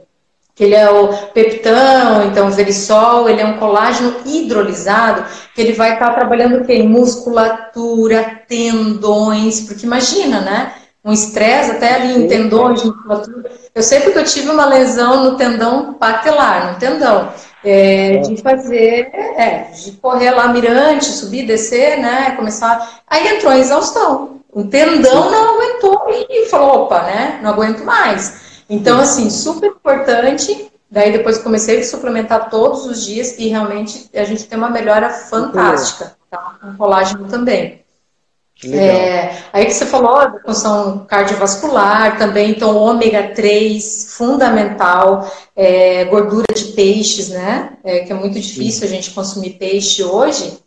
que 0.54 0.64
ele 0.64 0.74
é 0.74 0.90
o 0.90 1.08
peptão, 1.28 2.26
então 2.26 2.48
o 2.48 2.50
verisol, 2.50 3.28
ele 3.28 3.40
é 3.40 3.46
um 3.46 3.56
colágeno 3.56 4.16
hidrolisado, 4.26 5.24
que 5.54 5.60
ele 5.62 5.72
vai 5.72 5.94
estar 5.94 6.12
trabalhando 6.14 6.58
o 6.58 6.64
quê? 6.66 6.82
Musculatura, 6.82 8.42
tendões, 8.46 9.60
porque 9.60 9.86
imagina, 9.86 10.40
né? 10.40 10.74
Um 11.04 11.12
estresse 11.12 11.70
até 11.70 11.94
ali 11.94 12.18
em 12.18 12.28
tendões, 12.28 12.84
musculatura. 12.84 13.50
Eu 13.74 13.82
sei 13.82 14.00
porque 14.00 14.18
eu 14.18 14.24
tive 14.24 14.50
uma 14.50 14.66
lesão 14.66 15.24
no 15.24 15.36
tendão 15.36 15.94
patelar, 15.94 16.72
no 16.72 16.78
tendão. 16.78 17.32
É, 17.64 18.18
de 18.18 18.36
fazer, 18.42 19.10
é, 19.14 19.70
de 19.72 19.92
correr 19.92 20.30
lá 20.30 20.48
mirante, 20.48 21.06
subir, 21.06 21.46
descer, 21.46 21.98
né? 21.98 22.32
Começar. 22.32 23.00
Aí 23.06 23.28
entrou 23.28 23.52
em 23.52 23.60
exaustão. 23.60 24.40
O 24.52 24.64
tendão 24.64 25.30
não 25.30 25.54
aguentou 25.54 26.06
e 26.08 26.46
falou, 26.46 26.82
opa, 26.82 27.02
né? 27.02 27.38
Não 27.42 27.50
aguento 27.50 27.84
mais. 27.84 28.62
Então, 28.68 29.00
assim, 29.00 29.30
super 29.30 29.70
importante. 29.70 30.70
Daí 30.90 31.12
depois 31.12 31.38
comecei 31.38 31.80
a 31.80 31.84
suplementar 31.84 32.50
todos 32.50 32.84
os 32.84 33.04
dias 33.04 33.38
e 33.38 33.48
realmente 33.48 34.10
a 34.12 34.24
gente 34.24 34.46
tem 34.46 34.58
uma 34.58 34.70
melhora 34.70 35.08
fantástica, 35.08 36.16
tá? 36.28 36.56
Com 36.60 36.76
colágeno 36.76 37.28
também. 37.28 37.79
É, 38.64 39.38
aí 39.52 39.64
que 39.64 39.72
você 39.72 39.86
falou 39.86 40.18
da 40.30 40.38
função 40.40 41.06
cardiovascular 41.08 42.18
também, 42.18 42.50
então 42.50 42.76
ômega 42.76 43.28
3, 43.34 44.14
fundamental, 44.14 45.32
é, 45.56 46.04
gordura 46.04 46.46
de 46.54 46.64
peixes, 46.72 47.30
né? 47.30 47.72
É, 47.82 48.00
que 48.00 48.12
é 48.12 48.14
muito 48.14 48.38
difícil 48.38 48.80
Sim. 48.80 48.84
a 48.86 48.96
gente 48.96 49.10
consumir 49.12 49.50
peixe 49.50 50.04
hoje. 50.04 50.58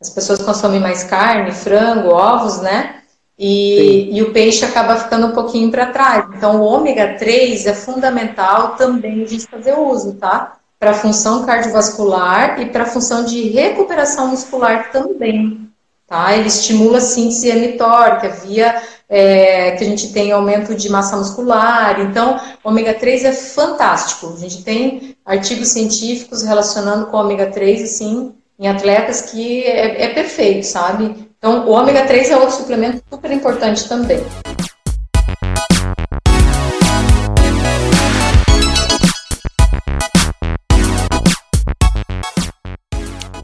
As 0.00 0.10
pessoas 0.10 0.40
consomem 0.40 0.78
mais 0.78 1.02
carne, 1.02 1.52
frango, 1.52 2.10
ovos, 2.10 2.60
né? 2.60 2.96
E, 3.38 4.16
e, 4.16 4.22
o 4.22 4.32
peixe 4.32 4.64
acaba 4.64 4.96
ficando 4.96 5.26
um 5.26 5.32
pouquinho 5.32 5.70
para 5.70 5.86
trás. 5.86 6.26
Então, 6.36 6.60
o 6.60 6.64
ômega 6.64 7.16
3 7.18 7.66
é 7.66 7.74
fundamental 7.74 8.76
também 8.76 9.22
a 9.22 9.26
gente 9.26 9.46
fazer 9.46 9.76
uso, 9.76 10.14
tá? 10.14 10.58
Para 10.78 10.90
a 10.90 10.94
função 10.94 11.44
cardiovascular 11.44 12.60
e 12.60 12.66
para 12.66 12.84
a 12.84 12.86
função 12.86 13.24
de 13.24 13.48
recuperação 13.48 14.28
muscular 14.28 14.92
também, 14.92 15.71
tá? 16.12 16.36
Ele 16.36 16.48
estimula 16.48 16.98
a 16.98 17.00
síntese 17.00 17.50
é 17.50 18.28
via 18.28 18.82
é, 19.08 19.70
que 19.70 19.82
a 19.82 19.86
gente 19.86 20.12
tem 20.12 20.30
aumento 20.30 20.74
de 20.74 20.90
massa 20.90 21.16
muscular. 21.16 21.98
Então, 22.00 22.38
ômega 22.62 22.92
3 22.92 23.24
é 23.24 23.32
fantástico. 23.32 24.34
A 24.36 24.38
gente 24.38 24.62
tem 24.62 25.16
artigos 25.24 25.68
científicos 25.68 26.42
relacionando 26.42 27.06
com 27.06 27.16
ômega 27.16 27.46
3, 27.46 27.84
assim, 27.84 28.34
em 28.58 28.68
atletas 28.68 29.22
que 29.22 29.64
é, 29.64 30.02
é 30.02 30.08
perfeito, 30.08 30.66
sabe? 30.66 31.26
Então, 31.38 31.66
o 31.66 31.70
ômega 31.70 32.04
3 32.04 32.30
é 32.30 32.36
outro 32.36 32.56
suplemento 32.56 33.02
super 33.10 33.32
importante 33.32 33.88
também. 33.88 34.20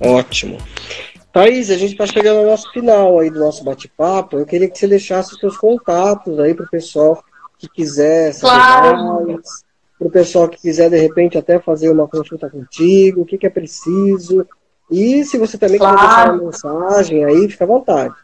Ótimo. 0.01 0.59
Thaís, 1.33 1.71
a 1.71 1.77
gente 1.77 1.93
está 1.93 2.07
chegando 2.07 2.39
ao 2.39 2.47
nosso 2.47 2.71
final 2.73 3.19
aí 3.19 3.31
do 3.31 3.39
nosso 3.39 3.63
bate-papo. 3.63 4.39
Eu 4.39 4.47
queria 4.47 4.69
que 4.69 4.79
você 4.79 4.87
deixasse 4.87 5.35
os 5.35 5.41
seus 5.41 5.57
contatos 5.57 6.39
aí 6.39 6.55
para 6.55 6.65
o 6.65 6.71
pessoal 6.71 7.23
que 7.59 7.69
quiser 7.69 8.39
claro. 8.39 9.41
para 9.99 10.09
o 10.09 10.11
pessoal 10.11 10.49
que 10.49 10.61
quiser, 10.61 10.89
de 10.89 10.99
repente, 10.99 11.37
até 11.37 11.59
fazer 11.59 11.91
uma 11.91 12.09
consulta 12.09 12.49
contigo, 12.49 13.23
o 13.23 13.27
que, 13.27 13.37
que 13.37 13.47
é 13.47 13.51
preciso. 13.51 14.47
E 14.91 15.25
se 15.25 15.37
você 15.37 15.59
também 15.59 15.79
claro. 15.79 15.97
quiser 15.97 16.09
deixar 16.09 16.33
uma 16.33 16.45
mensagem 16.45 17.25
aí, 17.25 17.49
fica 17.49 17.65
à 17.65 17.67
vontade. 17.67 18.15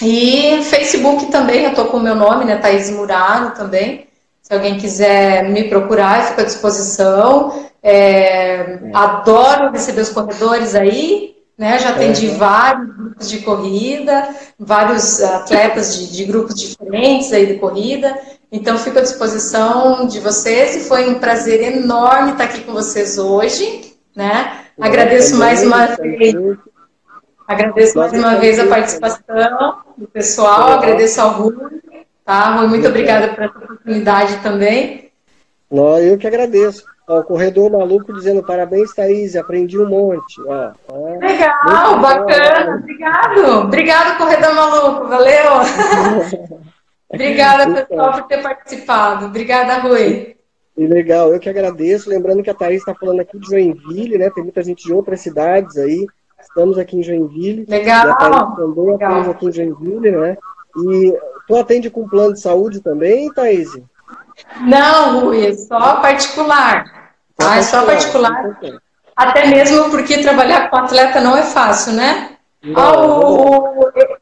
E 0.00 0.62
Facebook 0.62 1.26
também, 1.26 1.64
eu 1.64 1.74
tô 1.74 1.84
com 1.84 1.98
o 1.98 2.02
meu 2.02 2.14
nome, 2.14 2.46
né, 2.46 2.56
Thaís 2.56 2.88
Muraro 2.88 3.50
também. 3.50 4.05
Se 4.46 4.54
alguém 4.54 4.78
quiser 4.78 5.50
me 5.50 5.64
procurar, 5.64 6.20
eu 6.20 6.26
fico 6.28 6.40
à 6.40 6.44
disposição. 6.44 7.66
É, 7.82 8.78
adoro 8.94 9.72
receber 9.72 10.02
os 10.02 10.10
corredores 10.10 10.76
aí, 10.76 11.34
né? 11.58 11.80
Já 11.80 11.88
atendi 11.90 12.28
uhum. 12.28 12.36
vários 12.36 12.96
grupos 12.96 13.28
de 13.28 13.38
corrida, 13.40 14.28
vários 14.56 15.20
atletas 15.20 15.96
de, 15.96 16.12
de, 16.12 16.24
grupos 16.26 16.54
diferentes 16.54 17.32
aí 17.32 17.44
de 17.44 17.54
corrida. 17.54 18.16
Então, 18.52 18.78
fico 18.78 19.00
à 19.00 19.02
disposição 19.02 20.06
de 20.06 20.20
vocês 20.20 20.76
e 20.76 20.80
foi 20.88 21.10
um 21.10 21.18
prazer 21.18 21.60
enorme 21.78 22.30
estar 22.30 22.44
aqui 22.44 22.60
com 22.60 22.72
vocês 22.72 23.18
hoje, 23.18 23.96
né? 24.14 24.60
Agradeço 24.80 25.36
mais 25.36 25.64
uma 25.64 25.86
vez 25.86 26.36
Agradeço 27.48 27.96
mais 27.96 28.12
uma 28.12 28.34
vez 28.36 28.58
a 28.58 28.66
participação 28.66 29.76
do 29.96 30.08
pessoal, 30.08 30.72
agradeço 30.72 31.20
ao 31.20 31.30
Rui, 31.30 31.80
tá? 32.26 32.56
Rui, 32.56 32.66
muito 32.66 32.88
obrigada 32.88 33.28
por 33.28 33.44
essa 33.44 33.56
oportunidade 33.56 34.36
também. 34.42 35.10
Não, 35.70 35.98
eu 35.98 36.18
que 36.18 36.26
agradeço. 36.26 36.84
Ó, 37.08 37.20
o 37.20 37.24
corredor 37.24 37.70
maluco 37.70 38.12
dizendo 38.12 38.42
parabéns, 38.42 38.92
Thaís, 38.92 39.36
aprendi 39.36 39.78
um 39.78 39.88
monte. 39.88 40.42
Ó, 40.44 40.72
ó, 40.88 41.18
Legal, 41.18 42.00
bacana, 42.00 42.76
obrigado. 42.76 43.60
Obrigado, 43.60 44.18
corredor 44.18 44.54
maluco, 44.54 45.06
valeu. 45.06 45.52
Obrigada, 47.08 47.62
então. 47.62 47.86
pessoal, 47.86 48.12
por 48.12 48.22
ter 48.24 48.42
participado. 48.42 49.26
Obrigada, 49.26 49.78
Rui. 49.78 50.36
E 50.76 50.86
legal, 50.86 51.32
eu 51.32 51.38
que 51.38 51.48
agradeço. 51.48 52.10
Lembrando 52.10 52.42
que 52.42 52.50
a 52.50 52.54
Thaís 52.54 52.80
está 52.80 52.92
falando 52.94 53.20
aqui 53.20 53.38
de 53.38 53.46
Joinville, 53.46 54.18
né? 54.18 54.28
Tem 54.28 54.42
muita 54.42 54.62
gente 54.62 54.84
de 54.84 54.92
outras 54.92 55.20
cidades 55.20 55.78
aí. 55.78 56.04
Estamos 56.40 56.76
aqui 56.76 56.98
em 56.98 57.02
Joinville. 57.02 57.64
Legal. 57.68 58.16
também 58.56 58.90
Legal. 58.90 59.30
aqui 59.30 59.46
em 59.46 59.52
Joinville, 59.52 60.10
né? 60.10 60.36
E 60.76 61.18
tu 61.46 61.56
atende 61.56 61.90
com 61.90 62.08
plano 62.08 62.34
de 62.34 62.40
saúde 62.40 62.80
também, 62.80 63.32
Thaís? 63.32 63.68
Não, 64.60 65.20
Rui, 65.20 65.46
é 65.46 65.54
só 65.54 65.96
particular. 66.00 67.12
Ah, 67.38 67.58
é 67.58 67.62
só 67.62 67.84
particular. 67.84 68.58
Até 69.14 69.46
mesmo 69.46 69.90
porque 69.90 70.22
trabalhar 70.22 70.68
com 70.68 70.76
atleta 70.76 71.20
não 71.20 71.36
é 71.36 71.42
fácil, 71.42 71.94
né? 71.94 72.35
Não, 72.66 73.76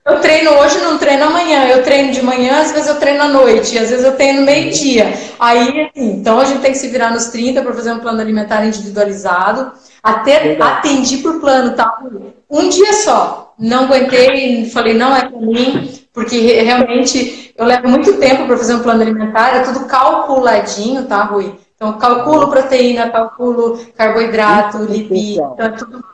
eu 0.04 0.20
treino 0.20 0.50
hoje, 0.58 0.78
não 0.80 0.98
treino 0.98 1.24
amanhã. 1.24 1.66
Eu 1.68 1.82
treino 1.82 2.12
de 2.12 2.22
manhã, 2.22 2.60
às 2.60 2.72
vezes 2.72 2.88
eu 2.88 2.98
treino 2.98 3.22
à 3.22 3.28
noite, 3.28 3.78
às 3.78 3.90
vezes 3.90 4.04
eu 4.04 4.16
treino 4.16 4.42
meio-dia. 4.42 5.12
Aí, 5.38 5.82
assim, 5.82 6.12
então 6.12 6.38
a 6.38 6.44
gente 6.44 6.60
tem 6.60 6.72
que 6.72 6.78
se 6.78 6.88
virar 6.88 7.10
nos 7.10 7.26
30 7.26 7.62
para 7.62 7.72
fazer 7.72 7.92
um 7.92 8.00
plano 8.00 8.20
alimentar 8.20 8.64
individualizado. 8.64 9.72
Até 10.02 10.60
atendi 10.60 11.18
por 11.18 11.40
plano, 11.40 11.74
tá? 11.74 12.02
Um 12.50 12.68
dia 12.68 12.92
só. 12.92 13.54
Não 13.58 13.84
aguentei, 13.84 14.68
falei, 14.70 14.94
não 14.94 15.16
é 15.16 15.28
para 15.28 15.38
mim, 15.38 16.04
porque 16.12 16.38
realmente 16.62 17.52
eu 17.56 17.64
levo 17.64 17.88
muito 17.88 18.18
tempo 18.18 18.46
para 18.46 18.56
fazer 18.56 18.74
um 18.74 18.82
plano 18.82 19.02
alimentar, 19.02 19.56
é 19.56 19.62
tudo 19.62 19.86
calculadinho, 19.86 21.04
tá, 21.06 21.22
Rui? 21.22 21.54
Então, 21.76 21.98
calculo 21.98 22.48
proteína, 22.48 23.10
calculo 23.10 23.78
carboidrato, 23.96 24.78
lipídio, 24.78 25.50
então 25.52 25.66
é 25.66 25.70
tudo. 25.70 26.13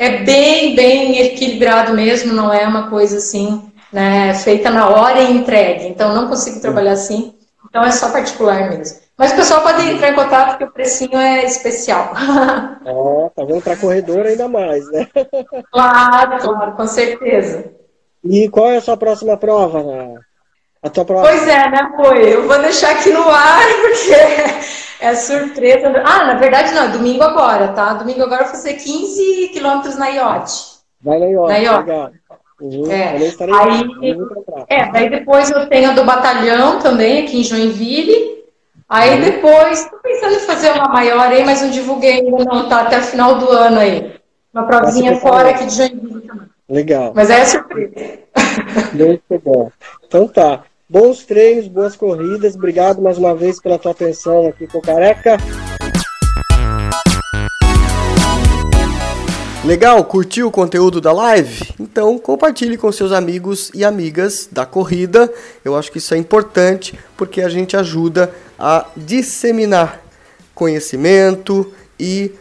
É 0.00 0.24
bem, 0.24 0.74
bem 0.74 1.20
equilibrado 1.20 1.92
mesmo, 1.92 2.32
não 2.32 2.50
é 2.50 2.66
uma 2.66 2.88
coisa 2.88 3.18
assim, 3.18 3.70
né, 3.92 4.32
feita 4.32 4.70
na 4.70 4.88
hora 4.88 5.20
e 5.20 5.30
entregue. 5.30 5.88
Então, 5.88 6.14
não 6.14 6.26
consigo 6.26 6.58
trabalhar 6.58 6.92
assim. 6.92 7.34
Então, 7.68 7.84
é 7.84 7.90
só 7.90 8.10
particular 8.10 8.70
mesmo. 8.70 8.98
Mas 9.14 9.32
o 9.32 9.36
pessoal 9.36 9.60
pode 9.60 9.86
entrar 9.86 10.08
em 10.08 10.14
contato 10.14 10.48
porque 10.52 10.64
o 10.64 10.72
precinho 10.72 11.18
é 11.18 11.44
especial. 11.44 12.14
Ó, 12.86 13.26
oh, 13.26 13.30
tá 13.36 13.44
vendo? 13.44 13.60
Para 13.60 13.76
corredor 13.76 14.24
ainda 14.24 14.48
mais, 14.48 14.90
né? 14.90 15.06
Claro, 15.70 16.38
claro, 16.38 16.72
com 16.72 16.86
certeza. 16.86 17.70
E 18.24 18.48
qual 18.48 18.70
é 18.70 18.78
a 18.78 18.80
sua 18.80 18.96
próxima 18.96 19.36
prova, 19.36 19.84
A 20.82 20.88
tua 20.88 21.04
prova? 21.04 21.28
Pois 21.28 21.46
é, 21.46 21.68
né, 21.68 21.92
Foi? 21.94 22.36
Eu 22.36 22.48
vou 22.48 22.58
deixar 22.62 22.92
aqui 22.92 23.10
no 23.10 23.28
ar, 23.28 23.66
porque 23.84 24.16
É 25.00 25.14
surpresa. 25.14 25.90
Ah, 26.04 26.24
na 26.26 26.34
verdade 26.34 26.74
não, 26.74 26.84
é 26.84 26.88
domingo 26.88 27.22
agora, 27.22 27.68
tá? 27.68 27.94
Domingo 27.94 28.22
agora 28.22 28.42
eu 28.42 28.46
vou 28.46 28.54
fazer 28.54 28.74
15 28.74 29.48
quilômetros 29.48 29.96
na 29.96 30.08
iote. 30.08 30.52
Vai 31.02 31.18
na 31.18 31.26
iote, 31.26 31.52
na 31.52 31.78
legal. 31.78 32.10
Uhum, 32.60 32.90
é. 32.90 33.16
Aí, 33.16 34.16
é, 34.68 34.92
daí 34.92 35.08
depois 35.08 35.50
eu 35.50 35.66
tenho 35.66 35.90
a 35.90 35.94
do 35.94 36.04
batalhão 36.04 36.78
também, 36.78 37.24
aqui 37.24 37.40
em 37.40 37.44
Joinville. 37.44 38.44
Aí 38.86 39.14
uhum. 39.14 39.20
depois, 39.20 39.88
tô 39.88 39.96
pensando 39.98 40.34
em 40.34 40.40
fazer 40.40 40.72
uma 40.72 40.88
maior 40.88 41.28
aí, 41.28 41.42
mas 41.44 41.62
não 41.62 41.70
divulguei 41.70 42.20
ainda 42.20 42.44
não, 42.44 42.68
tá 42.68 42.82
até 42.82 42.98
o 42.98 43.02
final 43.02 43.36
do 43.36 43.48
ano 43.48 43.78
aí. 43.78 44.12
Uma 44.52 44.64
provinha 44.64 45.16
fora 45.16 45.50
aqui 45.50 45.64
de 45.64 45.74
Joinville 45.74 46.20
também. 46.20 46.50
Legal. 46.68 47.12
Mas 47.14 47.30
aí 47.30 47.40
é 47.40 47.44
surpresa. 47.46 47.94
Muito 48.92 49.42
bom. 49.42 49.70
Então 50.06 50.28
tá. 50.28 50.62
Bons 50.90 51.24
treinos, 51.24 51.68
boas 51.68 51.94
corridas. 51.94 52.56
Obrigado 52.56 53.00
mais 53.00 53.16
uma 53.16 53.32
vez 53.32 53.60
pela 53.60 53.78
tua 53.78 53.92
atenção 53.92 54.48
aqui 54.48 54.66
com 54.66 54.78
o 54.78 54.82
Careca. 54.82 55.36
Legal? 59.64 60.04
Curtiu 60.04 60.48
o 60.48 60.50
conteúdo 60.50 61.00
da 61.00 61.12
live? 61.12 61.60
Então 61.78 62.18
compartilhe 62.18 62.76
com 62.76 62.90
seus 62.90 63.12
amigos 63.12 63.70
e 63.72 63.84
amigas 63.84 64.48
da 64.50 64.66
corrida. 64.66 65.32
Eu 65.64 65.76
acho 65.76 65.92
que 65.92 65.98
isso 65.98 66.12
é 66.12 66.16
importante 66.16 66.98
porque 67.16 67.40
a 67.40 67.48
gente 67.48 67.76
ajuda 67.76 68.34
a 68.58 68.88
disseminar 68.96 70.02
conhecimento 70.56 71.72
e 72.00 72.32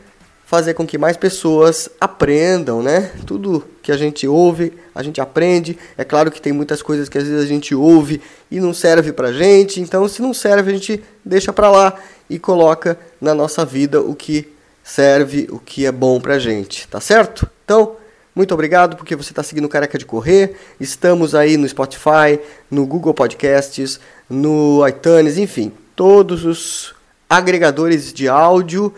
fazer 0.49 0.73
com 0.73 0.83
que 0.83 0.97
mais 0.97 1.15
pessoas 1.15 1.87
aprendam, 2.01 2.81
né? 2.81 3.11
Tudo 3.27 3.63
que 3.83 3.91
a 3.91 3.97
gente 3.97 4.27
ouve, 4.27 4.73
a 4.95 5.03
gente 5.03 5.21
aprende. 5.21 5.77
É 5.95 6.03
claro 6.03 6.31
que 6.31 6.41
tem 6.41 6.51
muitas 6.51 6.81
coisas 6.81 7.07
que 7.07 7.19
às 7.19 7.23
vezes 7.23 7.43
a 7.43 7.47
gente 7.47 7.75
ouve 7.75 8.19
e 8.49 8.59
não 8.59 8.73
serve 8.73 9.13
pra 9.13 9.31
gente. 9.31 9.79
Então, 9.79 10.07
se 10.07 10.23
não 10.23 10.33
serve, 10.33 10.71
a 10.71 10.73
gente 10.73 11.03
deixa 11.23 11.53
pra 11.53 11.69
lá 11.69 11.93
e 12.27 12.39
coloca 12.39 12.97
na 13.21 13.35
nossa 13.35 13.63
vida 13.63 14.01
o 14.01 14.15
que 14.15 14.51
serve, 14.83 15.47
o 15.51 15.59
que 15.59 15.85
é 15.85 15.91
bom 15.91 16.19
pra 16.19 16.39
gente, 16.39 16.87
tá 16.87 16.99
certo? 16.99 17.47
Então, 17.63 17.97
muito 18.33 18.51
obrigado 18.51 18.97
porque 18.97 19.15
você 19.15 19.31
está 19.31 19.43
seguindo 19.43 19.69
Careca 19.69 19.99
de 19.99 20.05
Correr. 20.05 20.55
Estamos 20.79 21.35
aí 21.35 21.57
no 21.57 21.69
Spotify, 21.69 22.39
no 22.71 22.87
Google 22.87 23.13
Podcasts, 23.13 23.99
no 24.27 24.83
iTunes, 24.87 25.37
enfim, 25.37 25.71
todos 25.95 26.43
os 26.43 26.95
agregadores 27.29 28.11
de 28.11 28.27
áudio 28.27 28.91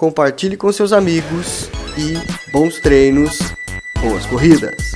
compartilhe 0.00 0.56
com 0.56 0.72
seus 0.72 0.94
amigos 0.94 1.68
e 1.98 2.50
bons 2.50 2.80
treinos, 2.80 3.38
boas 4.00 4.24
corridas! 4.24 4.92